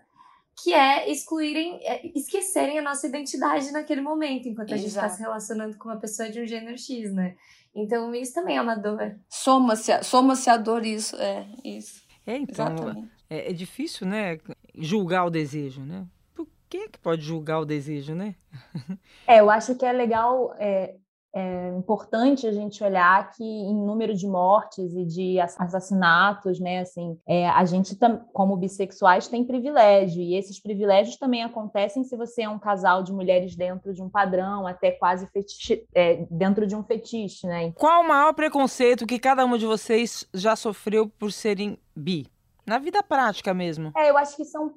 que 0.62 0.74
é 0.74 1.10
excluírem, 1.10 1.78
é, 1.82 2.06
esquecerem 2.18 2.78
a 2.78 2.82
nossa 2.82 3.06
identidade 3.06 3.70
naquele 3.70 4.00
momento, 4.00 4.48
enquanto 4.48 4.74
a 4.74 4.76
gente 4.76 4.88
está 4.88 5.08
se 5.08 5.20
relacionando 5.20 5.76
com 5.78 5.88
uma 5.88 6.00
pessoa 6.00 6.28
de 6.28 6.40
um 6.40 6.46
gênero 6.46 6.76
X, 6.76 7.12
né? 7.12 7.36
Então 7.74 8.12
isso 8.14 8.34
também 8.34 8.56
é 8.56 8.60
uma 8.60 8.74
dor. 8.74 9.16
Soma-se 9.28 10.02
soma 10.02 10.34
a 10.46 10.56
dor 10.56 10.84
isso, 10.84 11.14
é 11.16 11.46
isso. 11.64 12.02
É, 12.26 12.36
então, 12.36 13.08
é, 13.30 13.50
é, 13.50 13.52
difícil, 13.52 14.06
né, 14.06 14.38
julgar 14.74 15.26
o 15.26 15.30
desejo, 15.30 15.80
né? 15.82 16.06
Por 16.34 16.46
que 16.68 16.88
que 16.88 16.98
pode 16.98 17.22
julgar 17.22 17.60
o 17.60 17.64
desejo, 17.64 18.14
né? 18.14 18.34
É, 19.26 19.40
eu 19.40 19.50
acho 19.50 19.74
que 19.74 19.84
é 19.84 19.92
legal 19.92 20.54
é, 20.58 20.96
é 21.34 21.68
importante 21.76 22.46
a 22.46 22.52
gente 22.52 22.82
olhar 22.82 23.30
que 23.32 23.44
em 23.44 23.74
número 23.74 24.14
de 24.14 24.26
mortes 24.26 24.94
e 24.94 25.04
de 25.04 25.40
assassinatos, 25.40 26.58
né, 26.58 26.80
assim, 26.80 27.18
é, 27.26 27.48
a 27.48 27.64
gente 27.64 27.96
como 28.32 28.56
bissexuais 28.56 29.28
tem 29.28 29.44
privilégio 29.44 30.22
e 30.22 30.34
esses 30.34 30.60
privilégios 30.60 31.16
também 31.16 31.42
acontecem 31.42 32.04
se 32.04 32.16
você 32.16 32.42
é 32.42 32.48
um 32.48 32.58
casal 32.58 33.02
de 33.02 33.12
mulheres 33.12 33.54
dentro 33.54 33.92
de 33.92 34.02
um 34.02 34.08
padrão, 34.08 34.66
até 34.66 34.90
quase 34.90 35.26
fetiche, 35.28 35.86
é, 35.94 36.26
dentro 36.30 36.66
de 36.66 36.74
um 36.74 36.82
fetiche, 36.82 37.46
né? 37.46 37.72
Qual 37.72 38.02
o 38.02 38.08
maior 38.08 38.32
preconceito 38.32 39.06
que 39.06 39.18
cada 39.18 39.44
uma 39.44 39.58
de 39.58 39.66
vocês 39.66 40.26
já 40.32 40.56
sofreu 40.56 41.08
por 41.08 41.32
serem 41.32 41.78
bi? 41.94 42.26
Na 42.66 42.78
vida 42.78 43.02
prática 43.02 43.54
mesmo. 43.54 43.92
É, 43.96 44.10
eu 44.10 44.18
acho 44.18 44.36
que 44.36 44.44
são 44.44 44.74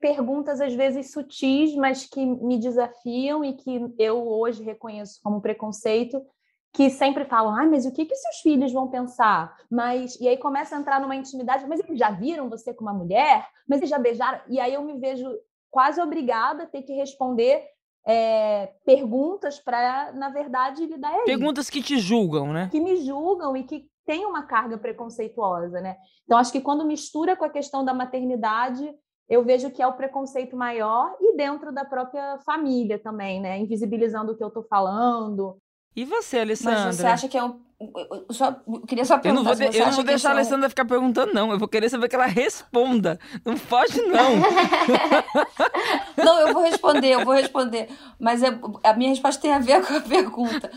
perguntas 0.00 0.60
às 0.60 0.74
vezes 0.74 1.12
sutis, 1.12 1.74
mas 1.74 2.06
que 2.06 2.24
me 2.24 2.58
desafiam 2.58 3.44
e 3.44 3.54
que 3.54 3.92
eu 3.98 4.26
hoje 4.26 4.62
reconheço 4.62 5.20
como 5.22 5.40
preconceito, 5.40 6.22
que 6.72 6.90
sempre 6.90 7.24
falam, 7.24 7.56
ah, 7.56 7.66
mas 7.66 7.86
o 7.86 7.92
que 7.92 8.04
que 8.04 8.14
seus 8.16 8.36
filhos 8.36 8.72
vão 8.72 8.88
pensar? 8.88 9.56
Mas 9.70 10.18
e 10.20 10.28
aí 10.28 10.36
começa 10.36 10.76
a 10.76 10.80
entrar 10.80 11.00
numa 11.00 11.14
intimidade, 11.14 11.66
mas 11.68 11.80
eles 11.80 11.98
já 11.98 12.10
viram 12.10 12.48
você 12.48 12.74
com 12.74 12.84
uma 12.84 12.92
mulher? 12.92 13.46
Mas 13.68 13.78
eles 13.78 13.90
já 13.90 13.98
beijaram? 13.98 14.40
E 14.48 14.58
aí 14.58 14.74
eu 14.74 14.82
me 14.82 14.98
vejo 14.98 15.28
quase 15.70 16.00
obrigada 16.00 16.64
a 16.64 16.66
ter 16.66 16.82
que 16.82 16.92
responder 16.92 17.64
é, 18.06 18.72
perguntas 18.84 19.58
para, 19.58 20.12
na 20.12 20.28
verdade, 20.28 20.86
lhe 20.86 20.98
dar 20.98 21.24
Perguntas 21.24 21.70
que 21.70 21.82
te 21.82 21.98
julgam, 21.98 22.52
né? 22.52 22.68
Que 22.70 22.80
me 22.80 22.96
julgam 22.96 23.56
e 23.56 23.64
que 23.64 23.88
têm 24.04 24.26
uma 24.26 24.42
carga 24.42 24.76
preconceituosa, 24.76 25.80
né? 25.80 25.96
Então 26.24 26.38
acho 26.38 26.52
que 26.52 26.60
quando 26.60 26.84
mistura 26.84 27.36
com 27.36 27.44
a 27.44 27.50
questão 27.50 27.84
da 27.84 27.94
maternidade 27.94 28.94
eu 29.28 29.44
vejo 29.44 29.70
que 29.70 29.82
é 29.82 29.86
o 29.86 29.94
preconceito 29.94 30.56
maior 30.56 31.16
e 31.20 31.36
dentro 31.36 31.72
da 31.72 31.84
própria 31.84 32.38
família 32.44 32.98
também, 32.98 33.40
né? 33.40 33.58
Invisibilizando 33.58 34.32
o 34.32 34.36
que 34.36 34.44
eu 34.44 34.48
estou 34.48 34.62
falando. 34.64 35.56
E 35.96 36.04
você, 36.04 36.40
Alessandra? 36.40 36.86
Mas 36.86 36.96
você 36.96 37.06
acha 37.06 37.28
que 37.28 37.38
é 37.38 37.44
um 37.44 37.60
eu, 37.96 38.26
só, 38.30 38.56
eu 38.66 38.80
queria 38.82 39.04
só 39.04 39.18
perguntar. 39.18 39.28
Eu 39.28 39.44
não 39.44 39.56
vou, 39.56 39.70
de, 39.70 39.78
eu 39.78 39.86
não 39.86 39.92
vou 39.92 40.04
deixar 40.04 40.28
a 40.28 40.32
é 40.32 40.34
Alessandra 40.34 40.68
ficar 40.68 40.84
perguntando, 40.84 41.32
não. 41.32 41.50
Eu 41.50 41.58
vou 41.58 41.68
querer 41.68 41.88
saber 41.88 42.08
que 42.08 42.14
ela 42.14 42.26
responda. 42.26 43.18
Não 43.44 43.58
pode, 43.58 44.00
não. 44.02 44.36
não, 46.24 46.40
eu 46.40 46.54
vou 46.54 46.62
responder, 46.62 47.08
eu 47.08 47.24
vou 47.24 47.34
responder. 47.34 47.88
Mas 48.18 48.42
é, 48.42 48.58
a 48.82 48.92
minha 48.94 49.10
resposta 49.10 49.40
tem 49.40 49.52
a 49.52 49.58
ver 49.58 49.84
com 49.86 49.94
a 49.94 50.00
pergunta. 50.00 50.70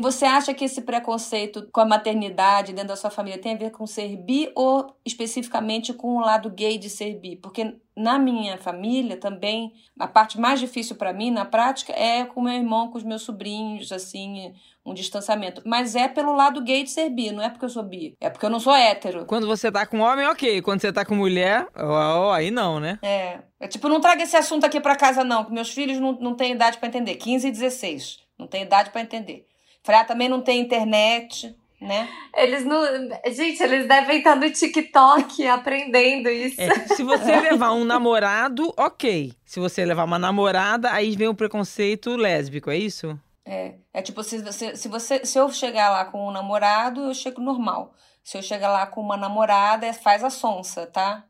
Você 0.00 0.24
acha 0.24 0.52
que 0.52 0.64
esse 0.64 0.82
preconceito 0.82 1.68
com 1.70 1.80
a 1.80 1.86
maternidade 1.86 2.72
dentro 2.72 2.88
da 2.88 2.96
sua 2.96 3.10
família 3.10 3.40
tem 3.40 3.54
a 3.54 3.58
ver 3.58 3.70
com 3.70 3.86
ser 3.86 4.16
bi 4.16 4.50
ou 4.54 4.96
especificamente 5.04 5.92
com 5.92 6.16
o 6.16 6.20
lado 6.20 6.50
gay 6.50 6.78
de 6.78 6.90
ser 6.90 7.14
bi? 7.20 7.36
Porque 7.36 7.76
na 7.96 8.18
minha 8.18 8.58
família 8.58 9.16
também, 9.16 9.72
a 9.98 10.06
parte 10.06 10.38
mais 10.38 10.60
difícil 10.60 10.96
para 10.96 11.14
mim, 11.14 11.30
na 11.30 11.46
prática, 11.46 11.92
é 11.92 12.24
com 12.24 12.42
meu 12.42 12.52
irmão, 12.52 12.90
com 12.90 12.98
os 12.98 13.04
meus 13.04 13.22
sobrinhos, 13.22 13.90
assim, 13.90 14.52
um 14.86 14.94
distanciamento. 14.94 15.60
Mas 15.66 15.96
é 15.96 16.06
pelo 16.06 16.32
lado 16.32 16.62
gay 16.62 16.84
de 16.84 16.90
ser 16.90 17.10
bi, 17.10 17.32
não 17.32 17.42
é 17.42 17.50
porque 17.50 17.64
eu 17.64 17.68
sou 17.68 17.82
bi. 17.82 18.16
É 18.20 18.30
porque 18.30 18.46
eu 18.46 18.50
não 18.50 18.60
sou 18.60 18.74
hétero. 18.74 19.26
Quando 19.26 19.46
você 19.46 19.70
tá 19.70 19.84
com 19.84 19.98
homem, 19.98 20.24
ok. 20.26 20.62
Quando 20.62 20.80
você 20.80 20.92
tá 20.92 21.04
com 21.04 21.16
mulher, 21.16 21.66
oh, 21.76 22.28
oh, 22.28 22.30
aí 22.30 22.52
não, 22.52 22.78
né? 22.78 22.98
É. 23.02 23.40
É 23.58 23.66
tipo, 23.66 23.88
não 23.88 24.00
traga 24.00 24.22
esse 24.22 24.36
assunto 24.36 24.64
aqui 24.64 24.80
para 24.80 24.94
casa, 24.94 25.24
não, 25.24 25.44
que 25.44 25.52
meus 25.52 25.70
filhos 25.70 25.98
não, 25.98 26.12
não 26.12 26.34
têm 26.36 26.52
idade 26.52 26.78
para 26.78 26.88
entender. 26.88 27.16
15 27.16 27.48
e 27.48 27.50
16. 27.50 28.18
Não 28.38 28.46
tem 28.46 28.62
idade 28.62 28.90
para 28.90 29.00
entender. 29.00 29.46
Falei, 29.82 30.02
ah, 30.02 30.04
também 30.04 30.28
não 30.28 30.40
tem 30.40 30.60
internet 30.60 31.56
né? 31.80 32.08
Eles 32.34 32.64
não. 32.64 32.82
Gente, 33.30 33.62
eles 33.62 33.86
devem 33.86 34.18
estar 34.18 34.34
no 34.34 34.50
TikTok 34.50 35.46
aprendendo 35.46 36.28
isso. 36.28 36.60
É, 36.60 36.70
se 36.88 37.02
você 37.02 37.36
levar 37.40 37.72
um 37.72 37.84
namorado, 37.84 38.72
ok. 38.76 39.32
Se 39.44 39.60
você 39.60 39.84
levar 39.84 40.04
uma 40.04 40.18
namorada, 40.18 40.90
aí 40.92 41.14
vem 41.14 41.28
o 41.28 41.34
preconceito 41.34 42.16
lésbico, 42.16 42.70
é 42.70 42.78
isso? 42.78 43.18
É, 43.46 43.76
é 43.94 44.02
tipo, 44.02 44.24
se 44.24 44.38
você, 44.42 44.74
se 44.74 44.88
você, 44.88 45.24
se 45.24 45.38
eu 45.38 45.48
chegar 45.52 45.88
lá 45.88 46.04
com 46.04 46.26
um 46.26 46.32
namorado, 46.32 47.04
eu 47.04 47.14
chego 47.14 47.40
normal. 47.40 47.94
Se 48.24 48.36
eu 48.36 48.42
chegar 48.42 48.72
lá 48.72 48.84
com 48.88 49.00
uma 49.00 49.16
namorada, 49.16 49.92
faz 49.92 50.24
a 50.24 50.30
sonsa, 50.30 50.84
tá? 50.84 51.24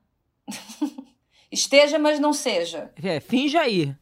Esteja, 1.53 1.99
mas 1.99 2.19
não 2.19 2.33
seja. 2.33 2.91
É, 3.03 3.21
finja 3.21 3.61
aí. 3.61 3.95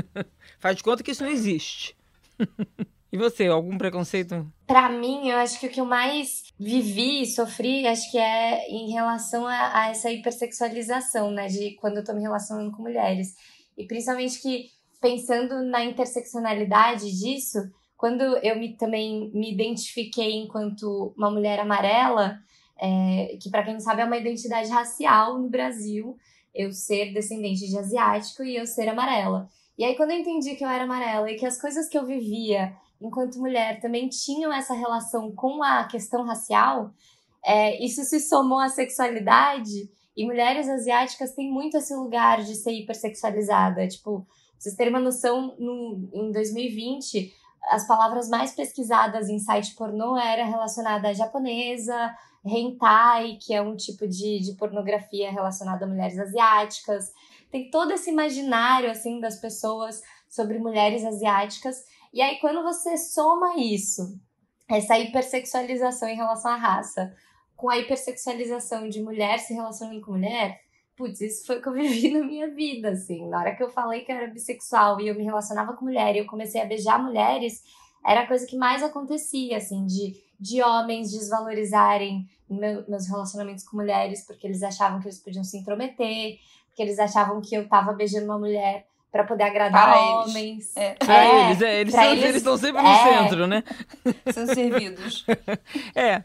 faz 0.60 0.76
de 0.76 0.82
conta 0.82 1.02
que 1.02 1.10
isso 1.10 1.24
não 1.24 1.30
existe. 1.30 1.96
e 3.10 3.16
você, 3.16 3.46
algum 3.46 3.78
preconceito? 3.78 4.46
Para 4.66 4.90
mim, 4.90 5.30
eu 5.30 5.38
acho 5.38 5.58
que 5.58 5.66
o 5.66 5.70
que 5.70 5.80
eu 5.80 5.86
mais 5.86 6.52
vivi 6.60 7.22
e 7.22 7.26
sofri, 7.26 7.86
acho 7.86 8.10
que 8.10 8.18
é 8.18 8.68
em 8.68 8.92
relação 8.92 9.46
a, 9.46 9.84
a 9.84 9.88
essa 9.88 10.10
hipersexualização, 10.10 11.30
né? 11.30 11.46
De 11.46 11.76
quando 11.76 11.96
eu 11.96 12.04
tô 12.04 12.12
me 12.12 12.20
relacionando 12.20 12.70
com 12.72 12.82
mulheres. 12.82 13.34
E 13.76 13.86
principalmente 13.86 14.40
que 14.40 14.73
pensando 15.04 15.62
na 15.62 15.84
interseccionalidade 15.84 17.12
disso, 17.12 17.58
quando 17.94 18.22
eu 18.38 18.58
me, 18.58 18.74
também 18.74 19.30
me 19.34 19.52
identifiquei 19.52 20.32
enquanto 20.32 21.12
uma 21.14 21.30
mulher 21.30 21.60
amarela, 21.60 22.38
é, 22.80 23.36
que 23.38 23.50
para 23.50 23.62
quem 23.64 23.74
não 23.74 23.80
sabe 23.80 24.00
é 24.00 24.06
uma 24.06 24.16
identidade 24.16 24.70
racial 24.70 25.38
no 25.38 25.50
Brasil, 25.50 26.16
eu 26.54 26.72
ser 26.72 27.12
descendente 27.12 27.68
de 27.68 27.76
asiático 27.76 28.42
e 28.42 28.56
eu 28.56 28.64
ser 28.64 28.88
amarela. 28.88 29.46
E 29.76 29.84
aí 29.84 29.94
quando 29.94 30.12
eu 30.12 30.20
entendi 30.20 30.54
que 30.54 30.64
eu 30.64 30.68
era 30.70 30.84
amarela 30.84 31.30
e 31.30 31.36
que 31.36 31.44
as 31.44 31.60
coisas 31.60 31.86
que 31.86 31.98
eu 31.98 32.06
vivia 32.06 32.72
enquanto 32.98 33.38
mulher 33.38 33.82
também 33.82 34.08
tinham 34.08 34.50
essa 34.50 34.72
relação 34.72 35.30
com 35.32 35.62
a 35.62 35.84
questão 35.84 36.24
racial, 36.24 36.92
é, 37.44 37.84
isso 37.84 38.02
se 38.04 38.20
somou 38.20 38.58
à 38.58 38.70
sexualidade 38.70 39.90
e 40.16 40.24
mulheres 40.24 40.66
asiáticas 40.66 41.34
têm 41.34 41.52
muito 41.52 41.76
esse 41.76 41.94
lugar 41.94 42.42
de 42.42 42.54
ser 42.54 42.72
hipersexualizada, 42.72 43.86
tipo 43.86 44.26
vocês 44.58 44.74
terem 44.74 44.92
uma 44.92 45.00
noção, 45.00 45.54
no, 45.58 46.08
em 46.12 46.32
2020, 46.32 47.34
as 47.68 47.86
palavras 47.86 48.28
mais 48.28 48.52
pesquisadas 48.52 49.28
em 49.28 49.38
site 49.38 49.74
pornô 49.74 50.16
era 50.16 50.44
relacionada 50.44 51.08
à 51.08 51.12
japonesa, 51.12 52.14
hentai, 52.44 53.38
que 53.40 53.54
é 53.54 53.62
um 53.62 53.74
tipo 53.74 54.06
de, 54.06 54.40
de 54.40 54.54
pornografia 54.56 55.30
relacionada 55.30 55.84
a 55.84 55.88
mulheres 55.88 56.18
asiáticas. 56.18 57.10
Tem 57.50 57.70
todo 57.70 57.92
esse 57.92 58.10
imaginário, 58.10 58.90
assim, 58.90 59.20
das 59.20 59.36
pessoas 59.40 60.02
sobre 60.28 60.58
mulheres 60.58 61.04
asiáticas. 61.04 61.84
E 62.12 62.20
aí, 62.20 62.38
quando 62.38 62.62
você 62.62 62.98
soma 62.98 63.56
isso, 63.56 64.18
essa 64.68 64.98
hipersexualização 64.98 66.08
em 66.08 66.16
relação 66.16 66.50
à 66.50 66.56
raça, 66.56 67.14
com 67.56 67.70
a 67.70 67.78
hipersexualização 67.78 68.88
de 68.88 69.02
mulher 69.02 69.38
se 69.38 69.54
relacionando 69.54 70.00
com 70.00 70.12
mulher, 70.12 70.60
putz, 70.96 71.20
isso 71.20 71.46
foi 71.46 71.58
o 71.58 71.62
que 71.62 71.68
eu 71.68 71.72
vivi 71.74 72.12
na 72.12 72.24
minha 72.24 72.48
vida, 72.48 72.90
assim. 72.90 73.28
Na 73.28 73.40
hora 73.40 73.54
que 73.54 73.62
eu 73.62 73.70
falei 73.70 74.00
que 74.00 74.12
eu 74.12 74.16
era 74.16 74.26
bissexual 74.26 75.00
e 75.00 75.08
eu 75.08 75.14
me 75.14 75.24
relacionava 75.24 75.72
com 75.74 75.84
mulher 75.84 76.14
e 76.14 76.18
eu 76.18 76.26
comecei 76.26 76.60
a 76.60 76.66
beijar 76.66 77.02
mulheres, 77.02 77.62
era 78.04 78.20
a 78.22 78.26
coisa 78.26 78.46
que 78.46 78.56
mais 78.56 78.82
acontecia, 78.82 79.56
assim, 79.56 79.86
de, 79.86 80.14
de 80.38 80.62
homens 80.62 81.10
desvalorizarem 81.10 82.28
meu, 82.48 82.84
meus 82.88 83.08
relacionamentos 83.08 83.64
com 83.64 83.76
mulheres 83.76 84.26
porque 84.26 84.46
eles 84.46 84.62
achavam 84.62 85.00
que 85.00 85.06
eles 85.06 85.18
podiam 85.18 85.44
se 85.44 85.58
intrometer, 85.58 86.38
porque 86.68 86.82
eles 86.82 86.98
achavam 86.98 87.40
que 87.40 87.54
eu 87.54 87.68
tava 87.68 87.92
beijando 87.92 88.26
uma 88.26 88.38
mulher 88.38 88.86
para 89.10 89.22
poder 89.22 89.44
agradar 89.44 89.92
para 89.92 90.00
homens. 90.00 90.34
Eles. 90.34 90.76
É. 90.76 90.94
Pra 90.94 91.24
é, 91.24 91.46
eles, 91.46 91.62
é, 91.62 91.80
eles, 91.80 91.94
são, 91.94 92.04
eles, 92.04 92.24
eles 92.24 92.36
estão 92.36 92.56
sempre 92.56 92.82
no 92.82 92.88
é. 92.88 93.04
centro, 93.04 93.46
né? 93.46 93.64
São 94.32 94.46
servidos. 94.46 95.24
é. 95.94 96.24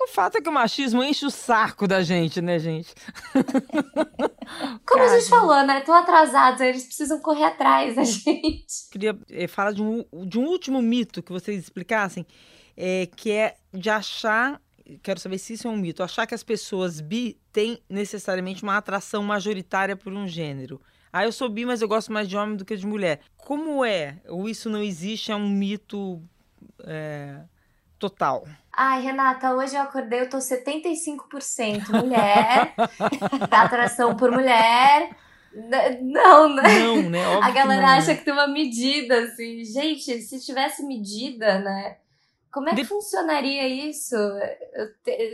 O 0.00 0.06
fato 0.06 0.38
é 0.38 0.40
que 0.40 0.48
o 0.48 0.52
machismo 0.52 1.04
enche 1.04 1.26
o 1.26 1.30
saco 1.30 1.86
da 1.86 2.02
gente, 2.02 2.40
né, 2.40 2.58
gente? 2.58 2.94
Como 4.86 5.02
a 5.02 5.18
gente 5.18 5.28
falou, 5.28 5.62
né? 5.66 5.80
Estão 5.80 5.94
atrasados, 5.94 6.60
eles 6.62 6.86
precisam 6.86 7.20
correr 7.20 7.44
atrás 7.44 7.94
da 7.94 8.02
gente. 8.04 8.88
Queria 8.90 9.18
é, 9.28 9.46
falar 9.46 9.72
de 9.72 9.82
um, 9.82 10.04
de 10.26 10.38
um 10.38 10.46
último 10.46 10.80
mito 10.80 11.22
que 11.22 11.30
vocês 11.30 11.58
explicassem, 11.58 12.26
é, 12.74 13.06
que 13.14 13.30
é 13.30 13.56
de 13.74 13.90
achar 13.90 14.58
quero 15.02 15.20
saber 15.20 15.38
se 15.38 15.52
isso 15.52 15.68
é 15.68 15.70
um 15.70 15.76
mito, 15.76 16.02
achar 16.02 16.26
que 16.26 16.34
as 16.34 16.42
pessoas 16.42 17.00
bi 17.00 17.38
têm 17.52 17.80
necessariamente 17.88 18.62
uma 18.62 18.76
atração 18.76 19.22
majoritária 19.22 19.96
por 19.96 20.12
um 20.12 20.26
gênero. 20.26 20.80
Ah, 21.12 21.24
eu 21.24 21.32
sou 21.32 21.48
bi, 21.48 21.64
mas 21.64 21.82
eu 21.82 21.88
gosto 21.88 22.12
mais 22.12 22.28
de 22.28 22.36
homem 22.36 22.56
do 22.56 22.64
que 22.64 22.76
de 22.76 22.86
mulher. 22.86 23.20
Como 23.36 23.84
é? 23.84 24.20
Ou 24.28 24.48
isso 24.48 24.68
não 24.70 24.82
existe? 24.82 25.30
É 25.30 25.36
um 25.36 25.48
mito 25.48 26.22
é, 26.84 27.40
total? 28.00 28.44
Ai, 28.72 29.02
Renata, 29.02 29.54
hoje 29.54 29.76
eu 29.76 29.82
acordei, 29.82 30.22
eu 30.22 30.30
tô 30.30 30.38
75% 30.38 32.02
mulher, 32.02 32.74
atração 33.50 34.16
por 34.16 34.32
mulher. 34.32 35.10
Não, 36.00 36.48
né? 36.54 36.62
Não, 36.78 37.02
né? 37.02 37.26
Óbvio 37.28 37.44
a 37.44 37.50
galera 37.50 37.82
não, 37.82 37.88
acha 37.88 38.12
né? 38.12 38.14
que 38.16 38.24
tem 38.24 38.32
uma 38.32 38.46
medida, 38.48 39.24
assim. 39.24 39.64
Gente, 39.64 40.20
se 40.22 40.40
tivesse 40.40 40.84
medida, 40.84 41.58
né? 41.58 41.96
Como 42.52 42.68
é 42.68 42.74
que 42.74 42.82
De... 42.82 42.88
funcionaria 42.88 43.68
isso? 43.68 44.16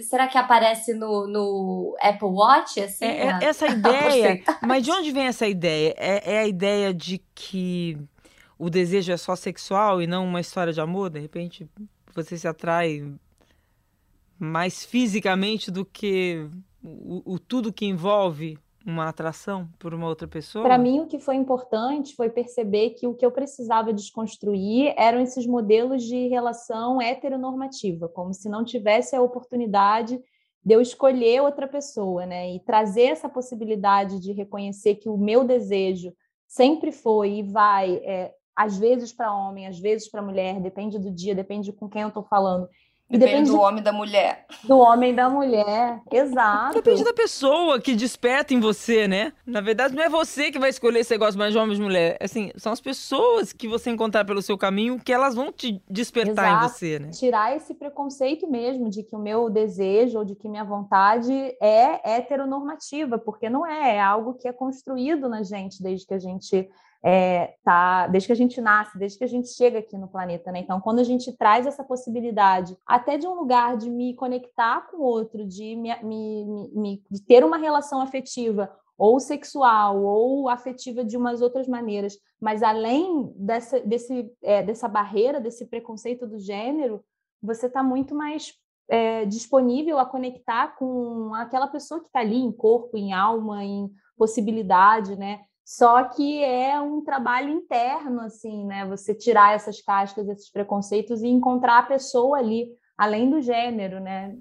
Será 0.09 0.27
que 0.27 0.37
aparece 0.37 0.93
no, 0.93 1.27
no 1.27 1.97
Apple 2.01 2.29
Watch? 2.29 2.81
Assim, 2.81 3.05
é, 3.05 3.39
é 3.43 3.45
essa 3.45 3.67
ideia. 3.69 4.43
mas 4.63 4.83
de 4.83 4.91
onde 4.91 5.13
vem 5.13 5.27
essa 5.27 5.47
ideia? 5.47 5.95
É, 5.97 6.35
é 6.35 6.39
a 6.41 6.47
ideia 6.47 6.93
de 6.93 7.23
que 7.35 7.97
o 8.59 8.69
desejo 8.69 9.13
é 9.13 9.17
só 9.17 9.37
sexual 9.37 10.03
e 10.03 10.07
não 10.07 10.25
uma 10.25 10.41
história 10.41 10.73
de 10.73 10.81
amor? 10.81 11.11
De 11.11 11.21
repente 11.21 11.67
você 12.23 12.37
se 12.37 12.49
atrai 12.49 13.15
mais 14.39 14.85
fisicamente 14.85 15.71
do 15.71 15.85
que 15.85 16.49
o, 16.83 17.35
o 17.35 17.39
tudo 17.39 17.73
que 17.73 17.87
envolve 17.87 18.59
uma 18.87 19.09
atração 19.09 19.69
por 19.79 19.93
uma 19.93 20.07
outra 20.07 20.29
pessoa? 20.29 20.65
Para 20.65 20.79
mim, 20.79 21.01
o 21.01 21.07
que 21.07 21.19
foi 21.19 21.35
importante 21.35 22.15
foi 22.15 22.31
perceber 22.31 22.91
que 22.91 23.07
o 23.07 23.15
que 23.15 23.27
eu 23.27 23.33
precisava 23.33 23.93
desconstruir 23.93 24.95
eram 24.97 25.21
esses 25.21 25.45
modelos 25.45 26.05
de 26.05 26.29
relação 26.29 27.03
heteronormativa, 27.03 28.09
como 28.09 28.33
se 28.33 28.49
não 28.49 28.65
tivesse 28.65 29.17
a 29.17 29.21
oportunidade 29.21 30.21
de 30.65 30.75
eu 30.75 30.81
escolher 30.81 31.43
outra 31.43 31.67
pessoa, 31.67 32.27
né? 32.27 32.55
E 32.55 32.61
trazer 32.61 33.07
essa 33.07 33.29
possibilidade 33.29 34.21
de 34.21 34.33
reconhecer 34.33 34.97
que 34.97 35.09
o 35.09 35.17
meu 35.17 35.43
desejo 35.43 36.13
sempre 36.47 36.93
foi 36.93 37.39
e 37.39 37.43
vai, 37.43 37.97
é, 37.97 38.35
às 38.57 38.79
vezes 38.79 39.13
para 39.13 39.35
homem, 39.35 39.67
às 39.67 39.79
vezes 39.79 40.09
para 40.09 40.23
mulher, 40.23 40.61
depende 40.61 40.99
do 40.99 41.11
dia, 41.11 41.35
depende 41.35 41.73
com 41.73 41.89
quem 41.89 42.03
eu 42.03 42.09
estou 42.09 42.23
falando 42.23 42.69
Depende, 43.09 43.31
depende 43.31 43.51
do 43.53 43.61
homem 43.61 43.83
da 43.85 43.93
mulher. 43.93 44.47
Do 44.65 44.79
homem 44.79 45.15
da 45.15 45.31
mulher, 45.31 46.03
exato. 46.11 46.75
Depende 46.75 47.05
da 47.05 47.13
pessoa 47.13 47.81
que 47.81 47.95
desperta 47.95 48.53
em 48.53 48.59
você, 48.59 49.07
né? 49.07 49.33
Na 49.47 49.61
verdade, 49.61 49.95
não 49.95 50.03
é 50.03 50.09
você 50.09 50.51
que 50.51 50.59
vai 50.59 50.71
escolher 50.71 51.05
se 51.05 51.11
você 51.11 51.19
gosta 51.19 51.39
mais 51.39 51.53
de 51.53 51.59
homem 51.59 51.71
ou 51.71 51.77
de 51.77 51.83
mulher. 51.83 52.17
Assim, 52.21 52.51
são 52.57 52.73
as 52.73 52.81
pessoas 52.81 53.53
que 53.53 53.69
você 53.69 53.91
encontrar 53.91 54.25
pelo 54.25 54.43
seu 54.43 54.59
caminho 54.59 54.99
que 54.99 55.13
elas 55.13 55.37
vão 55.37 55.53
te 55.53 55.81
despertar 55.89 56.49
exato. 56.49 56.65
em 56.65 56.69
você, 56.69 56.99
né? 56.99 57.11
Tirar 57.11 57.57
esse 57.57 57.75
preconceito 57.75 58.51
mesmo 58.51 58.91
de 58.91 59.05
que 59.05 59.15
o 59.15 59.21
meu 59.21 59.49
desejo 59.49 60.19
ou 60.19 60.25
de 60.25 60.35
que 60.35 60.49
minha 60.49 60.65
vontade 60.65 61.33
é 61.63 62.17
heteronormativa, 62.17 63.19
porque 63.19 63.49
não 63.49 63.65
é, 63.65 63.99
é 63.99 64.01
algo 64.01 64.35
que 64.35 64.49
é 64.49 64.53
construído 64.53 65.29
na 65.29 65.45
gente 65.45 65.81
desde 65.81 66.05
que 66.05 66.15
a 66.15 66.19
gente 66.19 66.69
é, 67.09 67.55
tá, 67.63 68.09
desde 68.09 68.27
que 68.27 68.33
a 68.33 68.37
gente 68.37 68.61
nasce, 68.61 68.99
desde 68.99 69.17
que 69.17 69.23
a 69.23 69.29
gente 69.29 69.49
chega 69.51 69.79
aqui 69.79 69.97
no 69.97 70.09
planeta, 70.09 70.51
né? 70.51 70.59
Então, 70.59 70.81
quando 70.81 70.99
a 70.99 71.05
gente 71.05 71.31
traz 71.37 71.65
essa 71.65 71.85
possibilidade, 71.85 72.77
até 72.85 73.17
de 73.17 73.29
um 73.29 73.35
lugar 73.35 73.77
de 73.77 73.89
me 73.89 74.13
conectar 74.13 74.89
com 74.91 74.97
o 74.97 75.03
outro, 75.03 75.47
de, 75.47 75.77
me, 75.77 75.95
me, 76.03 76.71
me, 76.75 77.03
de 77.09 77.23
ter 77.23 77.45
uma 77.45 77.59
relação 77.59 78.01
afetiva, 78.01 78.69
ou 78.99 79.21
sexual, 79.21 80.03
ou 80.03 80.49
afetiva 80.49 81.05
de 81.05 81.17
umas 81.17 81.41
outras 81.41 81.69
maneiras. 81.69 82.19
Mas 82.41 82.61
além 82.61 83.33
dessa, 83.37 83.79
desse, 83.79 84.29
é, 84.43 84.65
dessa 84.65 84.89
barreira, 84.89 85.41
desse 85.41 85.65
preconceito 85.65 86.27
do 86.27 86.41
gênero, 86.41 87.05
você 87.41 87.67
está 87.67 87.85
muito 87.85 88.17
mais 88.17 88.53
é, 88.89 89.25
disponível 89.27 90.01
a 90.01 90.07
conectar 90.07 90.75
com 90.77 91.33
aquela 91.37 91.69
pessoa 91.69 92.01
que 92.01 92.07
está 92.07 92.19
ali 92.19 92.39
em 92.39 92.51
corpo, 92.51 92.97
em 92.97 93.13
alma, 93.13 93.63
em 93.63 93.89
possibilidade, 94.17 95.15
né? 95.15 95.43
Só 95.67 96.05
que 96.05 96.45
é 96.45 96.81
um 96.81 97.01
trabalho 97.01 97.51
interno, 97.51 98.21
assim, 98.21 98.65
né? 98.65 98.87
Você 98.87 99.13
tirar 99.13 99.57
essas 99.57 99.83
cascas, 99.83 100.29
esses 100.29 100.49
preconceitos 100.49 101.23
e 101.23 101.27
encontrar 101.27 101.79
a 101.81 101.83
pessoa 101.83 102.39
ali, 102.39 102.69
além 102.97 103.29
do 103.29 103.43
gênero, 103.43 103.99
né? 103.99 104.37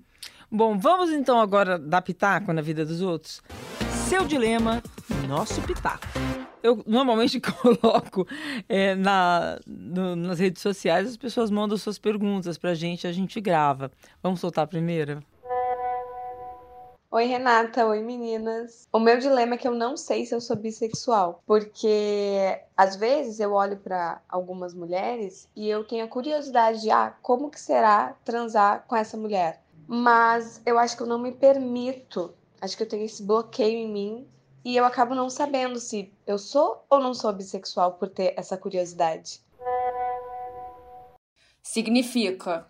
Bom, 0.52 0.78
vamos 0.78 1.12
então 1.12 1.40
agora 1.40 1.80
dar 1.80 2.04
pitaco 2.04 2.54
na 2.54 2.62
vida 2.62 2.86
dos 2.86 3.02
outros? 3.02 3.42
Seu 4.08 4.24
dilema, 4.24 4.84
nosso 5.28 5.60
pitaco. 5.64 6.06
Eu 6.62 6.84
normalmente 6.86 7.42
coloco 7.42 8.28
é, 8.70 8.94
na, 8.94 9.58
no, 9.66 10.16
nas 10.16 10.38
redes 10.38 10.62
sociais, 10.62 11.10
as 11.10 11.18
pessoas 11.18 11.50
mandam 11.50 11.76
suas 11.76 11.98
perguntas 11.98 12.56
pra 12.56 12.76
gente, 12.76 13.08
a 13.08 13.12
gente 13.12 13.42
grava. 13.42 13.92
Vamos 14.22 14.40
soltar 14.40 14.66
a 14.66 14.68
primeira? 14.68 15.24
Oi, 17.12 17.26
Renata. 17.26 17.86
Oi, 17.86 18.02
meninas. 18.02 18.88
O 18.92 19.00
meu 19.00 19.18
dilema 19.20 19.56
é 19.56 19.58
que 19.58 19.68
eu 19.68 19.74
não 19.74 19.96
sei 19.96 20.26
se 20.26 20.34
eu 20.34 20.42
sou 20.42 20.56
bissexual, 20.56 21.42
porque 21.46 22.60
às 22.76 22.96
vezes 22.96 23.40
eu 23.40 23.54
olho 23.54 23.78
para 23.78 24.22
algumas 24.28 24.74
mulheres 24.74 25.48
e 25.56 25.70
eu 25.70 25.84
tenho 25.86 26.04
a 26.04 26.10
curiosidade 26.10 26.82
de, 26.82 26.90
ah, 26.90 27.16
como 27.22 27.50
que 27.50 27.62
será 27.62 28.16
transar 28.26 28.86
com 28.88 28.96
essa 28.96 29.16
mulher? 29.16 29.62
Mas 29.88 30.62
eu 30.66 30.80
acho 30.80 30.98
que 30.98 31.04
eu 31.04 31.08
não 31.08 31.20
me 31.20 31.32
permito. 31.32 32.34
Acho 32.60 32.76
que 32.76 32.84
eu 32.84 32.90
tenho 32.90 33.06
esse 33.06 33.24
bloqueio 33.24 33.78
em 33.78 33.92
mim 33.92 34.28
e 34.64 34.76
eu 34.76 34.84
acabo 34.84 35.14
não 35.14 35.30
sabendo 35.30 35.80
se 35.80 36.12
eu 36.26 36.40
sou 36.40 36.84
ou 36.90 37.00
não 37.00 37.14
sou 37.14 37.32
bissexual 37.32 37.94
por 37.94 38.10
ter 38.10 38.34
essa 38.36 38.58
curiosidade. 38.58 39.42
Significa 41.62 42.68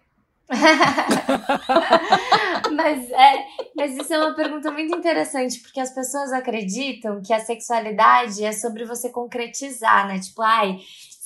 mas, 2.71 3.11
é, 3.11 3.45
mas 3.75 3.97
isso 3.97 4.13
é 4.13 4.19
uma 4.19 4.35
pergunta 4.35 4.71
muito 4.71 4.95
interessante, 4.95 5.59
porque 5.59 5.79
as 5.79 5.91
pessoas 5.93 6.31
acreditam 6.31 7.21
que 7.21 7.33
a 7.33 7.39
sexualidade 7.39 8.43
é 8.43 8.51
sobre 8.51 8.85
você 8.85 9.09
concretizar, 9.09 10.07
né? 10.07 10.19
Tipo, 10.19 10.43
ai, 10.43 10.79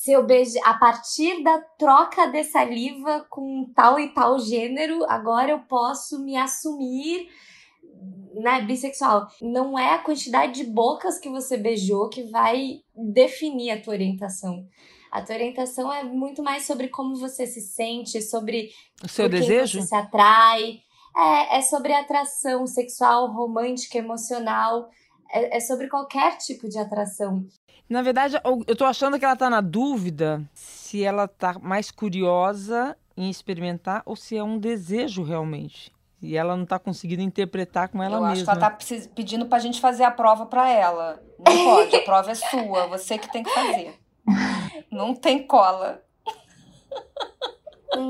se 0.09 0.13
eu 0.13 0.25
beijo 0.25 0.57
a 0.63 0.73
partir 0.75 1.43
da 1.43 1.59
troca 1.77 2.25
de 2.27 2.43
saliva 2.45 3.27
com 3.29 3.69
tal 3.75 3.99
e 3.99 4.07
tal 4.13 4.39
gênero, 4.39 5.05
agora 5.09 5.51
eu 5.51 5.59
posso 5.59 6.23
me 6.23 6.37
assumir 6.37 7.27
né, 8.33 8.61
bissexual. 8.61 9.27
Não 9.41 9.77
é 9.77 9.95
a 9.95 9.99
quantidade 9.99 10.63
de 10.63 10.71
bocas 10.71 11.19
que 11.19 11.29
você 11.29 11.57
beijou 11.57 12.09
que 12.09 12.23
vai 12.23 12.81
definir 12.95 13.71
a 13.71 13.81
tua 13.81 13.93
orientação. 13.93 14.65
A 15.11 15.21
tua 15.21 15.35
orientação 15.35 15.91
é 15.91 16.03
muito 16.03 16.43
mais 16.43 16.65
sobre 16.65 16.87
como 16.87 17.15
você 17.15 17.47
se 17.47 17.61
sente, 17.61 18.21
sobre 18.21 18.71
o 19.03 19.07
seu 19.07 19.27
desejo, 19.27 19.81
você 19.81 19.87
se 19.87 19.95
atrai. 19.95 20.81
É, 21.17 21.57
é 21.57 21.61
sobre 21.61 21.93
atração 21.93 22.67
sexual, 22.67 23.31
romântica, 23.31 23.97
emocional. 23.97 24.89
É, 25.31 25.57
é 25.57 25.59
sobre 25.59 25.87
qualquer 25.87 26.37
tipo 26.37 26.69
de 26.69 26.77
atração. 26.77 27.45
Na 27.89 28.03
verdade, 28.03 28.35
eu 28.67 28.75
tô 28.75 28.85
achando 28.85 29.17
que 29.17 29.25
ela 29.25 29.35
tá 29.35 29.49
na 29.49 29.61
dúvida 29.61 30.47
se 30.53 31.03
ela 31.03 31.27
tá 31.27 31.57
mais 31.59 31.89
curiosa 31.89 32.95
em 33.17 33.29
experimentar 33.29 34.03
ou 34.05 34.15
se 34.15 34.37
é 34.37 34.43
um 34.43 34.59
desejo 34.59 35.23
realmente. 35.23 35.91
E 36.21 36.37
ela 36.37 36.55
não 36.55 36.65
tá 36.65 36.77
conseguindo 36.77 37.21
interpretar 37.21 37.89
com 37.89 38.03
ela 38.03 38.17
eu 38.17 38.21
mesma. 38.21 38.27
Eu 38.27 38.33
acho 38.33 38.43
que 38.43 38.49
ela 38.49 38.59
tá 38.59 38.77
pedindo 39.15 39.45
pra 39.47 39.57
gente 39.57 39.81
fazer 39.81 40.03
a 40.03 40.11
prova 40.11 40.45
pra 40.45 40.69
ela. 40.69 41.19
Não 41.39 41.63
pode, 41.63 41.95
a 41.95 42.03
prova 42.03 42.31
é 42.31 42.35
sua, 42.35 42.87
você 42.87 43.17
que 43.17 43.31
tem 43.31 43.41
que 43.41 43.49
fazer. 43.49 43.93
Não 44.91 45.13
tem 45.13 45.45
cola. 45.45 46.01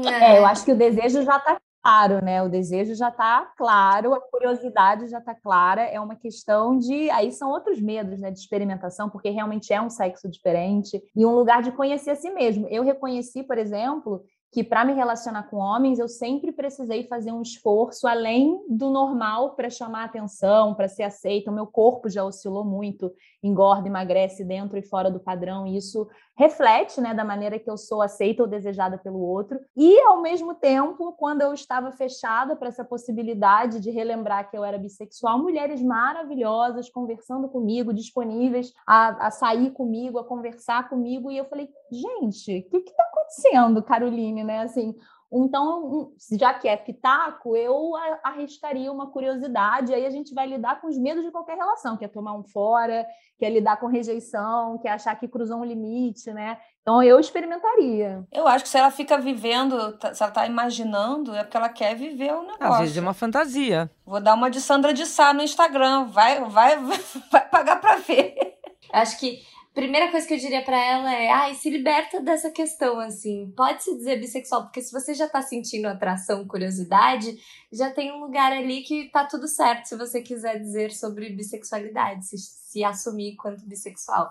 É, 0.07 0.37
eu 0.39 0.45
acho 0.45 0.65
que 0.65 0.71
o 0.71 0.77
desejo 0.77 1.23
já 1.23 1.37
está 1.37 1.59
claro, 1.81 2.23
né? 2.23 2.43
O 2.43 2.49
desejo 2.49 2.93
já 2.95 3.09
está 3.09 3.51
claro, 3.57 4.13
a 4.13 4.19
curiosidade 4.19 5.07
já 5.07 5.19
está 5.19 5.33
clara. 5.33 5.81
É 5.81 5.99
uma 5.99 6.15
questão 6.15 6.77
de. 6.77 7.09
Aí 7.11 7.31
são 7.31 7.49
outros 7.49 7.81
medos, 7.81 8.19
né? 8.19 8.31
De 8.31 8.39
experimentação, 8.39 9.09
porque 9.09 9.29
realmente 9.29 9.73
é 9.73 9.81
um 9.81 9.89
sexo 9.89 10.29
diferente 10.29 11.01
e 11.15 11.25
um 11.25 11.33
lugar 11.33 11.61
de 11.61 11.71
conhecer 11.71 12.11
a 12.11 12.15
si 12.15 12.29
mesmo. 12.31 12.67
Eu 12.69 12.83
reconheci, 12.83 13.43
por 13.43 13.57
exemplo, 13.57 14.23
que 14.51 14.63
para 14.63 14.83
me 14.83 14.93
relacionar 14.93 15.43
com 15.43 15.57
homens 15.57 15.99
eu 15.99 16.07
sempre 16.07 16.51
precisei 16.51 17.03
fazer 17.03 17.31
um 17.31 17.41
esforço 17.41 18.07
além 18.07 18.59
do 18.67 18.89
normal 18.89 19.55
para 19.55 19.69
chamar 19.69 20.05
atenção, 20.05 20.73
para 20.73 20.87
ser 20.87 21.03
aceita. 21.03 21.51
O 21.51 21.53
meu 21.53 21.67
corpo 21.67 22.09
já 22.09 22.23
oscilou 22.23 22.65
muito, 22.65 23.11
engorda, 23.43 23.87
emagrece 23.87 24.43
dentro 24.43 24.77
e 24.77 24.81
fora 24.81 25.11
do 25.11 25.19
padrão, 25.19 25.67
e 25.67 25.77
isso 25.77 26.07
reflete, 26.39 27.01
né, 27.01 27.13
da 27.13 27.25
maneira 27.25 27.59
que 27.59 27.69
eu 27.69 27.75
sou 27.75 28.01
aceita 28.01 28.41
ou 28.41 28.47
desejada 28.47 28.97
pelo 28.97 29.19
outro. 29.19 29.59
E 29.75 29.99
ao 30.03 30.21
mesmo 30.21 30.55
tempo, 30.55 31.11
quando 31.17 31.41
eu 31.41 31.53
estava 31.53 31.91
fechada 31.91 32.55
para 32.55 32.69
essa 32.69 32.85
possibilidade 32.85 33.81
de 33.81 33.91
relembrar 33.91 34.49
que 34.49 34.57
eu 34.57 34.63
era 34.63 34.77
bissexual, 34.77 35.37
mulheres 35.37 35.81
maravilhosas 35.81 36.89
conversando 36.89 37.49
comigo, 37.49 37.93
disponíveis 37.93 38.71
a, 38.87 39.27
a 39.27 39.31
sair 39.31 39.71
comigo, 39.71 40.17
a 40.17 40.23
conversar 40.23 40.87
comigo, 40.87 41.29
e 41.29 41.35
eu 41.35 41.43
falei, 41.43 41.67
gente, 41.91 42.65
o 42.67 42.69
que 42.69 42.89
está 42.89 43.03
acontecendo, 43.03 43.83
Caroline, 43.83 44.41
né? 44.41 44.61
Assim, 44.61 44.95
então, 45.31 46.11
já 46.31 46.53
que 46.55 46.67
é 46.67 46.75
pitaco, 46.75 47.55
eu 47.55 47.91
arriscaria 48.23 48.91
uma 48.91 49.11
curiosidade, 49.11 49.93
aí 49.93 50.05
a 50.05 50.09
gente 50.09 50.33
vai 50.33 50.47
lidar 50.47 50.81
com 50.81 50.87
os 50.87 50.97
medos 50.97 51.23
de 51.23 51.31
qualquer 51.31 51.55
relação, 51.55 51.95
que 51.95 52.03
é 52.03 52.07
tomar 52.07 52.33
um 52.33 52.43
fora, 52.43 53.05
que 53.37 53.45
é 53.45 53.49
lidar 53.49 53.77
com 53.77 53.85
rejeição, 53.85 54.79
que 54.79 54.87
é 54.87 54.91
achar 54.91 55.15
que 55.15 55.27
cruzou 55.27 55.59
um 55.59 55.65
limite, 55.65 56.33
né? 56.33 56.57
Então 56.81 57.03
eu 57.03 57.19
experimentaria. 57.19 58.25
Eu 58.31 58.47
acho 58.47 58.63
que 58.63 58.69
se 58.69 58.77
ela 58.77 58.89
fica 58.89 59.19
vivendo, 59.19 59.95
tá, 59.99 60.15
se 60.15 60.23
ela 60.23 60.31
tá 60.31 60.47
imaginando, 60.47 61.35
é 61.35 61.43
porque 61.43 61.57
ela 61.57 61.69
quer 61.69 61.95
viver 61.95 62.33
o 62.33 62.41
negócio. 62.41 62.65
Às 62.73 62.79
vezes 62.79 62.97
é 62.97 63.01
uma 63.01 63.13
fantasia. 63.13 63.91
Vou 64.03 64.19
dar 64.19 64.33
uma 64.33 64.49
de 64.49 64.59
Sandra 64.59 64.91
de 64.93 65.05
Sá 65.05 65.31
no 65.31 65.43
Instagram, 65.43 66.05
vai, 66.05 66.43
vai, 66.45 66.77
vai 67.31 67.47
pagar 67.49 67.79
pra 67.79 67.97
ver. 67.97 68.57
Acho 68.91 69.19
que 69.19 69.39
primeira 69.79 70.11
coisa 70.11 70.27
que 70.27 70.33
eu 70.33 70.37
diria 70.37 70.61
para 70.61 70.77
ela 70.77 71.13
é: 71.13 71.29
ai, 71.29 71.55
se 71.55 71.69
liberta 71.69 72.19
dessa 72.21 72.51
questão, 72.51 72.99
assim. 72.99 73.51
Pode 73.55 73.83
se 73.83 73.95
dizer 73.95 74.19
bissexual, 74.19 74.63
porque 74.63 74.81
se 74.81 74.91
você 74.91 75.13
já 75.13 75.27
tá 75.27 75.41
sentindo 75.41 75.87
atração, 75.87 76.45
curiosidade, 76.45 77.37
já 77.71 77.89
tem 77.89 78.11
um 78.11 78.19
lugar 78.19 78.51
ali 78.51 78.81
que 78.81 79.09
tá 79.09 79.25
tudo 79.25 79.47
certo 79.47 79.85
se 79.85 79.95
você 79.95 80.21
quiser 80.21 80.59
dizer 80.59 80.91
sobre 80.91 81.29
bissexualidade, 81.29 82.25
se, 82.25 82.37
se 82.37 82.83
assumir 82.83 83.35
quanto 83.35 83.65
bissexual. 83.65 84.29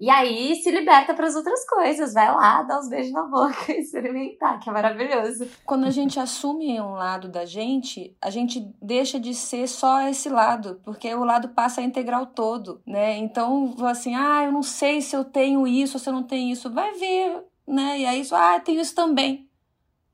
E 0.00 0.10
aí 0.10 0.56
se 0.56 0.70
liberta 0.72 1.14
para 1.14 1.28
as 1.28 1.36
outras 1.36 1.64
coisas, 1.66 2.12
vai 2.12 2.26
lá, 2.26 2.62
dá 2.62 2.80
uns 2.80 2.88
beijos 2.88 3.12
na 3.12 3.22
boca 3.22 3.54
e 3.72 3.80
experimentar, 3.80 4.58
que 4.58 4.68
é 4.68 4.72
maravilhoso. 4.72 5.48
Quando 5.64 5.84
a 5.86 5.90
gente 5.90 6.18
assume 6.18 6.80
um 6.80 6.94
lado 6.94 7.28
da 7.28 7.44
gente, 7.44 8.16
a 8.20 8.28
gente 8.28 8.74
deixa 8.82 9.20
de 9.20 9.32
ser 9.32 9.68
só 9.68 10.08
esse 10.08 10.28
lado, 10.28 10.80
porque 10.82 11.14
o 11.14 11.24
lado 11.24 11.50
passa 11.50 11.80
a 11.80 11.84
integrar 11.84 12.22
o 12.22 12.26
todo, 12.26 12.82
né? 12.84 13.16
Então, 13.18 13.74
assim, 13.86 14.16
ah, 14.16 14.44
eu 14.44 14.52
não 14.52 14.62
sei 14.62 15.00
se 15.00 15.14
eu 15.14 15.24
tenho 15.24 15.66
isso 15.66 15.98
se 15.98 16.08
eu 16.08 16.12
não 16.12 16.24
tenho 16.24 16.52
isso, 16.52 16.70
vai 16.70 16.92
ver, 16.94 17.44
né? 17.66 18.00
E 18.00 18.06
aí, 18.06 18.26
ah, 18.32 18.58
tenho 18.60 18.80
isso 18.80 18.96
também. 18.96 19.48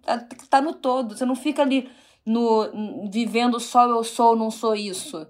Tá, 0.02 0.18
tá 0.48 0.60
no 0.60 0.74
todo, 0.74 1.16
você 1.16 1.24
não 1.24 1.34
fica 1.34 1.62
ali 1.62 1.90
no 2.24 3.08
vivendo 3.10 3.58
só 3.58 3.86
eu 3.86 4.04
sou, 4.04 4.36
não 4.36 4.50
sou 4.50 4.74
isso. 4.74 5.26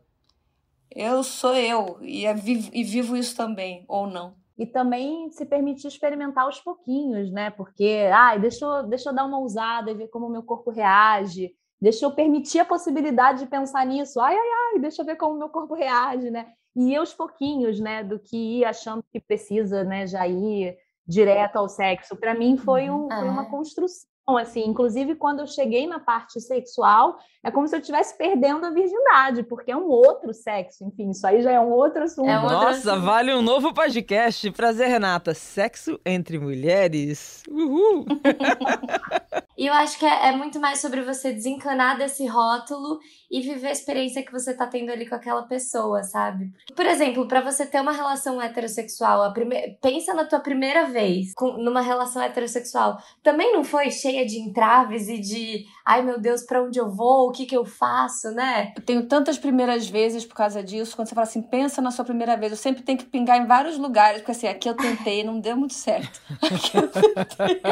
Eu 0.90 1.22
sou 1.22 1.54
eu 1.54 1.98
e, 2.02 2.26
é, 2.26 2.34
e 2.72 2.82
vivo 2.82 3.16
isso 3.16 3.36
também, 3.36 3.84
ou 3.86 4.08
não 4.08 4.39
e 4.60 4.66
também 4.66 5.30
se 5.30 5.46
permitir 5.46 5.88
experimentar 5.88 6.44
aos 6.44 6.60
pouquinhos, 6.60 7.32
né? 7.32 7.48
Porque, 7.48 8.06
ai, 8.12 8.38
deixa 8.38 8.66
eu, 8.66 8.82
deixa 8.86 9.08
eu 9.08 9.14
dar 9.14 9.24
uma 9.24 9.38
ousada 9.38 9.90
e 9.90 9.94
ver 9.94 10.08
como 10.08 10.26
o 10.26 10.30
meu 10.30 10.42
corpo 10.42 10.70
reage, 10.70 11.50
deixa 11.80 12.04
eu 12.04 12.10
permitir 12.10 12.58
a 12.58 12.64
possibilidade 12.66 13.38
de 13.38 13.46
pensar 13.46 13.86
nisso, 13.86 14.20
ai, 14.20 14.36
ai, 14.36 14.48
ai, 14.74 14.78
deixa 14.78 15.00
eu 15.00 15.06
ver 15.06 15.16
como 15.16 15.34
o 15.34 15.38
meu 15.38 15.48
corpo 15.48 15.72
reage, 15.72 16.30
né? 16.30 16.48
E 16.76 16.92
ir 16.92 16.96
aos 16.96 17.14
pouquinhos, 17.14 17.80
né? 17.80 18.04
Do 18.04 18.18
que 18.18 18.36
ir 18.36 18.66
achando 18.66 19.02
que 19.10 19.18
precisa, 19.18 19.82
né? 19.82 20.06
Já 20.06 20.28
ir 20.28 20.76
direto 21.08 21.56
ao 21.56 21.66
sexo. 21.66 22.14
Para 22.14 22.34
mim 22.34 22.58
foi, 22.58 22.90
um, 22.90 23.08
foi 23.08 23.28
uma 23.28 23.44
é. 23.44 23.50
construção 23.50 24.10
assim, 24.36 24.64
inclusive 24.64 25.16
quando 25.16 25.40
eu 25.40 25.46
cheguei 25.46 25.86
na 25.86 25.98
parte 25.98 26.38
sexual, 26.38 27.16
é 27.42 27.50
como 27.50 27.66
se 27.66 27.74
eu 27.74 27.80
estivesse 27.80 28.16
perdendo 28.16 28.66
a 28.66 28.70
virgindade, 28.70 29.42
porque 29.44 29.70
é 29.70 29.76
um 29.76 29.88
outro 29.88 30.32
sexo, 30.34 30.84
enfim, 30.84 31.10
isso 31.10 31.26
aí 31.26 31.40
já 31.40 31.52
é 31.52 31.60
um 31.60 31.70
outro 31.70 32.02
assunto. 32.02 32.28
É 32.28 32.34
Nossa, 32.34 32.92
assunto. 32.92 33.04
vale 33.06 33.34
um 33.34 33.42
novo 33.42 33.72
podcast. 33.72 34.50
Prazer, 34.50 34.88
Renata. 34.88 35.32
Sexo 35.32 35.98
entre 36.04 36.38
mulheres. 36.38 37.42
Uhul! 37.48 38.04
E 39.60 39.66
eu 39.66 39.74
acho 39.74 39.98
que 39.98 40.06
é, 40.06 40.28
é, 40.28 40.32
muito 40.34 40.58
mais 40.58 40.80
sobre 40.80 41.02
você 41.02 41.34
desencanar 41.34 41.98
desse 41.98 42.26
rótulo 42.26 42.98
e 43.30 43.42
viver 43.42 43.66
a 43.66 43.72
experiência 43.72 44.24
que 44.24 44.32
você 44.32 44.54
tá 44.54 44.66
tendo 44.66 44.90
ali 44.90 45.06
com 45.06 45.14
aquela 45.14 45.42
pessoa, 45.42 46.02
sabe? 46.02 46.50
Por 46.74 46.86
exemplo, 46.86 47.28
para 47.28 47.42
você 47.42 47.66
ter 47.66 47.78
uma 47.78 47.92
relação 47.92 48.40
heterossexual, 48.40 49.22
a 49.22 49.30
prime... 49.30 49.76
pensa 49.82 50.14
na 50.14 50.24
tua 50.24 50.40
primeira 50.40 50.86
vez 50.86 51.34
com... 51.34 51.58
numa 51.58 51.82
relação 51.82 52.22
heterossexual. 52.22 52.96
Também 53.22 53.52
não 53.52 53.62
foi 53.62 53.90
cheia 53.90 54.24
de 54.24 54.38
entraves 54.38 55.08
e 55.08 55.18
de, 55.18 55.66
ai 55.84 56.00
meu 56.00 56.18
Deus, 56.18 56.42
para 56.42 56.62
onde 56.62 56.78
eu 56.78 56.90
vou? 56.90 57.29
O 57.30 57.32
que 57.32 57.46
que 57.46 57.56
eu 57.56 57.64
faço, 57.64 58.32
né? 58.32 58.72
Eu 58.76 58.82
tenho 58.82 59.06
tantas 59.06 59.38
primeiras 59.38 59.88
vezes 59.88 60.24
por 60.24 60.34
causa 60.34 60.64
disso. 60.64 60.96
Quando 60.96 61.06
você 61.06 61.14
fala 61.14 61.28
assim, 61.28 61.40
pensa 61.40 61.80
na 61.80 61.92
sua 61.92 62.04
primeira 62.04 62.36
vez, 62.36 62.50
eu 62.50 62.58
sempre 62.58 62.82
tenho 62.82 62.98
que 62.98 63.04
pingar 63.04 63.38
em 63.38 63.46
vários 63.46 63.78
lugares, 63.78 64.18
porque 64.18 64.32
assim, 64.32 64.48
aqui 64.48 64.68
eu 64.68 64.74
tentei, 64.74 65.22
não 65.22 65.38
deu 65.38 65.56
muito 65.56 65.74
certo. 65.74 66.20
Aqui 66.42 66.76
eu 66.76 66.88
tentei. 66.88 67.62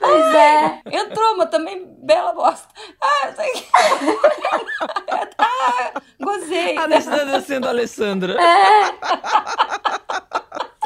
pois 0.00 0.34
é. 0.34 0.82
Entrou, 0.90 1.36
mas 1.36 1.50
também 1.50 1.86
bela 1.98 2.32
bosta. 2.32 2.66
Ah, 3.00 3.32
sei 3.36 3.52
ah, 5.38 6.02
gozei. 6.20 6.76
Alessandra 6.76 7.40
sendo 7.42 7.68
Alessandra. 7.68 8.36
É. 8.42 8.92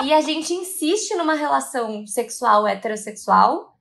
E 0.04 0.12
a 0.12 0.20
gente 0.20 0.52
insiste 0.52 1.14
numa 1.14 1.32
relação 1.32 2.07
sexual 2.07 2.66
heterossexual. 2.66 3.76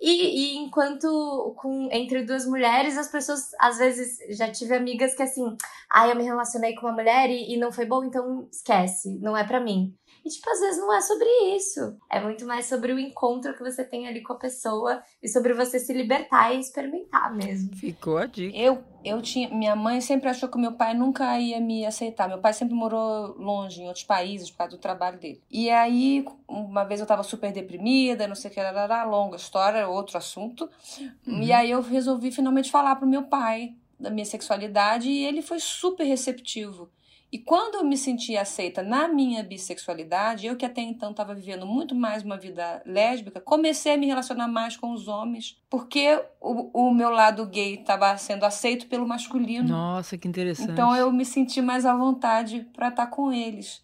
E, 0.00 0.54
e, 0.54 0.56
enquanto 0.58 1.54
com, 1.56 1.88
entre 1.90 2.22
duas 2.22 2.46
mulheres, 2.46 2.96
as 2.96 3.08
pessoas, 3.10 3.50
às 3.58 3.78
vezes, 3.78 4.18
já 4.36 4.50
tive 4.50 4.76
amigas 4.76 5.14
que 5.14 5.22
assim, 5.22 5.56
ah, 5.90 6.06
eu 6.06 6.14
me 6.14 6.22
relacionei 6.22 6.74
com 6.74 6.86
uma 6.86 6.92
mulher 6.92 7.28
e, 7.30 7.54
e 7.54 7.56
não 7.56 7.72
foi 7.72 7.84
bom, 7.84 8.04
então 8.04 8.48
esquece, 8.52 9.18
não 9.20 9.36
é 9.36 9.44
para 9.44 9.60
mim. 9.60 9.92
E, 10.28 10.30
tipo, 10.30 10.50
às 10.50 10.60
vezes 10.60 10.78
não 10.78 10.92
é 10.92 11.00
sobre 11.00 11.26
isso. 11.56 11.96
É 12.10 12.20
muito 12.20 12.44
mais 12.44 12.66
sobre 12.66 12.92
o 12.92 12.98
encontro 12.98 13.54
que 13.54 13.62
você 13.62 13.82
tem 13.82 14.06
ali 14.06 14.22
com 14.22 14.34
a 14.34 14.38
pessoa 14.38 15.02
e 15.22 15.28
sobre 15.28 15.54
você 15.54 15.80
se 15.80 15.90
libertar 15.94 16.54
e 16.54 16.60
experimentar 16.60 17.34
mesmo. 17.34 17.74
Ficou 17.74 18.18
a 18.18 18.26
dica. 18.26 18.54
Eu, 18.54 18.84
eu 19.02 19.22
tinha. 19.22 19.48
Minha 19.48 19.74
mãe 19.74 20.02
sempre 20.02 20.28
achou 20.28 20.50
que 20.50 20.58
meu 20.58 20.72
pai 20.72 20.92
nunca 20.92 21.40
ia 21.40 21.58
me 21.58 21.86
aceitar. 21.86 22.28
Meu 22.28 22.38
pai 22.38 22.52
sempre 22.52 22.74
morou 22.74 23.34
longe, 23.38 23.80
em 23.80 23.86
outros 23.86 24.04
países, 24.04 24.50
por 24.50 24.58
causa 24.58 24.76
do 24.76 24.80
trabalho 24.80 25.18
dele. 25.18 25.42
E 25.50 25.70
aí, 25.70 26.26
uma 26.46 26.84
vez 26.84 27.00
eu 27.00 27.06
tava 27.06 27.22
super 27.22 27.50
deprimida, 27.50 28.28
não 28.28 28.34
sei 28.34 28.50
o 28.50 28.54
que, 28.54 28.60
era 28.60 29.04
longa 29.04 29.36
história, 29.36 29.88
outro 29.88 30.18
assunto. 30.18 30.68
Uhum. 31.26 31.42
E 31.42 31.54
aí 31.54 31.70
eu 31.70 31.80
resolvi 31.80 32.30
finalmente 32.30 32.70
falar 32.70 32.96
pro 32.96 33.08
meu 33.08 33.22
pai 33.22 33.74
da 33.98 34.10
minha 34.10 34.26
sexualidade 34.26 35.08
e 35.08 35.24
ele 35.24 35.40
foi 35.40 35.58
super 35.58 36.04
receptivo. 36.04 36.90
E 37.30 37.38
quando 37.38 37.74
eu 37.74 37.84
me 37.84 37.96
senti 37.96 38.36
aceita 38.38 38.82
na 38.82 39.06
minha 39.06 39.42
bissexualidade, 39.42 40.46
eu 40.46 40.56
que 40.56 40.64
até 40.64 40.80
então 40.80 41.10
estava 41.10 41.34
vivendo 41.34 41.66
muito 41.66 41.94
mais 41.94 42.22
uma 42.22 42.38
vida 42.38 42.82
lésbica, 42.86 43.38
comecei 43.38 43.92
a 43.92 43.96
me 43.98 44.06
relacionar 44.06 44.48
mais 44.48 44.78
com 44.78 44.92
os 44.92 45.08
homens, 45.08 45.60
porque 45.68 46.22
o, 46.40 46.88
o 46.88 46.94
meu 46.94 47.10
lado 47.10 47.44
gay 47.44 47.74
estava 47.74 48.16
sendo 48.16 48.44
aceito 48.44 48.86
pelo 48.86 49.06
masculino. 49.06 49.68
Nossa, 49.68 50.16
que 50.16 50.26
interessante. 50.26 50.72
Então 50.72 50.96
eu 50.96 51.12
me 51.12 51.24
senti 51.24 51.60
mais 51.60 51.84
à 51.84 51.94
vontade 51.94 52.66
para 52.72 52.88
estar 52.88 53.04
tá 53.06 53.10
com 53.10 53.30
eles. 53.30 53.82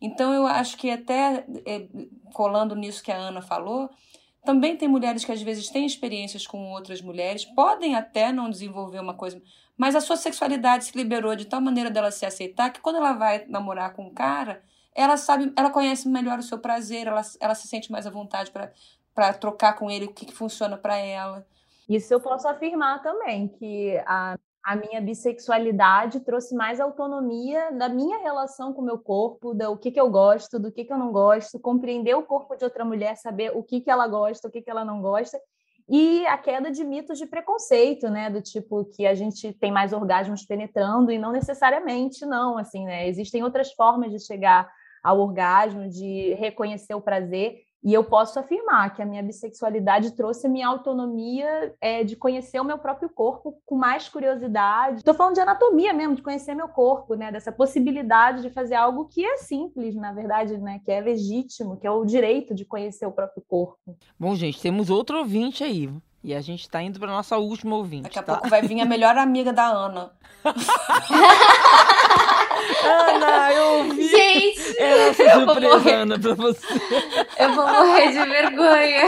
Então 0.00 0.32
eu 0.32 0.46
acho 0.46 0.76
que 0.76 0.88
até 0.88 1.44
é, 1.66 1.86
colando 2.32 2.76
nisso 2.76 3.02
que 3.02 3.10
a 3.10 3.16
Ana 3.16 3.42
falou, 3.42 3.90
também 4.44 4.76
tem 4.76 4.88
mulheres 4.88 5.24
que 5.24 5.32
às 5.32 5.42
vezes 5.42 5.68
têm 5.68 5.86
experiências 5.86 6.46
com 6.46 6.72
outras 6.72 7.00
mulheres, 7.00 7.44
podem 7.44 7.94
até 7.94 8.30
não 8.30 8.50
desenvolver 8.50 9.00
uma 9.00 9.14
coisa 9.14 9.40
mas 9.76 9.96
a 9.96 10.00
sua 10.00 10.16
sexualidade 10.16 10.84
se 10.84 10.96
liberou 10.96 11.34
de 11.34 11.44
tal 11.46 11.60
maneira 11.60 11.90
dela 11.90 12.10
se 12.10 12.24
aceitar 12.24 12.70
que 12.70 12.80
quando 12.80 12.96
ela 12.96 13.12
vai 13.12 13.44
namorar 13.48 13.92
com 13.92 14.06
um 14.06 14.14
cara, 14.14 14.62
ela 14.94 15.16
sabe, 15.16 15.52
ela 15.56 15.70
conhece 15.70 16.08
melhor 16.08 16.38
o 16.38 16.42
seu 16.42 16.58
prazer, 16.58 17.08
ela, 17.08 17.22
ela 17.40 17.54
se 17.54 17.66
sente 17.66 17.90
mais 17.90 18.06
à 18.06 18.10
vontade 18.10 18.52
para 19.14 19.32
trocar 19.34 19.74
com 19.74 19.90
ele 19.90 20.06
o 20.06 20.12
que, 20.12 20.26
que 20.26 20.34
funciona 20.34 20.76
para 20.76 20.96
ela. 20.96 21.44
Isso 21.88 22.14
eu 22.14 22.20
posso 22.20 22.46
afirmar 22.46 23.02
também, 23.02 23.48
que 23.48 24.00
a, 24.06 24.38
a 24.64 24.74
minha 24.74 25.00
bissexualidade 25.00 26.20
trouxe 26.20 26.54
mais 26.54 26.80
autonomia 26.80 27.70
da 27.72 27.86
minha 27.88 28.18
relação 28.18 28.72
com 28.72 28.80
o 28.80 28.84
meu 28.84 28.98
corpo, 28.98 29.52
do 29.52 29.76
que, 29.76 29.90
que 29.90 30.00
eu 30.00 30.08
gosto, 30.08 30.58
do 30.58 30.72
que, 30.72 30.84
que 30.84 30.92
eu 30.92 30.96
não 30.96 31.12
gosto, 31.12 31.58
compreender 31.58 32.14
o 32.14 32.22
corpo 32.22 32.56
de 32.56 32.64
outra 32.64 32.82
mulher, 32.82 33.16
saber 33.16 33.54
o 33.54 33.62
que, 33.62 33.82
que 33.82 33.90
ela 33.90 34.08
gosta, 34.08 34.48
o 34.48 34.50
que, 34.50 34.62
que 34.62 34.70
ela 34.70 34.82
não 34.82 35.02
gosta, 35.02 35.38
e 35.86 36.26
a 36.26 36.38
queda 36.38 36.70
de 36.70 36.82
mitos 36.82 37.18
de 37.18 37.26
preconceito, 37.26 38.08
né, 38.08 38.30
do 38.30 38.40
tipo 38.40 38.86
que 38.86 39.06
a 39.06 39.14
gente 39.14 39.52
tem 39.52 39.70
mais 39.70 39.92
orgasmos 39.92 40.42
penetrando 40.46 41.12
e 41.12 41.18
não 41.18 41.30
necessariamente 41.30 42.24
não, 42.24 42.56
assim, 42.56 42.86
né? 42.86 43.06
Existem 43.06 43.42
outras 43.42 43.70
formas 43.74 44.10
de 44.10 44.18
chegar 44.18 44.66
ao 45.02 45.20
orgasmo, 45.20 45.86
de 45.90 46.32
reconhecer 46.38 46.94
o 46.94 47.02
prazer 47.02 47.58
e 47.84 47.92
eu 47.92 48.02
posso 48.02 48.38
afirmar 48.38 48.94
que 48.94 49.02
a 49.02 49.04
minha 49.04 49.22
bissexualidade 49.22 50.12
trouxe 50.12 50.46
a 50.46 50.50
minha 50.50 50.66
autonomia 50.66 51.74
é, 51.82 52.02
de 52.02 52.16
conhecer 52.16 52.58
o 52.58 52.64
meu 52.64 52.78
próprio 52.78 53.10
corpo 53.10 53.60
com 53.66 53.76
mais 53.76 54.08
curiosidade. 54.08 54.98
Estou 54.98 55.12
falando 55.12 55.34
de 55.34 55.40
anatomia 55.40 55.92
mesmo, 55.92 56.14
de 56.14 56.22
conhecer 56.22 56.54
meu 56.54 56.68
corpo, 56.68 57.14
né? 57.14 57.30
Dessa 57.30 57.52
possibilidade 57.52 58.40
de 58.40 58.48
fazer 58.48 58.76
algo 58.76 59.04
que 59.04 59.22
é 59.22 59.36
simples, 59.36 59.94
na 59.94 60.14
verdade, 60.14 60.56
né? 60.56 60.80
Que 60.82 60.92
é 60.92 61.00
legítimo, 61.00 61.76
que 61.76 61.86
é 61.86 61.90
o 61.90 62.06
direito 62.06 62.54
de 62.54 62.64
conhecer 62.64 63.04
o 63.04 63.12
próprio 63.12 63.44
corpo. 63.46 63.96
Bom, 64.18 64.34
gente, 64.34 64.62
temos 64.62 64.88
outro 64.88 65.18
ouvinte 65.18 65.62
aí. 65.62 65.92
E 66.22 66.34
a 66.34 66.40
gente 66.40 66.62
está 66.62 66.82
indo 66.82 66.98
para 66.98 67.12
nossa 67.12 67.36
última 67.36 67.76
ouvinte. 67.76 68.04
Daqui 68.04 68.18
a 68.18 68.22
tá? 68.22 68.32
pouco 68.32 68.48
vai 68.48 68.62
vir 68.62 68.80
a 68.80 68.86
melhor 68.86 69.18
amiga 69.18 69.52
da 69.52 69.66
Ana. 69.66 70.10
Ana, 72.84 73.52
eu 73.52 73.64
ouvi. 73.78 74.08
Gente, 74.08 74.78
é 74.78 75.08
essa 75.08 75.30
surpresa, 75.32 75.90
Ana, 75.94 76.18
pra 76.18 76.34
você. 76.34 76.66
Eu 77.38 77.54
vou 77.54 77.66
morrer 77.66 78.12
de 78.12 78.24
vergonha. 78.24 79.02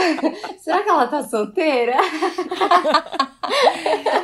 Será 0.59 0.83
que 0.83 0.89
ela 0.89 1.07
tá 1.07 1.23
solteira? 1.23 1.95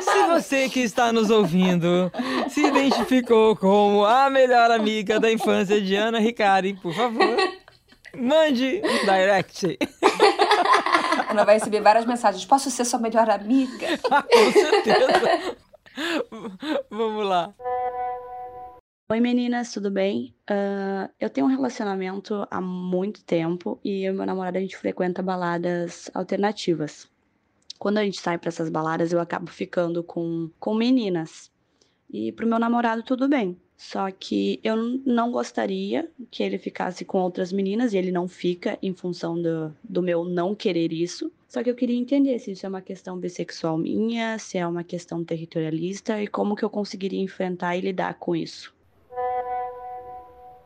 Se 0.00 0.22
você 0.28 0.68
que 0.68 0.80
está 0.80 1.12
nos 1.12 1.30
ouvindo 1.30 2.10
se 2.48 2.60
identificou 2.62 3.56
como 3.56 4.04
a 4.04 4.28
melhor 4.28 4.70
amiga 4.70 5.18
da 5.18 5.32
infância 5.32 5.80
de 5.80 5.94
Ana 5.94 6.18
Ricari, 6.18 6.74
por 6.74 6.94
favor, 6.94 7.36
mande 8.16 8.82
um 8.84 9.04
direct. 9.04 9.78
Ana 11.28 11.44
vai 11.44 11.54
receber 11.54 11.80
várias 11.80 12.04
mensagens. 12.04 12.44
Posso 12.44 12.70
ser 12.70 12.84
sua 12.84 12.98
melhor 12.98 13.28
amiga? 13.30 13.86
Com 14.08 14.52
certeza. 14.52 15.56
Vamos 16.90 17.26
lá. 17.26 17.52
Oi 19.06 19.20
meninas, 19.20 19.70
tudo 19.70 19.90
bem? 19.90 20.34
Uh, 20.50 21.12
eu 21.20 21.28
tenho 21.28 21.46
um 21.46 21.50
relacionamento 21.50 22.46
há 22.50 22.58
muito 22.58 23.22
tempo 23.22 23.78
e 23.84 24.02
eu 24.02 24.14
meu 24.14 24.24
namorado 24.24 24.56
a 24.56 24.60
gente 24.62 24.78
frequenta 24.78 25.22
baladas 25.22 26.10
alternativas. 26.14 27.06
Quando 27.78 27.98
a 27.98 28.04
gente 28.04 28.18
sai 28.18 28.38
para 28.38 28.48
essas 28.48 28.70
baladas, 28.70 29.12
eu 29.12 29.20
acabo 29.20 29.50
ficando 29.50 30.02
com, 30.02 30.48
com 30.58 30.74
meninas. 30.74 31.52
E 32.10 32.32
pro 32.32 32.46
meu 32.46 32.58
namorado 32.58 33.02
tudo 33.02 33.28
bem. 33.28 33.60
Só 33.76 34.10
que 34.10 34.58
eu 34.64 34.74
não 35.04 35.30
gostaria 35.30 36.10
que 36.30 36.42
ele 36.42 36.56
ficasse 36.56 37.04
com 37.04 37.18
outras 37.18 37.52
meninas 37.52 37.92
e 37.92 37.98
ele 37.98 38.10
não 38.10 38.26
fica 38.26 38.78
em 38.80 38.94
função 38.94 39.40
do, 39.40 39.76
do 39.84 40.02
meu 40.02 40.24
não 40.24 40.54
querer 40.54 40.94
isso. 40.94 41.30
Só 41.46 41.62
que 41.62 41.68
eu 41.68 41.74
queria 41.74 41.98
entender 41.98 42.38
se 42.38 42.52
isso 42.52 42.64
é 42.64 42.68
uma 42.70 42.80
questão 42.80 43.18
bissexual 43.18 43.76
minha, 43.76 44.38
se 44.38 44.56
é 44.56 44.66
uma 44.66 44.82
questão 44.82 45.22
territorialista 45.22 46.22
e 46.22 46.26
como 46.26 46.56
que 46.56 46.64
eu 46.64 46.70
conseguiria 46.70 47.20
enfrentar 47.20 47.76
e 47.76 47.82
lidar 47.82 48.14
com 48.14 48.34
isso. 48.34 48.73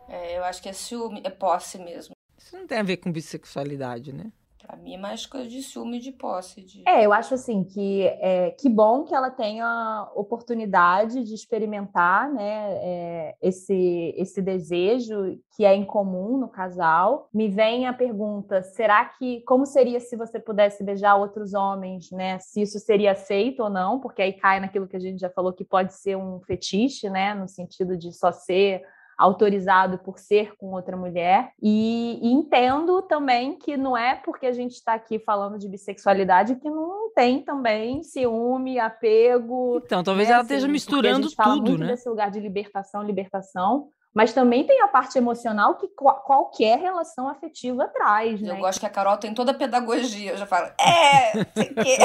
É, 0.08 0.38
eu 0.38 0.44
acho 0.44 0.62
que 0.62 0.68
é 0.68 0.72
ciúme, 0.72 1.20
é 1.22 1.30
posse 1.30 1.78
mesmo. 1.78 2.14
Isso 2.38 2.56
não 2.56 2.66
tem 2.66 2.78
a 2.78 2.82
ver 2.82 2.96
com 2.96 3.12
bissexualidade, 3.12 4.12
né? 4.12 4.32
Pra 4.68 4.76
mim 4.76 4.94
é 4.94 4.98
mais 4.98 5.24
coisa 5.24 5.48
de 5.48 5.62
ciúme 5.62 5.96
e 5.96 6.00
de 6.00 6.12
posse. 6.12 6.60
De... 6.60 6.82
É, 6.86 7.06
eu 7.06 7.10
acho 7.10 7.32
assim 7.32 7.64
que 7.64 8.02
é 8.02 8.50
que 8.50 8.68
bom 8.68 9.04
que 9.04 9.14
ela 9.14 9.30
tenha 9.30 10.10
oportunidade 10.14 11.24
de 11.24 11.32
experimentar, 11.32 12.30
né, 12.30 12.74
é, 12.74 13.36
esse, 13.40 14.14
esse 14.14 14.42
desejo 14.42 15.40
que 15.56 15.64
é 15.64 15.74
incomum 15.74 16.36
no 16.36 16.48
casal. 16.48 17.30
Me 17.32 17.48
vem 17.48 17.86
a 17.86 17.94
pergunta: 17.94 18.62
será 18.62 19.06
que 19.06 19.40
como 19.42 19.64
seria 19.64 20.00
se 20.00 20.16
você 20.16 20.38
pudesse 20.38 20.84
beijar 20.84 21.16
outros 21.16 21.54
homens, 21.54 22.10
né? 22.10 22.38
Se 22.38 22.60
isso 22.60 22.78
seria 22.78 23.12
aceito 23.12 23.62
ou 23.62 23.70
não? 23.70 23.98
Porque 23.98 24.20
aí 24.20 24.34
cai 24.34 24.60
naquilo 24.60 24.86
que 24.86 24.96
a 24.96 25.00
gente 25.00 25.18
já 25.18 25.30
falou 25.30 25.52
que 25.52 25.64
pode 25.64 25.94
ser 25.94 26.16
um 26.16 26.40
fetiche, 26.40 27.08
né, 27.08 27.32
no 27.32 27.48
sentido 27.48 27.96
de 27.96 28.12
só 28.12 28.30
ser 28.32 28.82
autorizado 29.18 29.98
por 29.98 30.18
ser 30.18 30.56
com 30.56 30.72
outra 30.72 30.96
mulher. 30.96 31.50
E, 31.60 32.20
e 32.22 32.32
entendo 32.32 33.02
também 33.02 33.58
que 33.58 33.76
não 33.76 33.96
é 33.96 34.14
porque 34.14 34.46
a 34.46 34.52
gente 34.52 34.74
está 34.74 34.94
aqui 34.94 35.18
falando 35.18 35.58
de 35.58 35.68
bissexualidade 35.68 36.54
que 36.54 36.70
não 36.70 37.12
tem 37.12 37.42
também 37.42 38.04
ciúme, 38.04 38.78
apego. 38.78 39.82
Então, 39.84 40.04
talvez 40.04 40.28
né? 40.28 40.34
ela 40.34 40.42
esteja 40.42 40.66
assim, 40.66 40.72
misturando 40.72 41.26
a 41.26 41.28
gente 41.28 41.34
fala 41.34 41.54
tudo, 41.56 41.70
muito 41.70 41.80
né? 41.80 41.88
Desse 41.88 42.08
lugar 42.08 42.30
de 42.30 42.38
libertação, 42.38 43.02
libertação. 43.02 43.88
Mas 44.14 44.32
também 44.32 44.64
tem 44.64 44.80
a 44.80 44.88
parte 44.88 45.18
emocional 45.18 45.76
que 45.76 45.88
qualquer 45.88 46.78
relação 46.78 47.28
afetiva 47.28 47.86
traz, 47.88 48.40
né? 48.40 48.50
Eu 48.50 48.56
gosto 48.56 48.80
que 48.80 48.86
a 48.86 48.90
Carol 48.90 49.16
tem 49.16 49.34
toda 49.34 49.50
a 49.50 49.54
pedagogia. 49.54 50.32
Eu 50.32 50.36
já 50.36 50.46
falo, 50.46 50.72
é, 50.80 51.32
sei 51.54 51.74
que. 51.74 51.98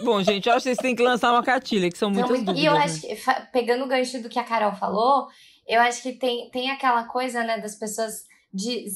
Bom, 0.04 0.22
gente, 0.22 0.48
eu 0.48 0.54
acho 0.54 0.64
que 0.64 0.74
vocês 0.74 0.78
têm 0.78 0.94
que 0.94 1.02
lançar 1.02 1.32
uma 1.32 1.42
cartilha, 1.42 1.90
que 1.90 1.96
são 1.96 2.10
muitas 2.10 2.38
não, 2.38 2.44
dúvidas. 2.44 2.62
E 2.62 2.66
eu 2.66 2.74
né? 2.74 2.84
acho 2.84 3.00
que, 3.00 3.16
pegando 3.52 3.84
o 3.84 3.88
gancho 3.88 4.22
do 4.22 4.28
que 4.28 4.38
a 4.38 4.44
Carol 4.44 4.72
falou, 4.72 5.28
eu 5.66 5.80
acho 5.80 6.02
que 6.02 6.12
tem, 6.12 6.50
tem 6.50 6.70
aquela 6.70 7.04
coisa, 7.04 7.42
né, 7.42 7.58
das 7.58 7.74
pessoas 7.74 8.24
de 8.52 8.86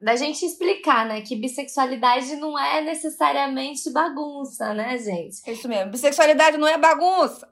da 0.00 0.16
gente 0.16 0.44
explicar, 0.44 1.06
né, 1.06 1.22
que 1.22 1.34
bissexualidade 1.34 2.36
não 2.36 2.58
é 2.58 2.82
necessariamente 2.82 3.90
bagunça, 3.90 4.74
né, 4.74 4.98
gente? 4.98 5.38
É 5.46 5.52
isso 5.52 5.66
mesmo. 5.66 5.92
Bissexualidade 5.92 6.58
não 6.58 6.68
é 6.68 6.76
bagunça. 6.76 7.48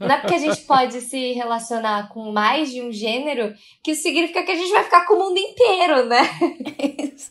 Não 0.00 0.10
é 0.10 0.18
porque 0.18 0.34
a 0.34 0.38
gente 0.38 0.62
pode 0.62 1.00
se 1.02 1.32
relacionar 1.32 2.08
com 2.08 2.32
mais 2.32 2.70
de 2.70 2.82
um 2.82 2.90
gênero 2.90 3.54
que 3.82 3.92
isso 3.92 4.02
significa 4.02 4.42
que 4.42 4.52
a 4.52 4.56
gente 4.56 4.70
vai 4.70 4.82
ficar 4.82 5.06
com 5.06 5.14
o 5.14 5.18
mundo 5.18 5.38
inteiro, 5.38 6.06
né? 6.06 6.22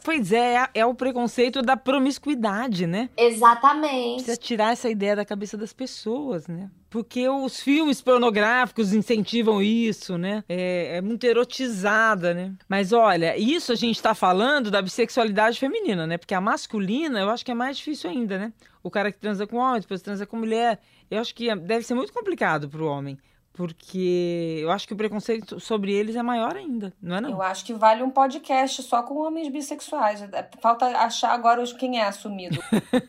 Pois 0.03 0.31
é, 0.31 0.55
é, 0.55 0.69
é 0.75 0.85
o 0.85 0.93
preconceito 0.93 1.61
da 1.61 1.75
promiscuidade, 1.75 2.87
né? 2.87 3.09
Exatamente. 3.17 4.23
Precisa 4.23 4.37
tirar 4.37 4.71
essa 4.71 4.89
ideia 4.89 5.15
da 5.15 5.25
cabeça 5.25 5.57
das 5.57 5.73
pessoas, 5.73 6.47
né? 6.47 6.69
Porque 6.93 7.27
os 7.27 7.59
filmes 7.59 8.03
pornográficos 8.03 8.93
incentivam 8.93 9.63
isso, 9.63 10.15
né? 10.15 10.43
É, 10.47 10.97
é 10.97 11.01
muito 11.01 11.23
erotizada, 11.23 12.35
né? 12.35 12.53
Mas 12.69 12.93
olha, 12.93 13.35
isso 13.35 13.71
a 13.71 13.75
gente 13.75 13.99
tá 13.99 14.13
falando 14.13 14.69
da 14.69 14.79
bissexualidade 14.79 15.59
feminina, 15.59 16.05
né? 16.05 16.19
Porque 16.19 16.35
a 16.35 16.39
masculina 16.39 17.19
eu 17.19 17.31
acho 17.31 17.43
que 17.43 17.49
é 17.49 17.55
mais 17.55 17.77
difícil 17.77 18.11
ainda, 18.11 18.37
né? 18.37 18.53
O 18.83 18.91
cara 18.91 19.11
que 19.11 19.17
transa 19.17 19.47
com 19.47 19.57
homem, 19.57 19.81
depois 19.81 20.03
transa 20.03 20.27
com 20.27 20.37
mulher. 20.37 20.79
Eu 21.09 21.19
acho 21.19 21.33
que 21.33 21.55
deve 21.55 21.83
ser 21.83 21.95
muito 21.95 22.13
complicado 22.13 22.69
pro 22.69 22.85
homem. 22.85 23.17
Porque 23.53 24.59
eu 24.61 24.69
acho 24.69 24.87
que 24.87 24.93
o 24.93 24.97
preconceito 24.97 25.59
sobre 25.59 25.91
eles 25.91 26.15
é 26.15 26.21
maior 26.21 26.55
ainda, 26.55 26.93
não 27.01 27.15
é 27.15 27.21
não? 27.21 27.31
Eu 27.31 27.41
acho 27.41 27.65
que 27.65 27.73
vale 27.73 28.03
um 28.03 28.11
podcast 28.11 28.83
só 28.83 29.01
com 29.01 29.15
homens 29.15 29.47
bissexuais. 29.49 30.23
Falta 30.59 30.85
achar 30.85 31.31
agora 31.31 31.63
quem 31.73 31.99
é 31.99 32.05
assumido. 32.05 32.59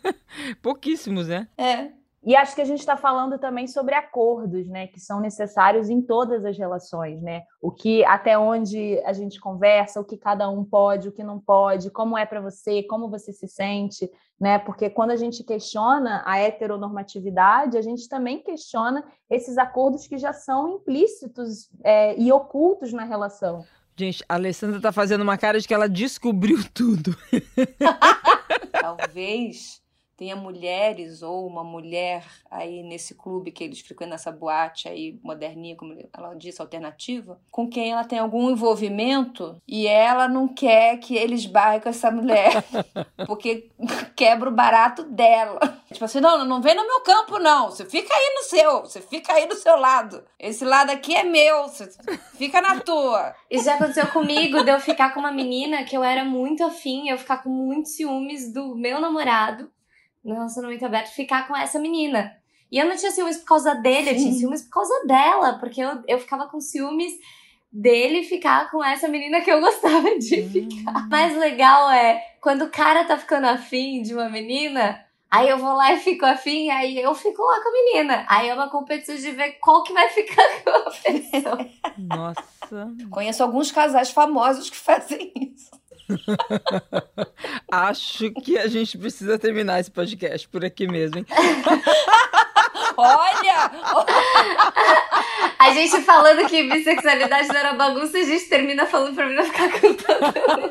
Pouquíssimos, 0.62 1.28
né? 1.28 1.49
É. 1.59 2.03
E 2.27 2.35
acho 2.35 2.55
que 2.55 2.62
a 2.62 2.64
gente 2.64 2.81
está 2.81 2.97
falando 2.97 3.39
também 3.39 3.66
sobre 3.66 3.95
acordos, 3.95 4.66
né, 4.66 4.87
que 4.87 4.99
são 4.99 5.20
necessários 5.20 5.91
em 5.91 6.01
todas 6.01 6.45
as 6.45 6.57
relações, 6.57 7.20
né? 7.20 7.43
O 7.61 7.70
que 7.70 8.03
até 8.05 8.39
onde 8.39 8.99
a 9.05 9.12
gente 9.12 9.39
conversa, 9.39 10.01
o 10.01 10.05
que 10.05 10.16
cada 10.16 10.49
um 10.49 10.64
pode, 10.64 11.09
o 11.09 11.12
que 11.12 11.22
não 11.22 11.39
pode, 11.39 11.91
como 11.91 12.16
é 12.16 12.25
para 12.25 12.41
você, 12.41 12.83
como 12.85 13.11
você 13.11 13.31
se 13.31 13.47
sente, 13.47 14.11
né? 14.41 14.59
Porque 14.59 14.89
quando 14.89 15.11
a 15.11 15.16
gente 15.16 15.45
questiona 15.45 16.22
a 16.25 16.39
heteronormatividade, 16.39 17.77
a 17.77 17.83
gente 17.83 18.09
também 18.09 18.43
questiona 18.43 19.05
esses 19.29 19.59
acordos 19.59 20.07
que 20.07 20.16
já 20.16 20.33
são 20.33 20.77
implícitos 20.77 21.68
é, 21.85 22.18
e 22.18 22.33
ocultos 22.33 22.91
na 22.91 23.05
relação. 23.05 23.66
Gente, 23.97 24.25
a 24.27 24.35
Alessandra 24.35 24.81
tá 24.81 24.91
fazendo 24.91 25.20
uma 25.20 25.37
cara 25.37 25.61
de 25.61 25.68
que 25.68 25.75
ela 25.75 25.89
descobriu 25.89 26.59
tudo. 26.72 27.14
Talvez 28.81 29.84
tenha 30.16 30.36
mulheres 30.36 31.22
ou 31.22 31.46
uma 31.46 31.64
mulher 31.64 32.24
aí 32.50 32.82
nesse 32.82 33.14
clube 33.14 33.50
que 33.50 33.64
eles 33.64 33.80
frequentam 33.80 34.12
nessa 34.12 34.30
boate 34.30 34.88
aí 34.88 35.18
moderninha, 35.22 35.76
como 35.76 35.96
ela 36.12 36.34
disse, 36.34 36.60
alternativa, 36.60 37.40
com 37.50 37.68
quem 37.68 37.92
ela 37.92 38.04
tem 38.04 38.18
algum 38.18 38.50
envolvimento 38.50 39.60
e 39.66 39.86
ela 39.86 40.28
não 40.28 40.46
quer 40.46 40.98
que 40.98 41.16
eles 41.16 41.46
barrem 41.46 41.80
com 41.80 41.88
essa 41.88 42.10
mulher, 42.10 42.64
porque 43.26 43.70
quebra 44.14 44.48
o 44.48 44.54
barato 44.54 45.02
dela. 45.04 45.82
Tipo 45.92 46.04
assim, 46.04 46.20
não, 46.20 46.44
não 46.44 46.60
vem 46.60 46.74
no 46.74 46.86
meu 46.86 47.00
campo 47.00 47.38
não, 47.38 47.70
você 47.70 47.84
fica 47.84 48.12
aí 48.12 48.34
no 48.36 48.42
seu, 48.44 48.80
você 48.80 49.00
fica 49.00 49.32
aí 49.32 49.46
do 49.46 49.54
seu 49.54 49.76
lado. 49.76 50.24
Esse 50.38 50.64
lado 50.64 50.90
aqui 50.90 51.14
é 51.14 51.24
meu, 51.24 51.64
você 51.64 51.88
fica 52.36 52.60
na 52.60 52.80
tua. 52.80 53.34
Isso 53.50 53.64
já 53.64 53.74
aconteceu 53.74 54.06
comigo, 54.08 54.62
de 54.62 54.70
eu 54.70 54.80
ficar 54.80 55.12
com 55.12 55.20
uma 55.20 55.32
menina 55.32 55.84
que 55.84 55.96
eu 55.96 56.04
era 56.04 56.24
muito 56.24 56.64
afim, 56.64 57.08
eu 57.08 57.18
ficar 57.18 57.42
com 57.42 57.48
muitos 57.48 57.92
ciúmes 57.92 58.52
do 58.52 58.74
meu 58.74 59.00
namorado 59.00 59.70
no 60.25 60.35
relacionamento 60.35 60.87
aberto 60.87 61.14
ficar 61.14 61.47
com 61.47 61.57
essa 61.57 61.79
menina. 61.79 62.35
E 62.70 62.79
eu 62.79 62.87
não 62.89 62.97
tinha 62.97 63.12
ciúmes 63.12 63.37
por 63.37 63.47
causa 63.47 63.75
dele, 63.75 64.11
Sim. 64.11 64.11
eu 64.11 64.16
tinha 64.16 64.33
ciúmes 64.33 64.62
por 64.62 64.70
causa 64.70 65.07
dela, 65.07 65.59
porque 65.59 65.81
eu, 65.81 66.03
eu 66.09 66.18
ficava 66.18 66.47
com 66.47 66.61
ciúmes 66.61 67.12
dele 67.70 68.22
ficar 68.22 68.70
com 68.70 68.83
essa 68.83 69.09
menina 69.09 69.41
que 69.41 69.51
eu 69.51 69.61
gostava 69.61 70.16
de 70.18 70.41
hum. 70.41 70.51
ficar. 70.51 71.07
O 71.07 71.09
mais 71.09 71.37
legal 71.37 71.91
é 71.91 72.20
quando 72.41 72.62
o 72.62 72.70
cara 72.70 73.05
tá 73.05 73.18
ficando 73.18 73.47
afim 73.47 74.01
de 74.01 74.14
uma 74.14 74.29
menina, 74.29 75.05
aí 75.29 75.49
eu 75.49 75.59
vou 75.59 75.75
lá 75.75 75.93
e 75.93 75.99
fico 75.99 76.25
afim, 76.25 76.70
aí 76.70 76.99
eu 76.99 77.14
fico 77.14 77.43
lá 77.43 77.61
com 77.61 77.68
a 77.68 77.72
menina. 77.72 78.27
Aí 78.29 78.49
é 78.49 78.55
uma 78.55 78.70
competição 78.70 79.16
de 79.16 79.31
ver 79.33 79.59
qual 79.61 79.83
que 79.83 79.93
vai 79.93 80.09
ficar 80.09 80.45
com 80.62 80.70
a 80.70 80.91
pessoa. 80.91 81.70
Nossa. 81.99 82.95
Conheço 83.11 83.43
alguns 83.43 83.72
casais 83.72 84.11
famosos 84.11 84.70
que 84.70 84.77
fazem 84.77 85.33
isso. 85.37 85.70
Acho 87.70 88.30
que 88.30 88.59
a 88.59 88.66
gente 88.66 88.98
precisa 88.98 89.38
terminar 89.38 89.80
esse 89.80 89.90
podcast 89.90 90.48
por 90.48 90.64
aqui 90.64 90.86
mesmo, 90.86 91.18
hein? 91.18 91.26
Olha! 92.96 93.70
A 95.59 95.70
gente 95.72 96.02
falando 96.02 96.46
que 96.48 96.62
bissexualidade 96.70 97.48
não 97.48 97.57
era 97.57 97.72
bagunça, 97.74 98.18
a 98.18 98.22
gente 98.22 98.48
termina 98.48 98.86
falando 98.86 99.14
pra 99.14 99.26
mim 99.26 99.34
não 99.34 99.44
ficar 99.44 99.68
cantando. 99.70 100.70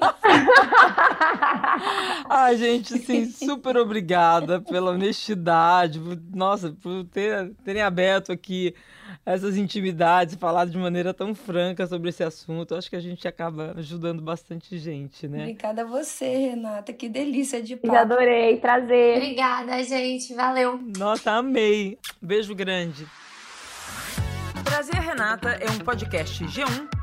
Ai, 2.30 2.58
gente, 2.58 2.98
sim, 3.00 3.26
super 3.26 3.76
obrigada 3.78 4.62
pela 4.62 4.92
honestidade, 4.92 6.00
por, 6.00 6.18
nossa, 6.34 6.72
por 6.82 7.04
ter, 7.06 7.52
terem 7.64 7.82
aberto 7.82 8.32
aqui 8.32 8.74
essas 9.26 9.58
intimidades, 9.58 10.36
falar 10.36 10.66
de 10.66 10.78
maneira 10.78 11.14
tão 11.14 11.34
franca 11.34 11.86
sobre 11.88 12.10
esse 12.10 12.24
assunto. 12.24 12.76
Acho 12.76 12.90
que 12.90 12.96
a 12.96 13.02
gente 13.02 13.28
acaba 13.28 13.74
ajudando 13.78 14.22
bastante 14.22 14.78
gente, 14.78 15.28
né? 15.28 15.42
Obrigada 15.42 15.84
a 15.84 15.86
você, 15.86 16.26
Renata. 16.26 16.94
Que 16.94 17.08
delícia 17.08 17.62
de 17.62 17.76
papo. 17.76 17.94
Eu 17.94 18.00
adorei 18.00 18.58
trazer. 18.58 19.18
Obrigada, 19.18 19.84
gente. 19.84 20.34
Valeu. 20.34 20.80
Nossa, 20.98 21.32
amei. 21.32 21.98
Beijo 22.22 22.56
grande. 22.56 23.08
Trazer 24.64 24.96
Renata 24.96 25.50
é 25.50 25.70
um 25.70 25.80
podcast 25.80 26.44
G1 26.46 27.03